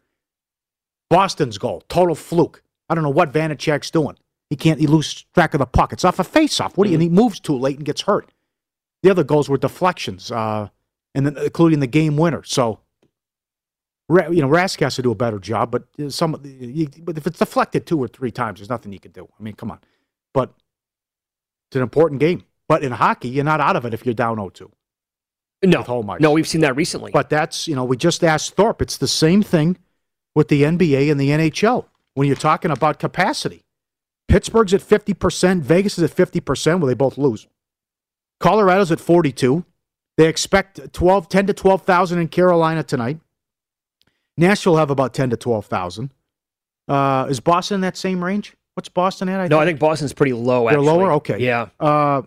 Boston's 1.10 1.58
goal, 1.58 1.84
total 1.89 2.13
fluke. 2.13 2.62
I 2.88 2.93
don't 2.93 3.04
know 3.04 3.10
what 3.10 3.34
Vanecek's 3.34 3.89
doing. 3.89 4.15
He 4.52 4.56
can't. 4.56 4.80
He 4.80 4.88
loses 4.88 5.25
track 5.34 5.56
of 5.56 5.60
the 5.60 5.65
puck. 5.65 5.91
It's 5.93 6.06
off 6.06 6.19
a 6.19 6.23
face-off. 6.23 6.78
What 6.78 6.86
do 6.86 6.91
you? 6.91 6.95
And 6.95 7.04
he 7.04 7.10
moves 7.10 7.39
too 7.39 7.58
late 7.58 7.78
and 7.78 7.86
gets 7.86 8.02
hurt. 8.02 8.32
The 9.02 9.10
other 9.10 9.23
goals 9.23 9.49
were 9.49 9.58
deflections, 9.58 10.32
uh, 10.32 10.69
and 11.15 11.25
then 11.25 11.38
including 11.38 11.80
the 11.80 11.88
game 11.88 12.17
winner. 12.17 12.43
So, 12.43 12.80
you 14.10 14.41
know, 14.41 14.49
Rask 14.49 14.80
has 14.82 14.95
to 14.95 15.02
do 15.02 15.12
a 15.12 15.15
better 15.15 15.39
job. 15.39 15.71
But 15.71 15.84
uh, 16.04 16.10
some, 16.10 16.32
but 16.34 17.17
if 17.17 17.25
it's 17.25 17.39
deflected 17.39 17.86
two 17.88 17.99
or 17.99 18.08
three 18.08 18.32
times, 18.32 18.60
there's 18.60 18.69
nothing 18.69 18.91
you 18.91 18.99
can 18.99 19.12
do. 19.12 19.28
I 19.39 19.43
mean, 19.43 19.54
come 19.54 19.71
on. 19.71 19.80
But 20.34 20.54
it's 21.70 21.76
an 21.76 21.82
important 21.82 22.20
game. 22.20 22.44
But 22.68 22.84
in 22.84 22.92
hockey, 22.92 23.30
you're 23.30 23.44
not 23.44 23.62
out 23.62 23.76
of 23.76 23.86
it 23.86 23.94
if 23.94 24.06
you're 24.06 24.13
down 24.13 24.38
0-2. 24.38 24.70
No, 25.63 25.82
home 25.82 26.10
ice. 26.10 26.22
no, 26.22 26.32
we've 26.32 26.48
seen 26.48 26.62
that 26.62 26.76
recently. 26.76 27.12
But 27.12 27.30
that's, 27.30 27.68
you 27.68 27.76
know, 27.76 27.84
we 27.84 27.98
just 27.98 28.24
asked 28.24 28.56
Thorpe. 28.56 28.82
It's 28.82 28.98
the 28.98 29.08
same 29.08 29.44
thing 29.44 29.78
with 30.36 30.48
the 30.48 30.63
NBA 30.63 31.12
and 31.12 31.20
the 31.20 31.30
NHL 31.30 31.86
when 32.13 32.28
you're 32.28 32.38
talking 32.38 32.72
about 32.72 33.00
capacity. 33.00 33.63
Pittsburgh's 34.30 34.74
at 34.74 34.82
50%, 34.82 35.62
Vegas 35.62 35.98
is 35.98 36.04
at 36.04 36.15
50%, 36.15 36.80
where 36.80 36.88
they 36.88 36.94
both 36.94 37.18
lose. 37.18 37.48
Colorado's 38.39 38.92
at 38.92 39.00
42. 39.00 39.65
They 40.18 40.28
expect 40.28 40.94
12, 40.94 41.28
10 41.28 41.48
to 41.48 41.54
12,000 41.54 42.20
in 42.20 42.28
Carolina 42.28 42.84
tonight. 42.84 43.20
Nashville 44.38 44.78
have 44.78 44.92
about 44.92 45.13
10 45.13 45.32
to 45.32 45.38
12,000. 45.38 46.12
Uh, 46.88 47.28
is 47.30 47.39
Boston 47.39 47.76
in 47.76 47.82
that 47.82 47.98
same 47.98 48.24
range? 48.24 48.56
What's 48.80 48.88
Boston 48.88 49.28
at? 49.28 49.42
I 49.42 49.48
no, 49.50 49.60
I 49.60 49.65
think 49.65 49.78
Boston's 49.78 50.13
pretty 50.13 50.32
low. 50.32 50.62
They're 50.62 50.80
Actually. 50.80 50.86
lower? 50.86 51.12
Okay. 51.15 51.38
Yeah, 51.39 51.68
Uh, 51.82 52.22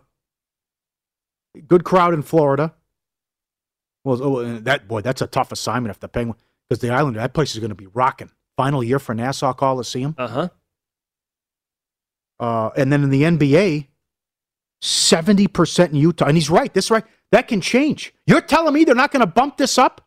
good 1.67 1.83
crowd 1.83 2.13
in 2.13 2.21
Florida. 2.21 2.75
Well, 4.05 4.23
oh, 4.23 4.59
that 4.59 4.87
boy, 4.87 5.01
that's 5.01 5.23
a 5.23 5.27
tough 5.27 5.51
assignment 5.51 5.93
if 5.95 6.01
the 6.01 6.09
Penguin 6.09 6.37
because 6.69 6.83
the 6.83 6.91
Islander 6.91 7.21
that 7.21 7.33
place 7.33 7.55
is 7.55 7.61
going 7.61 7.71
to 7.71 7.75
be 7.75 7.87
rocking. 7.87 8.31
Final 8.59 8.85
year 8.85 8.99
for 8.99 9.15
Nassau 9.15 9.55
Coliseum, 9.55 10.15
uh 10.19 10.29
huh. 10.29 10.49
uh, 12.39 12.71
and 12.77 12.93
then 12.93 13.03
in 13.03 13.09
the 13.09 13.23
NBA, 13.23 13.87
seventy 14.83 15.47
percent 15.47 15.93
in 15.93 15.97
Utah, 15.97 16.27
and 16.27 16.37
he's 16.37 16.51
right. 16.51 16.75
This 16.75 16.91
right 16.91 17.05
that 17.31 17.49
can 17.49 17.63
change. 17.63 18.13
You're 18.27 18.43
telling 18.43 18.75
me 18.75 18.85
they're 18.85 18.95
not 18.95 19.11
going 19.11 19.21
to 19.21 19.27
bump 19.27 19.57
this 19.57 19.79
up 19.79 20.07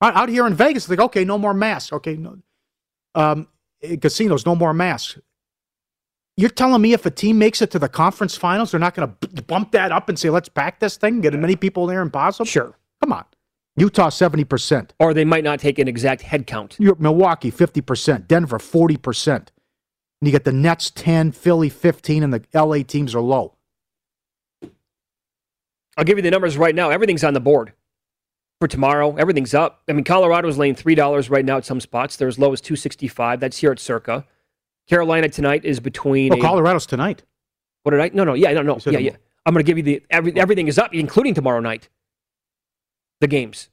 out, 0.00 0.30
here 0.30 0.46
in 0.46 0.54
Vegas? 0.54 0.88
Like, 0.88 0.98
okay, 0.98 1.26
no 1.26 1.36
more 1.36 1.52
masks. 1.52 1.92
Okay, 1.92 2.16
no, 2.16 2.38
um, 3.14 3.48
Eh, 3.82 3.96
casinos, 3.96 4.46
no 4.46 4.54
more 4.54 4.74
masks. 4.74 5.18
You're 6.36 6.50
telling 6.50 6.80
me 6.80 6.92
if 6.92 7.04
a 7.04 7.10
team 7.10 7.38
makes 7.38 7.60
it 7.60 7.70
to 7.72 7.78
the 7.78 7.88
conference 7.88 8.36
finals, 8.36 8.70
they're 8.70 8.80
not 8.80 8.94
going 8.94 9.14
to 9.34 9.42
bump 9.42 9.72
that 9.72 9.92
up 9.92 10.08
and 10.08 10.18
say, 10.18 10.30
let's 10.30 10.48
pack 10.48 10.80
this 10.80 10.96
thing, 10.96 11.20
get 11.20 11.34
as 11.34 11.40
many 11.40 11.56
people 11.56 11.86
there 11.86 12.02
as 12.02 12.10
possible? 12.10 12.46
Sure. 12.46 12.74
Come 13.00 13.12
on. 13.12 13.24
Utah, 13.76 14.10
70%. 14.10 14.90
Or 14.98 15.12
they 15.12 15.24
might 15.24 15.44
not 15.44 15.60
take 15.60 15.78
an 15.78 15.88
exact 15.88 16.22
head 16.22 16.46
count. 16.46 16.76
You're, 16.78 16.96
Milwaukee, 16.96 17.50
50%. 17.50 18.26
Denver, 18.26 18.58
40%. 18.58 19.36
And 19.36 19.48
you 20.22 20.30
get 20.30 20.44
the 20.44 20.52
Nets, 20.52 20.90
10, 20.90 21.32
Philly, 21.32 21.68
15, 21.68 22.22
and 22.22 22.32
the 22.32 22.44
LA 22.54 22.82
teams 22.82 23.14
are 23.14 23.20
low. 23.20 23.56
I'll 25.96 26.04
give 26.04 26.18
you 26.18 26.22
the 26.22 26.30
numbers 26.30 26.56
right 26.56 26.74
now. 26.74 26.90
Everything's 26.90 27.24
on 27.24 27.34
the 27.34 27.40
board 27.40 27.72
for 28.60 28.68
tomorrow. 28.68 29.16
Everything's 29.16 29.54
up. 29.54 29.82
I 29.88 29.92
mean, 29.92 30.04
Colorado's 30.04 30.58
laying 30.58 30.74
three 30.74 30.94
dollars 30.94 31.30
right 31.30 31.44
now 31.44 31.56
at 31.56 31.64
some 31.64 31.80
spots. 31.80 32.16
They're 32.16 32.28
as 32.28 32.38
low 32.38 32.52
as 32.52 32.60
two 32.60 32.76
sixty 32.76 33.08
five. 33.08 33.40
That's 33.40 33.56
here 33.58 33.72
at 33.72 33.78
Circa. 33.80 34.24
Carolina 34.88 35.28
tonight 35.28 35.64
is 35.64 35.80
between. 35.80 36.32
Oh, 36.32 36.36
a- 36.36 36.40
Colorado's 36.40 36.86
tonight. 36.86 37.22
what 37.82 37.92
did 37.92 38.00
I? 38.00 38.10
No, 38.12 38.24
no, 38.24 38.34
yeah, 38.34 38.52
no, 38.52 38.62
no, 38.62 38.78
yeah, 38.86 38.92
the- 38.92 39.02
yeah. 39.02 39.16
I'm 39.46 39.54
going 39.54 39.64
to 39.64 39.66
give 39.66 39.78
you 39.78 39.82
the 39.82 40.02
every, 40.10 40.38
everything 40.38 40.68
is 40.68 40.78
up, 40.78 40.92
including 40.94 41.32
tomorrow 41.34 41.60
night. 41.60 41.88
The 43.20 43.26
games. 43.26 43.70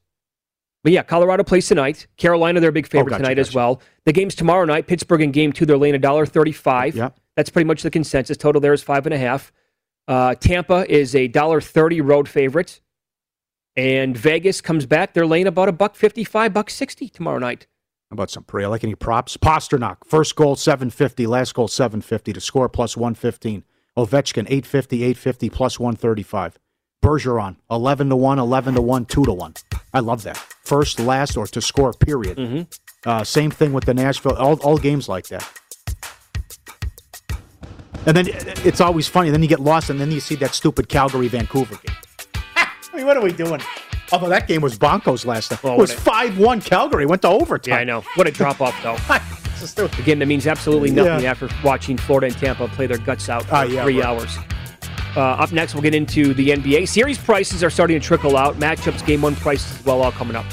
But 0.83 0.93
yeah, 0.93 1.03
Colorado 1.03 1.43
plays 1.43 1.67
tonight. 1.67 2.07
Carolina, 2.15 2.61
they're 2.61 2.69
a 2.69 2.73
big 2.73 2.87
favorite 2.87 3.07
Oh, 3.07 3.17
gotcha, 3.17 3.23
tonight 3.23 3.39
as 3.39 3.53
well. 3.53 3.81
The 4.05 4.13
games 4.13 4.35
tomorrow 4.35 4.63
night. 4.63 4.87
Pittsburgh 4.87 5.21
in 5.21 5.31
game 5.31 5.51
two, 5.51 5.65
they're 5.65 5.77
laying 5.77 5.95
a 5.95 5.99
dollar 5.99 6.25
thirty-five. 6.25 6.95
Yeah. 6.95 7.09
That's 7.35 7.49
pretty 7.49 7.67
much 7.67 7.81
the 7.83 7.91
consensus. 7.91 8.37
Total 8.37 8.61
there 8.61 8.73
is 8.73 8.81
five 8.81 9.05
and 9.05 9.13
a 9.13 9.17
half. 9.17 9.51
Uh, 10.07 10.35
Tampa 10.35 10.89
is 10.89 11.13
a 11.15 11.27
dollar 11.27 11.59
thirty 11.59 11.99
road 11.99 12.29
favorite, 12.29 12.79
and 13.77 14.17
Vegas 14.17 14.59
comes 14.59 14.85
back. 14.85 15.13
They're 15.13 15.27
laying 15.27 15.47
about 15.47 15.69
a 15.69 15.71
buck 15.71 15.95
fifty-five, 15.95 16.53
buck 16.53 16.69
sixty 16.69 17.07
tomorrow 17.07 17.39
night. 17.39 17.67
How 18.09 18.15
about 18.15 18.31
some 18.31 18.43
pre? 18.43 18.63
I 18.63 18.67
like 18.67 18.83
any 18.83 18.95
props. 18.95 19.37
Pastrnak, 19.37 19.97
first 20.05 20.35
goal 20.35 20.55
750, 20.55 21.27
last 21.27 21.53
goal 21.53 21.67
750 21.67 22.33
to 22.33 22.39
score 22.39 22.69
plus 22.69 22.95
115. 22.95 23.63
Ovechkin 23.97 24.45
850, 24.47 25.03
850 25.03 25.49
plus 25.49 25.79
135. 25.79 26.57
Bergeron 27.03 27.57
11 27.69 28.09
to 28.09 28.15
1, 28.15 28.39
11 28.39 28.75
to 28.75 28.81
1, 28.81 29.05
2 29.05 29.25
to 29.25 29.33
1. 29.33 29.53
I 29.93 29.99
love 29.99 30.23
that. 30.23 30.37
First, 30.37 30.99
last, 30.99 31.35
or 31.35 31.47
to 31.47 31.61
score, 31.61 31.91
period. 31.93 32.37
Mm-hmm. 32.37 33.09
Uh, 33.09 33.23
same 33.23 33.51
thing 33.51 33.73
with 33.73 33.85
the 33.85 33.93
Nashville, 33.93 34.35
all, 34.35 34.57
all 34.61 34.77
games 34.77 35.09
like 35.09 35.27
that. 35.27 35.47
And 38.05 38.15
then 38.15 38.27
it's 38.65 38.79
always 38.79 39.07
funny. 39.07 39.31
Then 39.31 39.43
you 39.43 39.49
get 39.49 39.59
lost, 39.59 39.89
and 39.89 39.99
then 39.99 40.11
you 40.11 40.21
see 40.21 40.35
that 40.35 40.53
stupid 40.53 40.87
Calgary 40.87 41.27
Vancouver 41.27 41.75
game. 41.75 41.95
Mean, 42.97 43.05
what 43.05 43.15
are 43.17 43.21
we 43.21 43.31
doing? 43.31 43.61
Although 44.11 44.29
that 44.29 44.47
game 44.47 44.61
was 44.61 44.77
Broncos 44.77 45.25
last 45.25 45.51
night. 45.51 45.61
Well, 45.63 45.73
it 45.73 45.79
was 45.79 45.93
5 45.93 46.39
1 46.39 46.61
Calgary. 46.61 47.05
Went 47.05 47.21
to 47.23 47.27
overtime. 47.29 47.73
Yeah, 47.73 47.79
I 47.79 47.83
know. 47.83 48.01
What 48.15 48.25
a 48.27 48.31
drop 48.31 48.59
off, 48.61 48.75
though. 48.81 48.95
It's 49.15 49.59
just 49.59 49.73
stupid. 49.73 49.99
Again, 49.99 50.19
that 50.19 50.25
means 50.25 50.47
absolutely 50.47 50.91
nothing 50.91 51.23
Yeah. 51.23 51.31
after 51.31 51.49
watching 51.63 51.97
Florida 51.97 52.27
and 52.27 52.35
Tampa 52.37 52.67
play 52.69 52.87
their 52.87 52.97
guts 52.97 53.29
out 53.29 53.43
for 53.43 53.55
Ah, 53.55 53.61
yeah, 53.63 53.83
three 53.83 54.01
right. 54.01 54.05
hours. 54.07 54.37
Uh, 55.15 55.21
up 55.21 55.51
next, 55.51 55.73
we'll 55.73 55.83
get 55.83 55.95
into 55.95 56.33
the 56.35 56.49
NBA. 56.49 56.87
Series 56.87 57.17
prices 57.17 57.63
are 57.63 57.69
starting 57.69 57.99
to 57.99 58.05
trickle 58.05 58.37
out. 58.37 58.55
Matchups, 58.55 59.05
game 59.05 59.21
one 59.21 59.35
prices 59.35 59.79
as 59.79 59.85
well, 59.85 60.01
all 60.01 60.11
coming 60.11 60.35
up. 60.35 60.45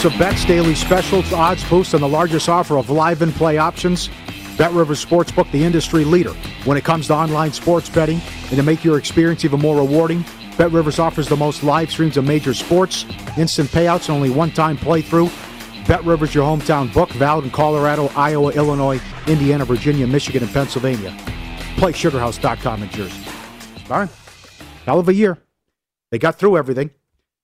Exclusive 0.00 0.18
bets, 0.18 0.46
daily 0.46 0.74
specials, 0.74 1.30
odds 1.30 1.62
boosts, 1.68 1.92
and 1.92 2.02
the 2.02 2.08
largest 2.08 2.48
offer 2.48 2.78
of 2.78 2.88
live 2.88 3.20
and 3.20 3.34
play 3.34 3.58
options, 3.58 4.08
BetRivers 4.56 5.04
Sportsbook, 5.04 5.52
the 5.52 5.62
industry 5.62 6.06
leader 6.06 6.32
when 6.64 6.78
it 6.78 6.84
comes 6.84 7.08
to 7.08 7.14
online 7.14 7.52
sports 7.52 7.90
betting. 7.90 8.18
And 8.44 8.56
to 8.56 8.62
make 8.62 8.82
your 8.82 8.96
experience 8.96 9.44
even 9.44 9.60
more 9.60 9.76
rewarding, 9.76 10.20
BetRivers 10.56 10.98
offers 10.98 11.28
the 11.28 11.36
most 11.36 11.62
live 11.62 11.90
streams 11.90 12.16
of 12.16 12.24
major 12.24 12.54
sports, 12.54 13.04
instant 13.36 13.68
payouts, 13.68 14.08
and 14.08 14.16
only 14.16 14.30
one 14.30 14.50
time 14.52 14.78
playthrough. 14.78 15.28
BetRivers, 15.84 16.32
your 16.32 16.46
hometown 16.46 16.90
book, 16.94 17.10
valid 17.10 17.44
in 17.44 17.50
Colorado, 17.50 18.10
Iowa, 18.16 18.52
Illinois, 18.52 19.02
Indiana, 19.26 19.66
Virginia, 19.66 20.06
Michigan, 20.06 20.42
and 20.42 20.50
Pennsylvania. 20.50 21.14
Play 21.76 21.92
sugarhouse.com 21.92 22.84
in 22.84 22.88
Jersey. 22.88 23.22
All 23.90 23.98
right. 23.98 24.10
Hell 24.86 24.98
of 24.98 25.10
a 25.10 25.14
year. 25.14 25.36
They 26.10 26.18
got 26.18 26.38
through 26.38 26.56
everything. 26.56 26.88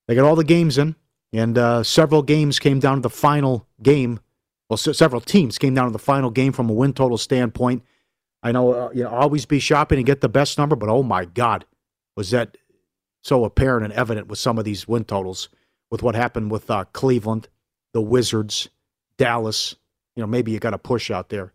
They 0.06 0.14
got 0.14 0.24
all 0.24 0.36
the 0.36 0.42
games 0.42 0.78
in, 0.78 0.96
and 1.36 1.58
uh, 1.58 1.82
several 1.82 2.22
games 2.22 2.58
came 2.58 2.80
down 2.80 2.96
to 2.96 3.02
the 3.02 3.10
final 3.10 3.66
game. 3.82 4.20
Well, 4.70 4.78
se- 4.78 4.94
several 4.94 5.20
teams 5.20 5.58
came 5.58 5.74
down 5.74 5.84
to 5.84 5.92
the 5.92 5.98
final 5.98 6.30
game 6.30 6.52
from 6.52 6.70
a 6.70 6.72
win 6.72 6.94
total 6.94 7.18
standpoint. 7.18 7.82
I 8.42 8.52
know, 8.52 8.72
uh, 8.72 8.90
you 8.94 9.02
know, 9.02 9.10
always 9.10 9.44
be 9.44 9.58
shopping 9.58 9.98
and 9.98 10.06
get 10.06 10.22
the 10.22 10.30
best 10.30 10.56
number, 10.56 10.76
but 10.76 10.88
oh 10.88 11.02
my 11.02 11.26
God, 11.26 11.66
was 12.16 12.30
that 12.30 12.56
so 13.22 13.44
apparent 13.44 13.84
and 13.84 13.92
evident 13.92 14.28
with 14.28 14.38
some 14.38 14.58
of 14.58 14.64
these 14.64 14.88
win 14.88 15.04
totals 15.04 15.50
with 15.90 16.02
what 16.02 16.14
happened 16.14 16.50
with 16.50 16.70
uh, 16.70 16.84
Cleveland, 16.94 17.48
the 17.92 18.00
Wizards, 18.00 18.70
Dallas. 19.18 19.76
You 20.14 20.22
know, 20.22 20.26
maybe 20.26 20.52
you 20.52 20.58
got 20.58 20.74
a 20.74 20.78
push 20.78 21.10
out 21.10 21.28
there, 21.28 21.52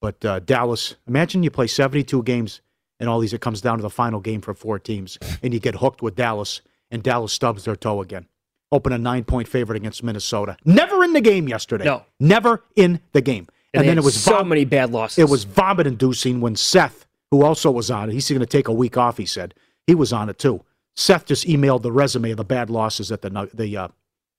but 0.00 0.24
uh, 0.24 0.38
Dallas. 0.38 0.94
Imagine 1.08 1.42
you 1.42 1.50
play 1.50 1.66
72 1.66 2.22
games 2.22 2.60
and 3.00 3.08
all 3.08 3.18
these. 3.18 3.32
It 3.32 3.40
comes 3.40 3.60
down 3.60 3.78
to 3.78 3.82
the 3.82 3.90
final 3.90 4.20
game 4.20 4.42
for 4.42 4.54
four 4.54 4.78
teams, 4.78 5.18
and 5.42 5.52
you 5.52 5.58
get 5.58 5.74
hooked 5.76 6.02
with 6.02 6.14
Dallas, 6.14 6.60
and 6.88 7.02
Dallas 7.02 7.32
stubs 7.32 7.64
their 7.64 7.74
toe 7.74 8.00
again. 8.00 8.28
Open 8.74 8.92
a 8.92 8.98
nine 8.98 9.24
point 9.24 9.46
favorite 9.48 9.76
against 9.76 10.02
Minnesota. 10.02 10.56
Never 10.64 11.04
in 11.04 11.12
the 11.12 11.20
game 11.20 11.48
yesterday. 11.48 11.84
No. 11.84 12.02
never 12.18 12.64
in 12.76 13.00
the 13.12 13.20
game. 13.20 13.46
And, 13.72 13.80
And, 13.82 13.88
then 13.88 13.98
it 13.98 14.04
was 14.04 14.20
so 14.20 14.38
vom- 14.38 14.48
many 14.48 14.64
bad 14.64 14.90
losses. 14.92 15.18
it 15.18 15.28
was 15.28 15.44
vomit 15.44 15.86
inducing 15.86 16.40
when 16.40 16.56
Seth, 16.56 17.06
who 17.30 17.42
also 17.42 17.70
was 17.70 17.90
on 17.90 18.10
it, 18.10 18.12
he's 18.12 18.28
going 18.28 18.40
to 18.40 18.46
take 18.46 18.68
a 18.68 18.72
week 18.72 18.96
off. 18.96 19.16
He 19.16 19.26
said 19.26 19.54
he 19.86 19.94
was 19.94 20.12
on 20.12 20.28
it 20.28 20.38
too. 20.38 20.62
Seth 20.96 21.24
just 21.26 21.46
emailed 21.46 21.82
the 21.82 21.90
resume 21.92 22.30
of 22.32 22.36
the 22.36 22.44
bad 22.44 22.68
losses 22.70 23.08
that 23.08 23.22
the 23.22 23.48
the 23.54 23.76
uh, 23.76 23.88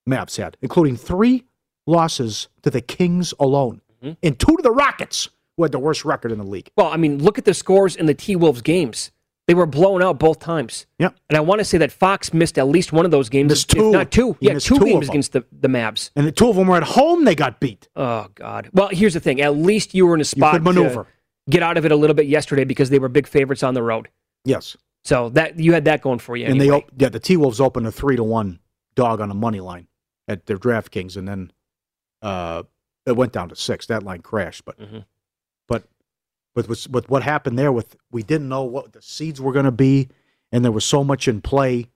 Mavs 0.07 0.37
had, 0.37 0.57
including 0.61 0.95
three 0.97 1.43
losses 1.87 2.47
to 2.63 2.69
the 2.69 2.81
Kings 2.81 3.33
alone, 3.39 3.81
Mm-hmm. 4.03 4.13
and 4.23 4.37
two 4.37 4.55
to 4.57 4.61
the 4.61 4.71
Rockets, 4.71 5.29
who 5.57 5.63
had 5.63 5.71
the 5.71 5.79
worst 5.79 6.03
record 6.05 6.31
in 6.31 6.37
the 6.37 6.43
league. 6.43 6.69
Well, 6.75 6.87
I 6.87 6.97
mean, 6.97 7.23
look 7.23 7.37
at 7.37 7.45
the 7.45 7.53
scores 7.53 7.95
in 7.95 8.05
the 8.05 8.13
T 8.13 8.35
Wolves 8.35 8.61
games. 8.61 9.11
They 9.47 9.53
were 9.53 9.67
blown 9.67 10.01
out 10.01 10.17
both 10.17 10.39
times. 10.39 10.87
Yeah. 10.97 11.09
And 11.29 11.37
I 11.37 11.39
want 11.41 11.59
to 11.59 11.65
say 11.65 11.77
that 11.77 11.91
Fox 11.91 12.33
missed 12.33 12.57
at 12.57 12.67
least 12.67 12.91
one 12.91 13.05
of 13.05 13.11
those 13.11 13.29
games. 13.29 13.49
Missed 13.49 13.69
two. 13.69 13.91
not 13.91 14.09
two. 14.11 14.35
He 14.39 14.47
yeah, 14.47 14.53
two, 14.57 14.79
two 14.79 14.85
games 14.85 15.07
against 15.07 15.33
the, 15.33 15.45
the 15.51 15.67
Mavs. 15.67 16.09
And 16.15 16.25
the 16.25 16.31
two 16.31 16.49
of 16.49 16.55
them 16.55 16.67
were 16.67 16.77
at 16.77 16.83
home. 16.83 17.25
They 17.25 17.35
got 17.35 17.59
beat. 17.59 17.87
Oh, 17.95 18.27
God. 18.33 18.69
Well, 18.73 18.89
here's 18.91 19.13
the 19.13 19.19
thing. 19.19 19.41
At 19.41 19.55
least 19.55 19.93
you 19.93 20.07
were 20.07 20.15
in 20.15 20.21
a 20.21 20.25
spot 20.25 20.53
could 20.53 20.63
maneuver. 20.63 21.03
to 21.03 21.09
get 21.51 21.61
out 21.61 21.77
of 21.77 21.85
it 21.85 21.91
a 21.91 21.95
little 21.95 22.15
bit 22.15 22.25
yesterday 22.25 22.63
because 22.63 22.89
they 22.89 22.97
were 22.97 23.07
big 23.07 23.27
favorites 23.27 23.61
on 23.61 23.75
the 23.75 23.83
road. 23.83 24.09
Yes, 24.45 24.75
So 25.03 25.29
that 25.29 25.59
you 25.59 25.73
had 25.73 25.85
that 25.85 26.01
going 26.01 26.17
for 26.19 26.35
you. 26.35 26.47
and 26.47 26.59
they 26.59 26.65
anyway. 26.65 26.85
yeah 26.97 27.09
the 27.09 27.19
T 27.19 27.37
Wolves 27.37 27.59
opened 27.61 27.85
a 27.85 27.91
three 27.91 28.15
to 28.15 28.23
one 28.23 28.59
dog 28.95 29.21
on 29.21 29.29
a 29.29 29.35
money 29.35 29.59
line 29.59 29.87
at 30.27 30.47
their 30.47 30.57
DraftKings, 30.57 31.17
and 31.17 31.27
then 31.27 31.51
uh, 32.23 32.63
it 33.05 33.15
went 33.15 33.31
down 33.31 33.49
to 33.49 33.55
six. 33.55 33.85
That 33.87 34.01
line 34.03 34.21
crashed, 34.21 34.65
but 34.65 34.79
Mhm. 34.79 35.05
But 36.55 36.67
with, 36.67 36.87
with 36.87 36.89
with 36.89 37.09
what 37.09 37.21
happened 37.23 37.59
there, 37.59 37.71
with 37.71 37.95
we 38.11 38.23
didn't 38.23 38.49
know 38.49 38.63
what 38.63 38.93
the 38.93 39.01
seeds 39.01 39.39
were 39.41 39.51
going 39.53 39.65
to 39.65 39.71
be, 39.71 40.09
and 40.51 40.63
there 40.65 40.71
was 40.71 40.85
so 40.85 41.03
much 41.03 41.27
in 41.27 41.41
play. 41.41 41.89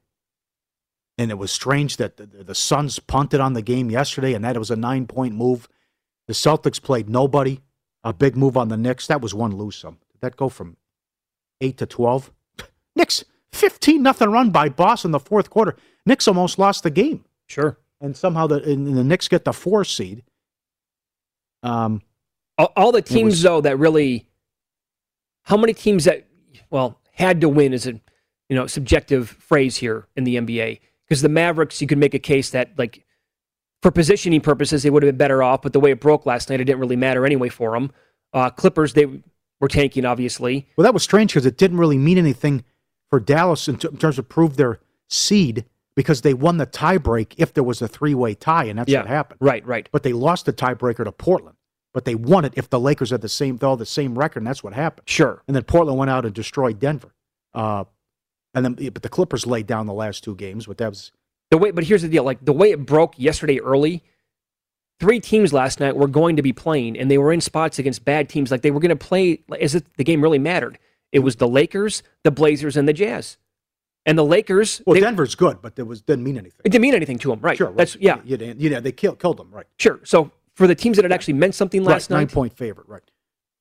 And 1.18 1.32
it 1.32 1.38
was 1.38 1.52
strange 1.52 1.98
that 1.98 2.16
the, 2.18 2.26
the 2.26 2.56
Suns 2.56 2.98
punted 3.00 3.42
on 3.42 3.54
the 3.54 3.62
game 3.62 3.90
yesterday, 3.92 4.34
and 4.34 4.46
that 4.46 4.56
it 4.56 4.60
was 4.60 4.72
a 4.72 4.76
nine 4.78 5.06
point 5.08 5.34
move. 5.36 5.68
The 6.28 6.34
Celtics 6.34 6.82
played 6.82 7.10
nobody. 7.10 7.60
A 8.04 8.14
big 8.14 8.38
move 8.38 8.56
on 8.56 8.70
the 8.70 8.78
Knicks. 8.78 9.08
That 9.08 9.20
was 9.22 9.34
one 9.34 9.58
lose 9.58 9.76
some. 9.76 9.98
Did 10.14 10.22
that 10.22 10.38
go 10.38 10.48
from 10.48 10.78
eight 11.60 11.78
to 11.78 11.86
twelve? 11.86 12.32
Knicks 12.96 13.26
fifteen 13.52 14.02
nothing 14.04 14.30
run 14.32 14.52
by 14.52 14.70
Boss 14.70 15.04
in 15.04 15.12
the 15.12 15.20
fourth 15.20 15.50
quarter. 15.50 15.76
Knicks 16.06 16.28
almost 16.28 16.58
lost 16.60 16.84
the 16.84 16.90
game, 16.92 17.26
Sure. 17.48 17.78
and 18.00 18.16
somehow 18.16 18.48
the 18.48 18.64
and 18.64 18.96
the 18.98 19.04
Knicks 19.04 19.28
get 19.28 19.44
the 19.44 19.52
four 19.54 19.84
seed. 19.84 20.24
Um, 21.64 22.02
All, 22.58 22.72
all 22.78 22.92
the 22.94 23.02
teams, 23.02 23.34
was- 23.34 23.42
though, 23.42 23.62
that 23.62 23.78
really. 23.78 24.26
How 25.50 25.58
many 25.58 25.74
teams 25.74 26.06
that, 26.06 26.28
well, 26.70 27.00
had 27.12 27.42
to 27.42 27.50
win 27.50 27.74
is 27.74 27.88
a 27.88 27.94
you 28.50 28.56
know 28.56 28.68
subjective 28.68 29.30
phrase 29.30 29.78
here 29.78 30.08
in 30.16 30.24
the 30.24 30.36
NBA 30.36 30.80
because 31.08 31.22
the 31.22 31.30
Mavericks, 31.30 31.82
you 31.82 31.88
could 31.88 31.98
make 31.98 32.14
a 32.14 32.20
case 32.20 32.52
that 32.52 32.72
like 32.78 33.04
for 33.82 33.90
positioning 33.90 34.42
purposes 34.42 34.84
they 34.84 34.92
would 34.92 35.02
have 35.02 35.10
been 35.10 35.18
better 35.18 35.42
off, 35.42 35.64
but 35.64 35.74
the 35.74 35.80
way 35.80 35.92
it 35.92 36.00
broke 36.00 36.26
last 36.28 36.50
night, 36.50 36.62
it 36.62 36.66
didn't 36.66 36.80
really 36.80 36.96
matter 36.96 37.26
anyway 37.26 37.50
for 37.50 37.72
them. 37.72 37.92
Uh, 38.32 38.52
Clippers, 38.52 38.94
they 38.94 39.08
were 39.60 39.68
tanking 39.68 40.06
obviously. 40.06 40.68
well, 40.78 40.84
that 40.84 40.94
was 40.94 41.04
strange 41.04 41.34
because 41.34 41.46
it 41.46 41.58
didn't 41.58 41.78
really 41.78 41.98
mean 41.98 42.20
anything 42.20 42.64
for 43.10 43.20
Dallas 43.20 43.68
in, 43.68 43.78
t- 43.78 43.88
in 43.88 43.98
terms 43.98 44.20
of 44.20 44.30
prove 44.30 44.56
their 44.56 44.80
seed 45.08 45.66
because 45.96 46.22
they 46.22 46.36
won 46.36 46.58
the 46.58 46.68
tiebreak 46.68 47.34
if 47.38 47.54
there 47.54 47.64
was 47.64 47.82
a 47.82 47.88
three 47.88 48.14
way 48.14 48.36
tie, 48.36 48.66
and 48.66 48.78
that's 48.78 48.90
yeah, 48.90 49.00
what 49.00 49.08
happened. 49.08 49.40
Right, 49.42 49.66
right. 49.66 49.90
But 49.92 50.04
they 50.04 50.14
lost 50.14 50.46
the 50.46 50.54
tiebreaker 50.54 51.04
to 51.04 51.12
Portland, 51.12 51.58
but 51.94 52.06
they 52.06 52.16
won 52.16 52.46
it 52.46 52.54
if 52.56 52.70
the 52.70 52.80
Lakers 52.80 53.10
had 53.12 53.22
the 53.22 53.30
same 53.30 53.58
though 53.58 53.76
the 53.76 53.86
same 53.86 54.18
record, 54.18 54.40
and 54.40 54.48
that's 54.48 54.64
what 54.64 54.74
happened. 54.74 55.08
Sure. 55.10 55.42
And 55.48 55.56
then 55.56 55.64
Portland 55.64 55.98
went 55.98 56.12
out 56.12 56.26
and 56.26 56.34
destroyed 56.34 56.80
Denver. 56.80 57.14
Uh, 57.54 57.84
and 58.54 58.64
then, 58.66 58.74
but 58.94 59.04
the 59.04 59.10
Clippers 59.10 59.46
laid 59.46 59.68
down 59.68 59.86
the 59.86 59.94
last 59.94 60.24
two 60.24 60.36
games, 60.36 60.66
but 60.68 60.78
that 60.78 60.90
was 60.90 61.12
The 61.52 61.58
way, 61.58 61.72
but 61.72 61.84
here's 61.84 62.02
the 62.02 62.08
deal: 62.10 62.24
like 62.24 62.44
the 62.44 62.54
way 62.54 62.72
it 62.72 62.86
broke 62.86 63.18
yesterday 63.18 63.60
early, 63.60 64.04
three 65.00 65.20
teams 65.20 65.54
last 65.54 65.80
night 65.80 65.96
were 65.96 66.08
going 66.08 66.36
to 66.36 66.42
be 66.42 66.54
playing, 66.54 66.98
and 66.98 67.10
they 67.10 67.18
were 67.18 67.32
in 67.34 67.42
spots 67.42 67.80
against 67.80 68.06
bad 68.06 68.30
teams. 68.30 68.52
Like 68.52 68.62
they 68.62 68.72
were 68.72 68.80
going 68.80 68.90
to 68.90 68.96
play 68.96 69.42
as 69.60 69.76
if 69.76 69.84
the 69.98 70.04
game 70.04 70.22
really 70.22 70.40
mattered. 70.40 70.78
It 71.12 71.20
was 71.20 71.38
the 71.38 71.48
Lakers, 71.48 72.04
the 72.24 72.32
Blazers, 72.32 72.78
and 72.78 72.88
the 72.88 72.94
Jazz. 72.94 73.38
And 74.06 74.18
the 74.18 74.24
Lakers, 74.26 74.82
Well, 74.86 74.94
they- 74.96 75.00
Denver's 75.02 75.36
good, 75.36 75.62
but 75.62 75.78
it 75.78 75.84
was 75.84 76.02
didn't 76.02 76.24
mean 76.24 76.38
anything. 76.38 76.62
it 76.64 76.70
didn't 76.72 76.82
mean 76.82 76.96
anything 76.96 77.18
to 77.20 77.30
them, 77.30 77.40
right? 77.42 77.58
Sure, 77.58 77.68
right. 77.68 77.78
That's 77.78 77.96
yeah, 77.98 78.20
You, 78.24 78.38
you, 78.38 78.70
yeah, 78.70 78.80
they 78.80 78.92
killed 78.92 79.20
killed 79.20 79.38
them, 79.38 79.50
right? 79.52 79.66
sure. 79.78 80.00
So 80.04 80.32
for 80.60 80.68
the 80.68 80.76
teams 80.76 80.98
that 80.98 81.06
had 81.06 81.12
actually 81.14 81.36
meant 81.36 81.56
something 81.56 81.86
last 81.86 82.12
right, 82.12 82.18
nine 82.18 82.24
night, 82.26 82.34
point 82.34 82.54
favorite, 82.54 82.88
right? 82.90 83.02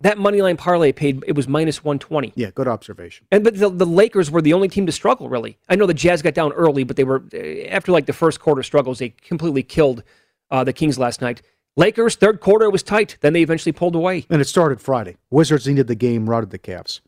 that 0.01 0.19
money 0.19 0.43
line 0.43 0.57
parlay 0.57 0.93
paid 0.93 1.25
it 1.27 1.35
was 1.35 1.47
minus 1.49 1.85
one 1.85 1.99
twenty. 1.99 2.33
Yeah, 2.35 2.51
good 2.51 2.67
observation. 2.69 3.27
And 3.31 3.45
but 3.45 3.57
the, 3.57 3.69
the 3.69 3.87
Lakers 3.87 4.31
were 4.31 4.43
the 4.43 4.53
only 4.53 4.69
team 4.69 4.87
to 4.87 4.93
struggle 4.93 5.29
really. 5.29 5.59
I 5.69 5.77
know 5.77 5.87
the 5.87 5.95
Jazz 5.95 6.23
got 6.23 6.35
down 6.35 6.53
early, 6.53 6.83
but 6.85 6.97
they 6.97 7.05
were 7.05 7.23
eh, 7.33 7.67
after 7.69 7.93
like 7.93 8.07
the 8.07 8.13
first 8.13 8.41
quarter 8.41 8.63
struggles, 8.63 8.99
they 8.99 9.11
completely 9.11 9.63
killed 9.63 10.03
uh, 10.51 10.65
the 10.65 10.73
Kings 10.73 10.99
last 10.99 11.21
night. 11.21 11.43
Lakers 11.77 12.17
third 12.17 12.41
quarter 12.41 12.69
was 12.69 12.83
tight, 12.83 13.17
then 13.21 13.33
they 13.33 13.43
eventually 13.43 13.73
pulled 13.73 13.95
away. 13.95 14.27
And 14.29 14.41
it 14.41 14.47
started 14.47 14.81
Friday. 14.81 15.17
Wizards 15.31 15.69
needed 15.69 15.87
the 15.87 15.95
game, 15.95 16.29
routed 16.29 16.51
the 16.51 16.59
Cavs. 16.59 17.01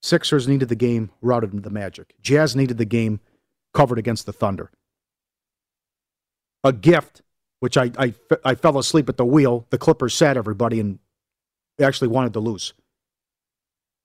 Sixers 0.00 0.48
needed 0.48 0.68
the 0.68 0.76
game, 0.76 1.10
routed 1.20 1.62
the 1.62 1.70
Magic. 1.70 2.14
Jazz 2.22 2.56
needed 2.56 2.78
the 2.78 2.86
game, 2.86 3.20
covered 3.74 3.98
against 3.98 4.24
the 4.24 4.32
Thunder. 4.32 4.70
A 6.64 6.72
gift, 6.72 7.22
which 7.60 7.76
I, 7.76 7.90
I, 7.98 8.14
I 8.44 8.54
fell 8.54 8.78
asleep 8.78 9.08
at 9.08 9.16
the 9.16 9.24
wheel. 9.24 9.66
The 9.70 9.78
Clippers 9.78 10.14
sat 10.14 10.36
everybody 10.36 10.80
and 10.80 10.98
they 11.76 11.84
actually 11.84 12.08
wanted 12.08 12.32
to 12.34 12.40
lose. 12.40 12.74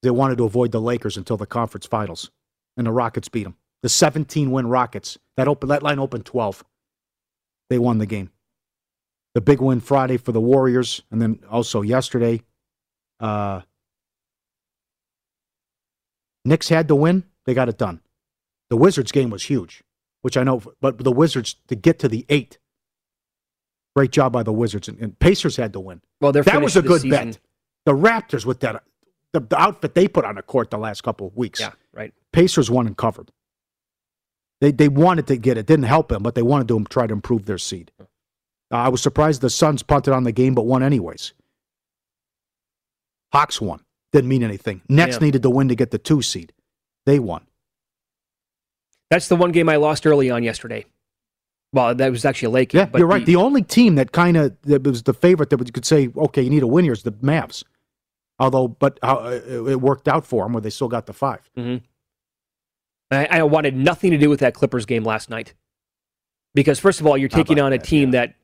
They 0.02 0.12
wanted 0.12 0.38
to 0.38 0.44
avoid 0.44 0.72
the 0.72 0.82
Lakers 0.82 1.18
until 1.18 1.38
the 1.38 1.46
conference 1.46 1.86
finals, 1.86 2.30
and 2.76 2.86
the 2.86 2.92
Rockets 2.92 3.30
beat 3.30 3.44
them. 3.44 3.56
The 3.82 3.90
17 3.90 4.52
win 4.52 4.68
Rockets 4.68 5.18
that 5.38 5.48
open 5.48 5.70
that 5.70 5.82
line 5.84 6.00
opened 6.00 6.26
12. 6.26 6.64
They 7.70 7.80
won 7.80 7.98
the 7.98 8.06
game. 8.06 8.30
The 9.34 9.42
big 9.42 9.62
win 9.62 9.80
Friday 9.80 10.18
for 10.18 10.32
the 10.32 10.42
Warriors, 10.42 11.02
and 11.10 11.22
then 11.22 11.40
also 11.50 11.82
yesterday, 11.82 12.42
uh, 13.20 13.62
Knicks 16.46 16.70
had 16.70 16.88
to 16.90 16.96
win. 16.96 17.24
They 17.46 17.54
got 17.54 17.70
it 17.70 17.78
done. 17.78 18.02
The 18.70 18.78
Wizards 18.78 19.12
game 19.12 19.30
was 19.30 19.44
huge, 19.44 19.84
which 20.22 20.38
I 20.38 20.44
know, 20.44 20.62
but 20.82 20.98
the 20.98 21.12
Wizards 21.12 21.56
to 21.68 21.76
get 21.76 22.00
to 22.00 22.08
the 22.08 22.26
eight. 22.30 22.60
Great 23.96 24.12
job 24.12 24.34
by 24.34 24.42
the 24.44 24.52
Wizards, 24.54 24.88
and, 24.88 24.98
and 25.00 25.18
Pacers 25.20 25.56
had 25.56 25.74
to 25.74 25.80
win. 25.80 26.02
Well, 26.20 26.32
they're 26.32 26.44
That 26.44 26.62
was 26.62 26.76
a 26.76 26.82
good 26.82 27.02
season- 27.02 27.32
bet. 27.32 27.40
The 27.86 27.92
Raptors 27.94 28.46
with 28.46 28.62
that, 28.62 28.82
the, 29.34 29.42
the 29.42 29.60
outfit 29.60 29.94
they 29.94 30.08
put 30.08 30.24
on 30.26 30.36
the 30.36 30.42
court 30.42 30.72
the 30.72 30.78
last 30.78 31.02
couple 31.04 31.28
of 31.28 31.36
weeks. 31.36 31.60
Yeah, 31.60 31.72
right. 31.92 32.14
Pacers 32.32 32.72
won 32.72 32.88
and 32.88 32.96
covered. 32.98 33.30
They 34.62 34.72
they 34.72 34.88
wanted 34.88 35.28
to 35.28 35.36
get 35.38 35.58
it. 35.58 35.66
Didn't 35.66 35.84
help 35.86 36.08
them, 36.08 36.24
but 36.24 36.34
they 36.34 36.42
wanted 36.44 36.70
to 36.70 36.82
try 36.86 37.06
to 37.08 37.14
improve 37.14 37.46
their 37.46 37.58
seed. 37.58 37.92
Uh, 38.00 38.06
I 38.72 38.88
was 38.88 39.02
surprised 39.02 39.42
the 39.42 39.50
Suns 39.50 39.84
punted 39.84 40.14
on 40.14 40.24
the 40.24 40.32
game, 40.32 40.56
but 40.56 40.66
won 40.66 40.82
anyways. 40.82 41.34
Hawks 43.34 43.60
won. 43.60 43.84
Didn't 44.14 44.30
mean 44.30 44.44
anything. 44.44 44.82
Nets 44.88 45.18
Yeah. 45.20 45.26
needed 45.26 45.44
to 45.44 45.50
win 45.50 45.68
to 45.68 45.76
get 45.76 45.92
the 45.92 45.98
two 45.98 46.22
seed. 46.22 46.54
They 47.06 47.20
won. 47.20 47.46
That's 49.10 49.28
the 49.28 49.36
one 49.36 49.52
game 49.52 49.68
I 49.70 49.76
lost 49.76 50.08
early 50.08 50.30
on 50.30 50.44
yesterday. 50.44 50.86
Well, 51.74 51.96
that 51.96 52.12
was 52.12 52.24
actually 52.24 52.46
a 52.46 52.52
late 52.52 52.70
game. 52.70 52.80
Yeah, 52.80 52.86
but 52.86 53.00
you're 53.00 53.08
right. 53.08 53.26
The 53.26 53.36
only 53.36 53.64
team 53.64 53.96
that 53.96 54.12
kind 54.12 54.38
of 54.38 54.56
that 54.62 54.84
was 54.84 55.04
the 55.04 55.14
favorite 55.14 55.50
that 55.50 55.60
you 55.66 55.72
could 55.74 55.86
say, 55.86 56.10
okay, 56.16 56.42
you 56.42 56.50
need 56.50 56.64
a 56.64 56.68
win 56.68 56.86
here 56.86 56.94
is 56.94 57.04
the 57.04 57.12
Mavs. 57.12 57.64
Although, 58.40 58.68
but 58.68 59.00
uh, 59.02 59.40
it 59.46 59.82
worked 59.82 60.08
out 60.08 60.26
for 60.26 60.44
them 60.44 60.54
where 60.54 60.62
they 60.62 60.70
still 60.70 60.88
got 60.88 61.08
the 61.08 61.14
five. 61.14 61.50
I, 63.12 63.26
I 63.40 63.44
wanted 63.44 63.76
nothing 63.76 64.12
to 64.12 64.18
do 64.18 64.30
with 64.30 64.40
that 64.40 64.54
Clippers 64.54 64.86
game 64.86 65.04
last 65.04 65.30
night 65.30 65.54
because 66.54 66.80
first 66.80 67.00
of 67.00 67.08
all, 67.08 67.18
you're 67.18 67.30
taking 67.30 67.60
on 67.60 67.74
a 67.74 67.78
that, 67.78 67.86
team 67.86 68.14
yeah. 68.14 68.22
that 68.22 68.36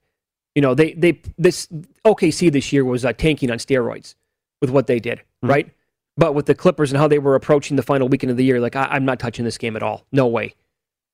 you 0.56 0.62
know 0.62 0.74
they 0.74 0.94
they 0.94 1.22
this 1.38 1.68
OKC 2.06 2.52
this 2.52 2.74
year 2.74 2.84
was 2.84 3.06
uh, 3.06 3.14
tanking 3.14 3.52
on 3.52 3.58
steroids 3.58 4.16
with 4.62 4.70
what 4.70 4.88
they 4.88 5.00
did, 5.00 5.20
Mm-hmm. 5.20 5.50
right? 5.50 5.70
But 6.18 6.36
with 6.36 6.48
the 6.48 6.56
Clippers 6.56 6.92
and 6.92 7.00
how 7.00 7.08
they 7.08 7.20
were 7.20 7.36
approaching 7.36 7.78
the 7.78 7.84
final 7.84 8.10
weekend 8.10 8.30
of 8.30 8.36
the 8.36 8.44
year, 8.44 8.60
like 8.60 8.76
I, 8.76 8.86
I'm 8.92 9.06
not 9.06 9.20
touching 9.20 9.46
this 9.46 9.58
game 9.58 9.78
at 9.78 9.84
all. 9.84 10.06
No 10.12 10.28
way. 10.28 10.54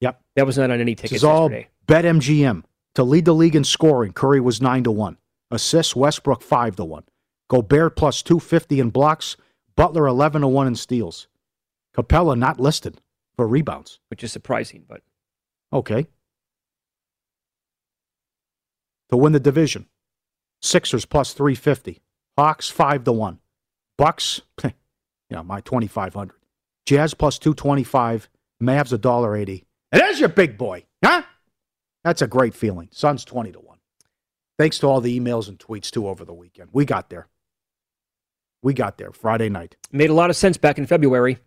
Yep. 0.02 0.22
That 0.36 0.46
was 0.46 0.58
not 0.58 0.72
on 0.72 0.80
any 0.80 0.94
This 0.94 1.04
tickets 1.04 1.18
is 1.18 1.24
all 1.24 1.50
yesterday. 1.52 1.70
BetMGM. 1.88 2.64
To 2.96 3.04
lead 3.04 3.26
the 3.26 3.34
league 3.34 3.56
in 3.56 3.64
scoring, 3.64 4.14
Curry 4.14 4.40
was 4.40 4.62
9 4.62 4.86
to 4.86 4.92
1. 4.92 5.18
Assists, 5.52 5.96
Westbrook 5.96 6.42
5 6.42 6.78
to 6.78 6.86
1. 6.86 7.04
Gobert 7.50 7.96
plus 7.96 8.22
250 8.24 8.80
in 8.80 8.90
blocks. 8.90 9.36
Butler 9.76 10.08
11 10.08 10.42
to 10.42 10.48
1 10.48 10.68
in 10.68 10.76
steals. 10.76 11.28
Capela 11.96 12.38
not 12.38 12.60
listed 12.60 13.02
for 13.36 13.48
rebounds. 13.48 14.00
which 14.10 14.24
is 14.24 14.32
surprising, 14.32 14.86
but 14.88 15.02
Okay. 15.74 16.08
To 19.10 19.18
win 19.18 19.34
the 19.34 19.40
division, 19.40 19.88
Sixers 20.62 21.06
plus 21.06 21.34
350. 21.34 22.02
Hawks 22.38 22.70
5 22.70 23.04
to 23.04 23.12
1. 23.12 23.40
Bucks, 23.98 24.42
you 24.64 24.72
know, 25.30 25.44
my 25.44 25.62
2500. 25.62 26.36
Jazz 26.86 27.14
plus 27.14 27.38
225. 27.38 28.30
Mavs 28.62 28.98
$1.80. 28.98 29.66
And 29.96 30.02
there's 30.04 30.20
your 30.20 30.30
big 30.30 30.58
boy. 30.58 30.84
Huh? 31.04 31.24
That's 32.04 32.22
a 32.22 32.28
great 32.28 32.54
feeling. 32.54 32.90
Suns 32.92 33.24
20 33.24 33.54
to 33.54 33.60
1. 33.60 33.78
Thanks 34.60 34.78
to 34.80 34.88
all 34.88 35.00
the 35.02 35.18
emails 35.20 35.48
and 35.48 35.58
tweets 35.58 35.90
too 35.90 36.08
over 36.08 36.26
the 36.26 36.34
weekend. 36.34 36.70
We 36.74 36.84
got 36.86 37.10
there. 37.10 37.28
We 38.62 38.74
got 38.74 38.98
there 38.98 39.12
Friday 39.12 39.48
night. 39.50 39.76
made 39.92 40.10
a 40.10 40.14
lot 40.14 40.30
of 40.30 40.36
sense 40.36 40.58
back 40.58 40.78
in 40.78 40.86
February. 40.86 41.40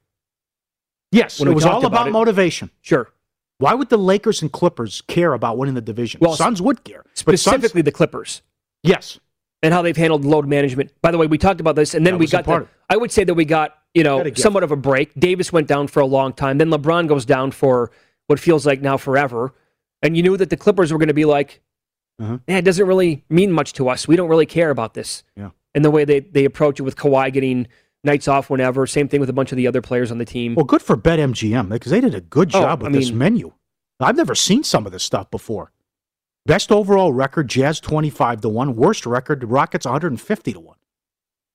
Yes, 1.13 1.41
When 1.41 1.49
it 1.49 1.55
was 1.55 1.65
all 1.65 1.79
about 1.79 1.87
about 1.87 2.09
it. 2.09 2.11
motivation. 2.13 2.71
Sure. 2.81 3.11
Why 3.59 3.75
would 3.75 3.89
the 3.91 3.97
Lakers 3.99 4.41
and 4.43 4.51
Clippers 4.53 5.01
care 5.03 5.33
about 5.33 5.59
winning 5.59 5.75
the 5.75 5.81
division? 5.81 6.21
Well, 6.23 6.35
Suns 6.37 6.63
would 6.63 6.85
care. 6.85 7.03
But 7.25 7.39
Suns- 7.39 7.43
Specifically 7.43 7.83
the 7.83 7.93
Clippers. 7.93 8.43
yes. 8.83 9.19
and 9.63 9.75
how 9.75 9.83
they've 9.83 9.97
handled 9.97 10.25
load 10.25 10.47
management. 10.47 10.93
By 11.03 11.11
the 11.11 11.19
way, 11.19 11.27
we 11.27 11.37
talked 11.37 11.61
about 11.61 11.75
this, 11.75 11.93
and 11.95 12.07
then 12.07 12.15
That 12.15 12.19
we 12.19 12.29
got. 12.29 12.45
The, 12.45 12.69
I 12.89 12.97
would 12.97 13.11
say 13.11 13.25
that 13.25 13.35
we 13.35 13.45
got 13.45 13.77
you 13.95 14.05
know 14.05 14.19
Got 14.19 14.27
a 14.27 14.31
gift. 14.31 14.41
somewhat 14.41 14.63
of 14.63 14.71
a 14.71 14.77
break. 14.77 15.13
Davis 15.19 15.53
went 15.53 15.67
down 15.67 15.89
for 15.89 15.99
a 15.99 16.07
long 16.07 16.33
time. 16.33 16.59
Then 16.59 16.71
LeBron 16.71 17.09
goes 17.09 17.25
down 17.25 17.51
for 17.51 17.91
what 18.29 18.39
feels 18.39 18.65
like 18.65 18.81
now 18.81 18.97
forever. 18.97 19.53
And 20.03 20.17
you 20.17 20.23
knew 20.23 20.37
that 20.37 20.49
the 20.51 20.57
Clippers 20.57 20.93
were 20.93 20.99
going 20.99 21.09
to 21.09 21.15
be 21.15 21.25
like, 21.25 21.61
Uh-huh. 22.21 22.39
"Yeah, 22.47 22.59
it 22.59 22.65
doesn't 22.65 22.87
really 22.87 23.25
mean 23.29 23.51
much 23.53 23.73
to 23.75 23.89
us. 23.89 24.07
We 24.07 24.15
don't 24.17 24.29
really 24.29 24.47
care 24.47 24.71
about 24.71 24.95
this." 24.95 25.25
Yeah. 25.37 25.51
And 25.75 25.85
the 25.85 25.91
way 25.91 26.05
they 26.05 26.21
they 26.21 26.45
approach 26.45 26.79
it 26.79 26.85
with 26.85 26.97
Kawhi 26.97 27.33
getting 27.33 27.67
nights 28.05 28.29
off 28.29 28.49
whenever. 28.49 28.87
Same 28.87 29.09
thing 29.09 29.19
with 29.21 29.29
a 29.29 29.33
bunch 29.33 29.51
of 29.53 29.57
the 29.57 29.67
other 29.67 29.83
players 29.83 30.11
on 30.13 30.19
the 30.19 30.25
team. 30.25 30.55
Well, 30.55 30.65
good 30.65 30.83
for 30.83 30.97
BetMGM 30.97 31.69
because 31.69 31.91
they 31.91 32.01
did 32.01 32.15
a 32.15 32.21
good 32.21 32.49
Oh, 32.55 32.61
job 32.61 32.81
I 32.83 32.85
with 32.85 32.93
this 32.95 33.11
menu. 33.11 33.53
I've 34.01 34.17
never 34.17 34.35
seen 34.37 34.63
some 34.63 34.87
of 34.87 34.93
this 34.93 35.03
stuff 35.03 35.31
before. 35.31 35.73
Best 36.47 36.71
overall 36.71 37.13
record, 37.13 37.49
Jazz 37.49 37.81
25 37.81 38.41
to 38.43 38.49
1. 38.49 38.77
Worst 38.77 39.05
record, 39.05 39.43
Rockets 39.45 39.85
150 39.85 40.53
to 40.53 40.61
1, 40.61 40.77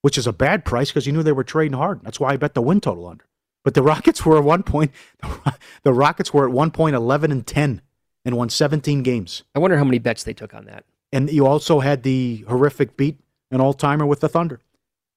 which 0.01 0.17
is 0.17 0.27
a 0.27 0.33
bad 0.33 0.65
price 0.65 0.89
because 0.91 1.07
you 1.07 1.13
knew 1.13 1.23
they 1.23 1.31
were 1.31 1.43
trading 1.45 1.77
hard. 1.77 2.01
That's 2.03 2.19
why 2.19 2.33
I 2.33 2.37
bet 2.37 2.53
the 2.53 2.61
win 2.61 2.81
total 2.81 3.07
under. 3.07 3.25
But 3.63 3.73
the 3.73 3.81
Rockets 3.81 4.25
were 4.25 4.37
at 4.37 4.43
one 4.43 4.63
point, 4.63 4.91
the 5.83 5.93
Rockets 5.93 6.33
were 6.33 6.47
at 6.47 6.53
one 6.53 6.71
point 6.71 6.95
11 6.95 7.31
and 7.31 7.45
10 7.45 7.81
and 8.25 8.37
won 8.37 8.49
17 8.49 9.03
games. 9.03 9.43
I 9.55 9.59
wonder 9.59 9.77
how 9.77 9.83
many 9.83 9.99
bets 9.99 10.23
they 10.23 10.33
took 10.33 10.53
on 10.53 10.65
that. 10.65 10.85
And 11.11 11.29
you 11.29 11.45
also 11.45 11.79
had 11.79 12.03
the 12.03 12.43
horrific 12.47 12.97
beat, 12.97 13.19
an 13.51 13.61
all 13.61 13.73
timer 13.73 14.05
with 14.05 14.19
the 14.19 14.29
Thunder 14.29 14.59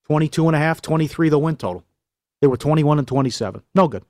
22 0.07 0.47
and 0.47 0.55
a 0.55 0.59
half, 0.59 0.81
23 0.81 1.29
the 1.29 1.39
win 1.39 1.57
total. 1.57 1.85
They 2.41 2.47
were 2.47 2.57
21 2.57 2.99
and 2.99 3.09
27. 3.09 3.63
No 3.75 3.89
good. 3.89 4.05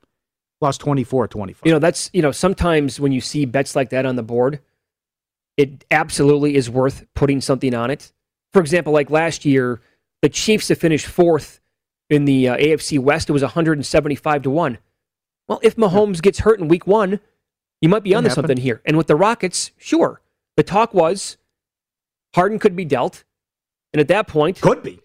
Lost 0.61 0.81
24 0.81 1.27
25. 1.27 1.61
You 1.65 1.71
know, 1.71 1.79
that's, 1.79 2.09
you 2.13 2.21
know, 2.21 2.31
sometimes 2.31 2.99
when 2.99 3.11
you 3.11 3.21
see 3.21 3.45
bets 3.45 3.75
like 3.75 3.89
that 3.91 4.05
on 4.05 4.15
the 4.15 4.23
board, 4.23 4.59
it 5.55 5.85
absolutely 5.89 6.55
is 6.55 6.69
worth 6.69 7.05
putting 7.15 7.41
something 7.41 7.73
on 7.73 7.89
it. 7.89 8.11
For 8.53 8.61
example, 8.61 8.93
like 8.93 9.09
last 9.09 9.45
year, 9.45 9.81
the 10.21 10.29
Chiefs 10.29 10.67
to 10.67 10.75
finish 10.75 11.05
fourth 11.05 11.59
in 12.09 12.25
the 12.25 12.49
uh, 12.49 12.57
AFC 12.57 12.99
West, 12.99 13.29
it 13.29 13.33
was 13.33 13.41
175 13.41 14.41
to 14.43 14.49
1. 14.49 14.77
Well, 15.47 15.59
if 15.63 15.75
Mahomes 15.75 16.21
gets 16.21 16.39
hurt 16.39 16.59
in 16.59 16.67
week 16.67 16.85
one, 16.87 17.19
you 17.81 17.89
might 17.89 18.03
be 18.03 18.13
onto 18.15 18.29
something 18.29 18.57
here. 18.57 18.81
And 18.85 18.97
with 18.97 19.07
the 19.07 19.15
Rockets, 19.15 19.71
sure. 19.77 20.21
The 20.57 20.63
talk 20.63 20.93
was 20.93 21.37
Harden 22.35 22.59
could 22.59 22.75
be 22.75 22.85
dealt. 22.85 23.23
And 23.93 24.01
at 24.01 24.07
that 24.09 24.27
point, 24.27 24.59
Could 24.61 24.83
be. 24.83 24.99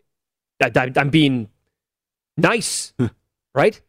I, 0.61 0.93
I'm 0.97 1.11
being 1.11 1.49
nice, 2.37 2.93
right? 3.55 3.81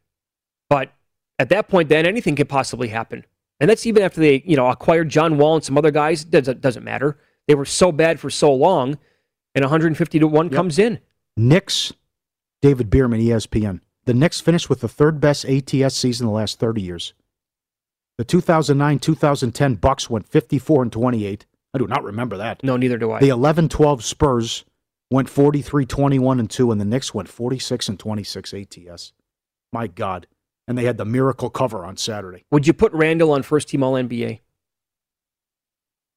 But 0.70 0.94
at 1.40 1.50
that 1.50 1.68
point, 1.68 1.90
then 1.90 2.06
anything 2.06 2.36
could 2.36 2.50
possibly 2.50 2.88
happen. 2.90 3.26
And 3.60 3.70
that's 3.70 3.86
even 3.86 4.04
after 4.04 4.20
they, 4.22 4.44
you 4.46 4.56
know, 4.56 4.68
acquired 4.70 5.10
John 5.10 5.38
Wall 5.38 5.56
and 5.56 5.64
some 5.64 5.78
other 5.78 5.92
guys. 5.92 6.24
Doesn't 6.24 6.62
doesn't 6.62 6.84
matter. 6.84 7.18
They 7.48 7.56
were 7.56 7.66
so 7.66 7.92
bad 7.92 8.20
for 8.20 8.30
so 8.30 8.54
long, 8.54 8.98
and 9.56 9.64
150 9.64 10.20
to 10.20 10.28
one 10.28 10.48
Yep. 10.48 10.54
comes 10.54 10.80
in. 10.80 11.00
Knicks, 11.38 11.94
David 12.64 12.90
Bierman, 12.90 13.20
ESPN. 13.20 13.82
The 14.06 14.14
Knicks 14.14 14.40
finished 14.40 14.70
with 14.70 14.80
the 14.80 14.88
third 14.88 15.20
best 15.20 15.44
ATS 15.44 15.96
season 15.96 16.26
in 16.26 16.32
the 16.32 16.38
last 16.38 16.60
30 16.60 16.82
years. 16.82 17.14
The 18.18 18.24
2009 18.24 19.00
2010 19.00 19.76
Bucks 19.76 20.10
went 20.10 20.30
54 20.30 20.84
and 20.84 20.92
28. 20.92 21.46
I 21.74 21.78
do 21.78 21.88
not 21.88 22.06
remember 22.06 22.38
that. 22.38 22.64
No, 22.64 22.78
neither 22.78 22.98
do 22.98 23.12
I. 23.12 23.20
The 23.20 23.28
11 23.28 23.68
12 23.68 24.02
Spurs 24.06 24.64
went 25.12 25.28
43 25.28 25.86
21 25.86 26.40
and 26.40 26.50
2, 26.50 26.72
and 26.72 26.80
the 26.80 26.86
Knicks 26.86 27.14
went 27.14 27.28
46 27.28 27.90
and 27.90 28.00
26 28.00 28.54
ATS. 28.54 29.12
My 29.74 29.88
God. 29.88 30.28
And 30.66 30.78
they 30.78 30.86
had 30.86 30.98
the 30.98 31.04
miracle 31.04 31.50
cover 31.50 31.86
on 31.86 31.98
Saturday. 31.98 32.46
Would 32.50 32.66
you 32.66 32.72
put 32.72 32.94
Randle 32.94 33.34
on 33.34 33.44
first 33.44 33.68
team 33.68 33.84
All 33.84 33.96
NBA? 33.96 34.40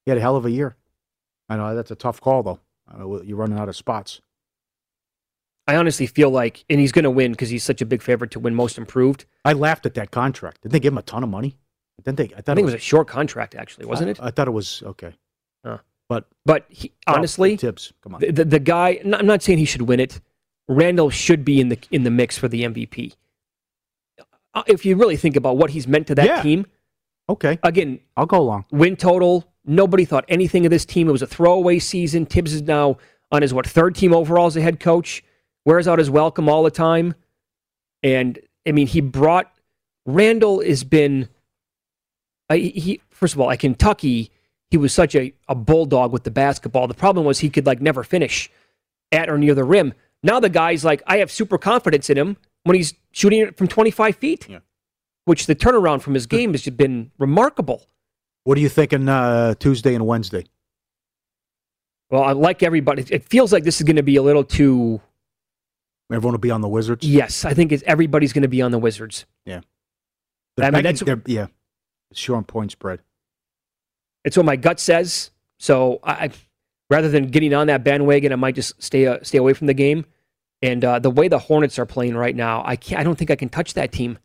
He 0.05 0.11
had 0.11 0.19
a 0.19 0.21
hell 0.21 0.37
of 0.37 0.47
a 0.47 0.53
year. 0.53 0.77
I 1.49 1.57
know 1.57 1.75
that's 1.75 1.91
a 1.91 1.97
tough 1.97 2.21
call, 2.21 2.45
though. 2.45 2.61
I 2.87 2.99
know 2.99 3.21
you're 3.23 3.37
running 3.37 3.59
out 3.59 3.69
of 3.69 3.75
spots. 3.75 4.21
I 5.67 5.77
honestly 5.77 6.07
feel 6.07 6.31
like, 6.31 6.65
and 6.71 6.79
he's 6.79 6.93
going 6.93 7.03
to 7.05 7.11
win 7.11 7.33
because 7.33 7.49
he's 7.51 7.65
such 7.65 7.83
a 7.83 7.87
big 7.87 8.01
favorite 8.03 8.31
to 8.33 8.39
win 8.41 8.55
Most 8.55 8.79
Improved. 8.79 9.25
I 9.45 9.53
laughed 9.53 9.85
at 9.87 9.95
that 9.95 10.11
contract. 10.13 10.63
Did 10.63 10.73
they 10.73 10.79
give 10.81 10.93
him 10.93 10.99
a 10.99 11.03
ton 11.03 11.23
of 11.25 11.29
money? 11.29 11.57
Didn't 12.05 12.19
they? 12.19 12.25
I 12.37 12.41
thought 12.41 12.53
I 12.53 12.55
think 12.55 12.59
it 12.61 12.65
was 12.67 12.75
a 12.75 12.79
short 12.79 13.09
contract, 13.09 13.55
actually, 13.55 13.87
wasn't 13.87 14.11
it? 14.11 14.21
I, 14.23 14.27
I 14.27 14.31
thought 14.31 14.47
it 14.49 14.53
was 14.53 14.83
okay. 14.85 15.15
Huh. 15.65 15.79
But 16.09 16.27
But 16.45 16.67
he, 16.69 16.93
honestly, 17.09 17.57
Thibs, 17.57 17.93
come 18.03 18.15
on. 18.15 18.21
the, 18.21 18.31
the, 18.31 18.45
the 18.45 18.59
guy. 18.61 19.01
I'm 19.13 19.27
not 19.27 19.43
saying 19.43 19.59
he 19.59 19.65
should 19.65 19.83
win 19.83 19.99
it. 19.99 20.21
Randle 20.69 21.11
should 21.11 21.45
be 21.45 21.61
in 21.61 21.69
the 21.69 21.79
in 21.91 22.05
the 22.05 22.11
mix 22.11 22.37
for 22.39 22.47
the 22.49 22.63
MVP. 22.65 23.15
Uh, 24.55 24.63
If 24.67 24.85
you 24.87 24.97
really 24.97 25.17
think 25.17 25.37
about 25.37 25.57
what 25.57 25.71
he's 25.71 25.87
meant 25.89 26.07
to 26.09 26.15
that 26.15 26.27
Yeah. 26.27 26.43
team, 26.43 26.67
okay, 27.29 27.59
again, 27.63 28.01
I'll 28.17 28.27
go 28.27 28.39
along. 28.41 28.67
win 28.71 28.97
total. 28.97 29.45
Nobody 29.65 30.05
thought 30.05 30.25
anything 30.29 30.65
of 30.65 30.71
this 30.71 30.85
team. 30.85 31.09
It 31.09 31.13
was 31.13 31.23
a 31.23 31.27
throwaway 31.27 31.79
season. 31.81 32.25
Thibs 32.27 32.53
is 32.53 32.63
now 32.63 32.99
on 33.33 33.43
his 33.43 33.53
what 33.53 33.67
third 33.67 33.95
team 33.97 34.15
overall 34.15 34.47
as 34.47 34.57
a 34.57 34.61
head 34.61 34.79
coach. 34.79 35.25
Wears 35.67 35.87
out 35.87 35.99
his 35.99 36.09
welcome 36.09 36.49
all 36.49 36.63
the 36.63 36.71
time, 36.71 37.15
and 38.03 38.39
I 38.67 38.73
mean 38.73 38.87
he 38.87 39.01
brought 39.03 39.53
Randle 40.07 40.63
has 40.63 40.83
been. 40.85 41.29
I, 42.49 42.59
he 42.59 43.01
first 43.11 43.35
of 43.35 43.41
all 43.41 43.51
at 43.51 43.59
Kentucky 43.59 44.31
he 44.71 44.77
was 44.77 44.93
such 44.93 45.15
a, 45.15 45.33
a 45.49 45.55
bulldog 45.55 46.13
with 46.13 46.25
the 46.25 46.31
basketball. 46.31 46.87
The 46.89 46.95
problem 46.95 47.27
was 47.27 47.41
he 47.41 47.51
could 47.51 47.67
like 47.67 47.81
never 47.81 48.03
finish 48.05 48.51
at 49.13 49.29
or 49.29 49.37
near 49.39 49.55
the 49.55 49.65
rim. 49.65 49.93
Now 50.23 50.41
the 50.41 50.49
guy's 50.49 50.85
like 50.85 51.03
I 51.07 51.19
have 51.19 51.31
super 51.31 51.59
confidence 51.59 52.09
in 52.11 52.17
him 52.17 52.37
when 52.65 52.77
he's 52.77 52.95
shooting 53.13 53.41
it 53.41 53.57
from 53.57 53.67
25 53.69 54.17
feet, 54.17 54.49
Yeah. 54.49 54.59
which 55.25 55.47
the 55.47 55.55
turnaround 55.55 56.01
from 56.03 56.15
his 56.15 56.27
game 56.27 56.53
has 56.53 56.63
just 56.63 56.77
been 56.77 57.11
remarkable. 57.19 57.87
What 58.45 58.57
are 58.59 58.61
you 58.61 58.69
thinking 58.69 59.09
uh, 59.09 59.55
Tuesday 59.55 59.95
and 59.95 60.07
Wednesday? 60.07 60.45
Well, 62.11 62.23
I 62.23 62.33
like 62.33 62.63
everybody. 62.63 63.05
It 63.11 63.25
feels 63.25 63.53
like 63.53 63.65
this 63.65 63.81
is 63.81 63.85
going 63.85 63.97
to 63.97 64.03
be 64.05 64.17
a 64.17 64.23
little 64.23 64.45
too. 64.45 65.01
Everyone 66.13 66.33
will 66.35 66.39
be 66.39 66.51
on 66.51 66.61
the 66.61 66.69
Wizards. 66.69 67.05
Yes, 67.05 67.45
I 67.45 67.53
think 67.55 67.73
it's, 67.73 67.83
everybody's 67.87 68.33
going 68.33 68.43
to 68.43 68.49
be 68.49 68.63
on 68.63 68.71
the 68.71 68.79
Wizards. 68.79 69.27
They're 69.45 69.61
I 70.59 70.71
mean, 70.71 70.85
that's- 70.85 71.03
yeah, 71.27 71.49
sure 72.13 72.37
on 72.37 72.45
point 72.45 72.71
spread. 72.73 73.01
It's 74.25 74.37
what 74.37 74.47
my 74.47 74.57
gut 74.57 74.81
says. 74.81 75.31
So 75.59 76.01
I, 76.03 76.13
I 76.13 76.31
rather 76.89 77.09
than 77.11 77.27
getting 77.29 77.53
on 77.53 77.67
that 77.67 77.85
bandwagon, 77.85 78.33
I 78.33 78.37
might 78.37 78.55
just 78.55 78.83
stay 78.83 79.07
uh, 79.07 79.19
stay 79.23 79.39
away 79.39 79.53
from 79.53 79.67
the 79.67 79.75
game. 79.75 80.07
And 80.63 80.83
uh, 80.85 80.99
the 80.99 81.11
way 81.11 81.29
the 81.29 81.39
Hornets 81.39 81.79
are 81.79 81.85
playing 81.85 82.17
right 82.17 82.35
now, 82.35 82.63
I 82.65 82.77
can't. 82.77 82.99
I 83.01 83.05
don't 83.05 83.17
think 83.17 83.31
I 83.31 83.37
can 83.37 83.51
touch 83.51 83.75
that 83.75 83.93
team. 83.93 84.19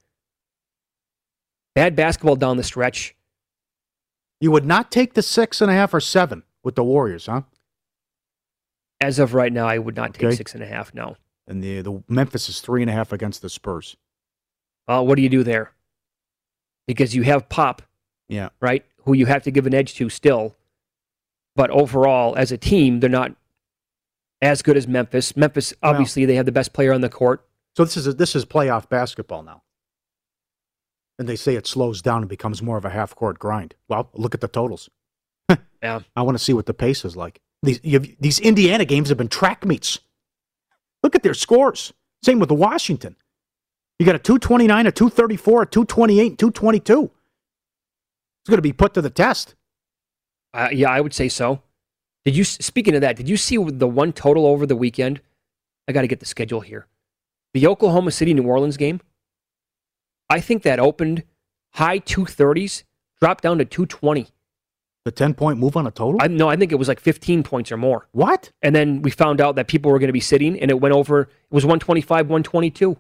Bad 1.76 1.96
basketball 1.96 2.38
down 2.38 2.56
the 2.58 2.64
stretch. 2.64 3.16
You 4.40 4.52
would 4.52 4.66
not 4.66 4.90
take 4.90 5.14
the 5.14 5.22
six 5.22 5.62
and 5.62 5.70
a 5.70 5.74
half 5.74 5.94
or 5.94 6.00
seven 6.00 6.44
with 6.64 6.76
the 6.76 6.84
Warriors, 6.84 7.26
huh? 7.26 7.42
As 9.02 9.20
of 9.20 9.34
right 9.34 9.52
now, 9.52 9.68
I 9.68 9.78
would 9.78 9.96
not 9.96 10.14
take 10.14 10.22
six 10.38 10.54
and 10.54 10.64
a 10.64 10.68
half. 10.68 10.94
No. 10.94 11.18
And 11.48 11.64
the 11.64 11.82
the 11.82 12.04
Memphis 12.08 12.50
is 12.50 12.62
three 12.62 12.82
and 12.82 12.90
a 12.90 12.94
half 12.94 13.12
against 13.12 13.42
the 13.42 13.50
Spurs. 13.50 13.98
Uh, 14.88 15.04
what 15.04 15.16
do 15.16 15.22
you 15.22 15.30
do 15.30 15.44
there? 15.44 15.72
Because 16.88 17.16
you 17.16 17.24
have 17.24 17.50
Pop, 17.50 17.82
Yeah, 18.28 18.50
right? 18.60 18.86
Who 19.06 19.14
you 19.14 19.26
have 19.28 19.44
to 19.44 19.52
give 19.52 19.66
an 19.68 19.74
edge 19.74 19.94
to 19.96 20.10
still. 20.10 20.56
But 21.56 21.70
overall, 21.70 22.36
as 22.36 22.52
a 22.52 22.58
team, 22.58 23.00
they're 23.00 23.10
not 23.10 23.36
as 24.42 24.62
good 24.62 24.78
as 24.78 24.88
Memphis. 24.88 25.36
Memphis, 25.36 25.74
Well- 25.82 25.92
obviously, 25.92 26.26
they 26.26 26.36
have 26.36 26.46
the 26.46 26.52
best 26.52 26.74
player 26.74 26.94
on 26.94 27.02
the 27.02 27.10
court. 27.10 27.46
so 27.76 27.84
this 27.86 27.96
is 27.98 28.08
a, 28.08 28.14
this 28.14 28.36
is 28.36 28.46
playoff 28.46 28.90
basketball 28.90 29.44
now. 29.44 29.64
And 31.20 31.28
they 31.30 31.36
say 31.36 31.56
it 31.56 31.68
slows 31.68 32.02
down 32.02 32.24
and 32.24 32.30
becomes 32.30 32.62
more 32.62 32.78
of 32.78 32.86
a 32.86 32.90
half 32.90 33.14
court 33.16 33.38
grind. 33.38 33.76
Well, 33.88 34.10
look 34.14 34.34
at 34.34 34.42
the 34.42 34.48
totals. 34.48 34.90
Yeah. 35.84 36.02
I 36.16 36.22
want 36.22 36.38
to 36.38 36.44
see 36.44 36.54
what 36.54 36.68
the 36.68 36.76
pace 36.76 37.04
is 37.06 37.16
like. 37.16 37.42
These 37.64 37.80
these 38.20 38.40
Indiana 38.40 38.86
games 38.86 39.10
have 39.10 39.18
been 39.18 39.28
track 39.28 39.66
meets. 39.66 39.98
Look 41.04 41.16
at 41.16 41.24
their 41.24 41.34
scores. 41.34 41.94
Same 42.24 42.40
with 42.40 42.50
the 42.50 42.56
Washington. 42.56 43.16
You 44.00 44.06
got 44.06 44.16
a 44.16 44.20
229, 44.20 44.88
a 44.88 44.92
234, 44.92 45.62
a 45.62 45.66
228, 45.66 46.38
222. 46.38 47.04
It's 47.04 48.50
going 48.50 48.58
to 48.58 48.62
be 48.62 48.74
put 48.74 48.94
to 48.96 49.02
the 49.02 49.10
test. 49.10 49.56
Uh, 50.54 50.70
yeah, 50.72 50.90
I 50.90 51.02
would 51.02 51.14
say 51.14 51.30
so. 51.30 51.62
Did 52.26 52.36
you? 52.36 52.44
Speaking 52.44 52.96
of 52.96 53.02
that, 53.02 53.16
did 53.16 53.30
you 53.30 53.38
see 53.38 53.58
the 53.58 53.88
one 53.88 54.14
total 54.14 54.46
over 54.46 54.66
the 54.66 54.76
weekend? 54.76 55.22
I 55.88 55.92
got 55.92 56.02
to 56.02 56.08
get 56.08 56.20
the 56.20 56.26
schedule 56.26 56.62
here. 56.62 56.88
The 57.54 57.68
Oklahoma 57.68 58.12
City 58.12 58.34
New 58.34 58.44
Orleans 58.44 58.78
game. 58.78 59.02
I 60.30 60.40
think 60.40 60.64
that 60.64 60.80
opened 60.80 61.24
high 61.74 61.98
two 61.98 62.26
thirties, 62.26 62.84
dropped 63.20 63.44
down 63.44 63.58
to 63.58 63.66
two 63.66 63.86
twenty. 63.86 64.28
The 65.04 65.12
10 65.12 65.34
point 65.34 65.58
move 65.58 65.76
on 65.76 65.88
a 65.88 65.92
total? 65.92 66.20
I 66.22 66.28
no, 66.28 66.48
I 66.48 66.56
think 66.56 66.72
it 66.72 66.76
was 66.76 66.88
like 66.88 67.00
fifteen 67.00 67.42
points 67.42 67.72
or 67.72 67.78
more. 67.78 68.08
what? 68.12 68.52
And 68.62 68.76
then 68.76 69.02
we 69.02 69.10
found 69.10 69.42
out 69.42 69.56
that 69.56 69.68
people 69.68 69.92
were 69.92 69.98
going 69.98 70.10
to 70.10 70.14
be 70.14 70.20
sitting, 70.20 70.60
and 70.60 70.70
it 70.70 70.80
went 70.80 70.94
over. 70.94 71.22
It 71.22 71.30
was 71.50 71.66
one 71.66 71.80
twenty 71.80 72.02
five, 72.02 72.30
one 72.30 72.44
twenty 72.44 72.70
two. 72.70 72.92
I 72.94 72.98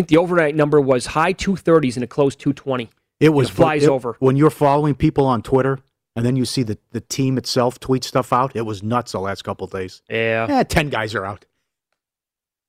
think 0.00 0.08
the 0.08 0.18
overnight 0.18 0.54
number 0.54 0.80
was 0.80 1.06
high 1.06 1.32
two 1.32 1.56
thirties, 1.56 1.96
and 1.96 2.04
it 2.04 2.08
closed 2.10 2.38
two 2.38 2.52
twenty. 2.52 2.90
It 3.20 3.30
was 3.30 3.48
It 3.48 3.52
flies 3.54 3.84
it- 3.84 3.88
over. 3.88 4.16
When 4.18 4.36
you're 4.36 4.50
following 4.50 4.94
people 4.94 5.24
on 5.24 5.40
Twitter 5.42 5.78
and 6.14 6.26
then 6.26 6.36
you 6.36 6.44
see 6.44 6.62
the, 6.62 6.76
the 6.92 7.00
team 7.00 7.38
itself 7.38 7.80
tweet 7.80 8.04
stuff 8.04 8.32
out, 8.32 8.54
it 8.54 8.62
was 8.62 8.82
nuts 8.82 9.12
the 9.12 9.20
last 9.20 9.42
couple 9.44 9.64
of 9.64 9.70
days. 9.72 10.02
Yeah, 10.10 10.46
Eh, 10.48 10.64
10 10.64 10.88
guys 10.90 11.14
are 11.14 11.24
out. 11.24 11.46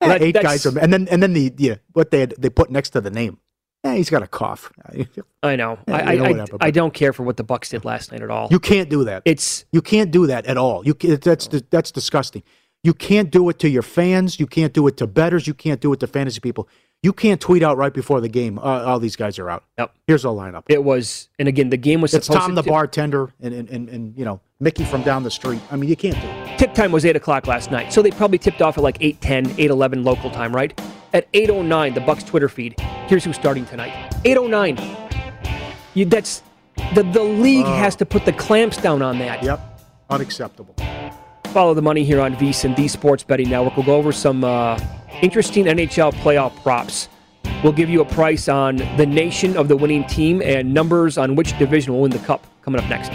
Well, 0.00 0.12
Eh, 0.12 0.18
that- 0.18 0.22
eight 0.24 0.34
guys 0.42 0.64
are, 0.64 0.78
and 0.78 0.90
then 0.92 1.08
and 1.08 1.22
then 1.22 1.34
the 1.34 1.52
yeah, 1.58 1.74
what 1.92 2.10
they 2.10 2.20
had, 2.20 2.34
they 2.38 2.48
put 2.48 2.70
next 2.70 2.90
to 2.90 3.00
the 3.02 3.10
name. 3.10 3.38
Yeah, 3.84 3.94
he's 3.94 4.10
got 4.10 4.22
a 4.22 4.26
cough. 4.26 4.70
I 5.42 5.56
know. 5.56 5.78
Yeah, 5.88 5.96
I, 5.96 6.16
I, 6.16 6.28
I, 6.28 6.46
I 6.60 6.70
don't 6.70 6.92
care 6.92 7.12
for 7.12 7.22
what 7.22 7.38
the 7.38 7.44
Bucks 7.44 7.70
did 7.70 7.84
last 7.84 8.12
night 8.12 8.20
at 8.20 8.30
all. 8.30 8.48
You 8.50 8.60
can't 8.60 8.90
do 8.90 9.04
that. 9.04 9.22
it's 9.24 9.64
You 9.72 9.80
can't 9.80 10.10
do 10.10 10.26
that 10.26 10.46
at 10.46 10.56
all. 10.56 10.86
You 10.86 10.92
that's 10.94 11.48
that's 11.70 11.90
disgusting. 11.90 12.42
You 12.82 12.94
can't 12.94 13.30
do 13.30 13.48
it 13.50 13.58
to 13.60 13.68
your 13.68 13.82
fans. 13.82 14.40
You 14.40 14.46
can't 14.46 14.72
do 14.72 14.86
it 14.86 14.96
to 14.98 15.06
betters. 15.06 15.46
You 15.46 15.54
can't 15.54 15.80
do 15.80 15.92
it 15.92 16.00
to 16.00 16.06
fantasy 16.06 16.40
people. 16.40 16.68
You 17.02 17.14
can't 17.14 17.40
tweet 17.40 17.62
out 17.62 17.78
right 17.78 17.92
before 17.92 18.20
the 18.20 18.28
game. 18.28 18.58
Uh, 18.58 18.84
all 18.84 18.98
these 18.98 19.16
guys 19.16 19.38
are 19.38 19.48
out. 19.48 19.64
Yep. 19.78 19.94
Here's 20.06 20.24
our 20.26 20.34
lineup. 20.34 20.64
It 20.68 20.84
was, 20.84 21.30
and 21.38 21.48
again, 21.48 21.70
the 21.70 21.78
game 21.78 22.02
was 22.02 22.12
It's 22.12 22.26
Tom 22.26 22.50
to 22.50 22.54
the 22.54 22.62
bartender 22.62 23.32
and, 23.40 23.54
and, 23.54 23.70
and, 23.70 23.88
and 23.88 24.18
you 24.18 24.24
know 24.26 24.40
Mickey 24.60 24.84
from 24.84 25.02
down 25.02 25.22
the 25.22 25.30
street. 25.30 25.60
I 25.70 25.76
mean, 25.76 25.88
you 25.88 25.96
can't 25.96 26.20
do 26.20 26.26
it. 26.26 26.58
Tip 26.58 26.74
time 26.74 26.92
was 26.92 27.06
eight 27.06 27.16
o'clock 27.16 27.46
last 27.46 27.70
night, 27.70 27.92
so 27.92 28.02
they 28.02 28.10
probably 28.10 28.36
tipped 28.36 28.60
off 28.60 28.76
at 28.76 28.84
like 28.84 28.98
8.10, 28.98 29.46
8.11 29.46 30.04
local 30.04 30.30
time, 30.30 30.54
right? 30.54 30.78
At 31.12 31.30
8.09, 31.32 31.94
the 31.94 32.00
Bucks 32.00 32.22
Twitter 32.22 32.48
feed. 32.48 32.78
Here's 33.08 33.24
who's 33.24 33.36
starting 33.36 33.66
tonight. 33.66 34.12
8.09. 34.24 35.10
You, 35.94 36.04
that's 36.04 36.42
the 36.94 37.02
the 37.02 37.22
league 37.22 37.66
has 37.66 37.96
to 37.96 38.06
put 38.06 38.24
the 38.24 38.32
clamps 38.32 38.76
down 38.76 39.02
on 39.02 39.18
that. 39.18 39.42
Yep, 39.42 39.60
unacceptable. 40.08 40.74
Follow 41.46 41.74
the 41.74 41.82
money 41.82 42.04
here 42.04 42.20
on 42.20 42.36
VSiN, 42.36 42.76
the 42.76 42.86
Sports 42.86 43.24
Betting 43.24 43.50
Network. 43.50 43.76
We'll 43.76 43.86
go 43.86 43.96
over 43.96 44.12
some 44.12 44.44
uh, 44.44 44.78
interesting 45.20 45.64
NHL 45.64 46.12
playoff 46.14 46.54
props. 46.62 47.08
We'll 47.64 47.72
give 47.72 47.90
you 47.90 48.00
a 48.02 48.04
price 48.04 48.48
on 48.48 48.76
the 48.96 49.04
nation 49.06 49.56
of 49.56 49.66
the 49.66 49.76
winning 49.76 50.04
team 50.06 50.40
and 50.42 50.72
numbers 50.72 51.18
on 51.18 51.34
which 51.34 51.58
division 51.58 51.92
will 51.92 52.02
win 52.02 52.12
the 52.12 52.18
cup 52.20 52.46
coming 52.62 52.80
up 52.80 52.88
next. 52.88 53.10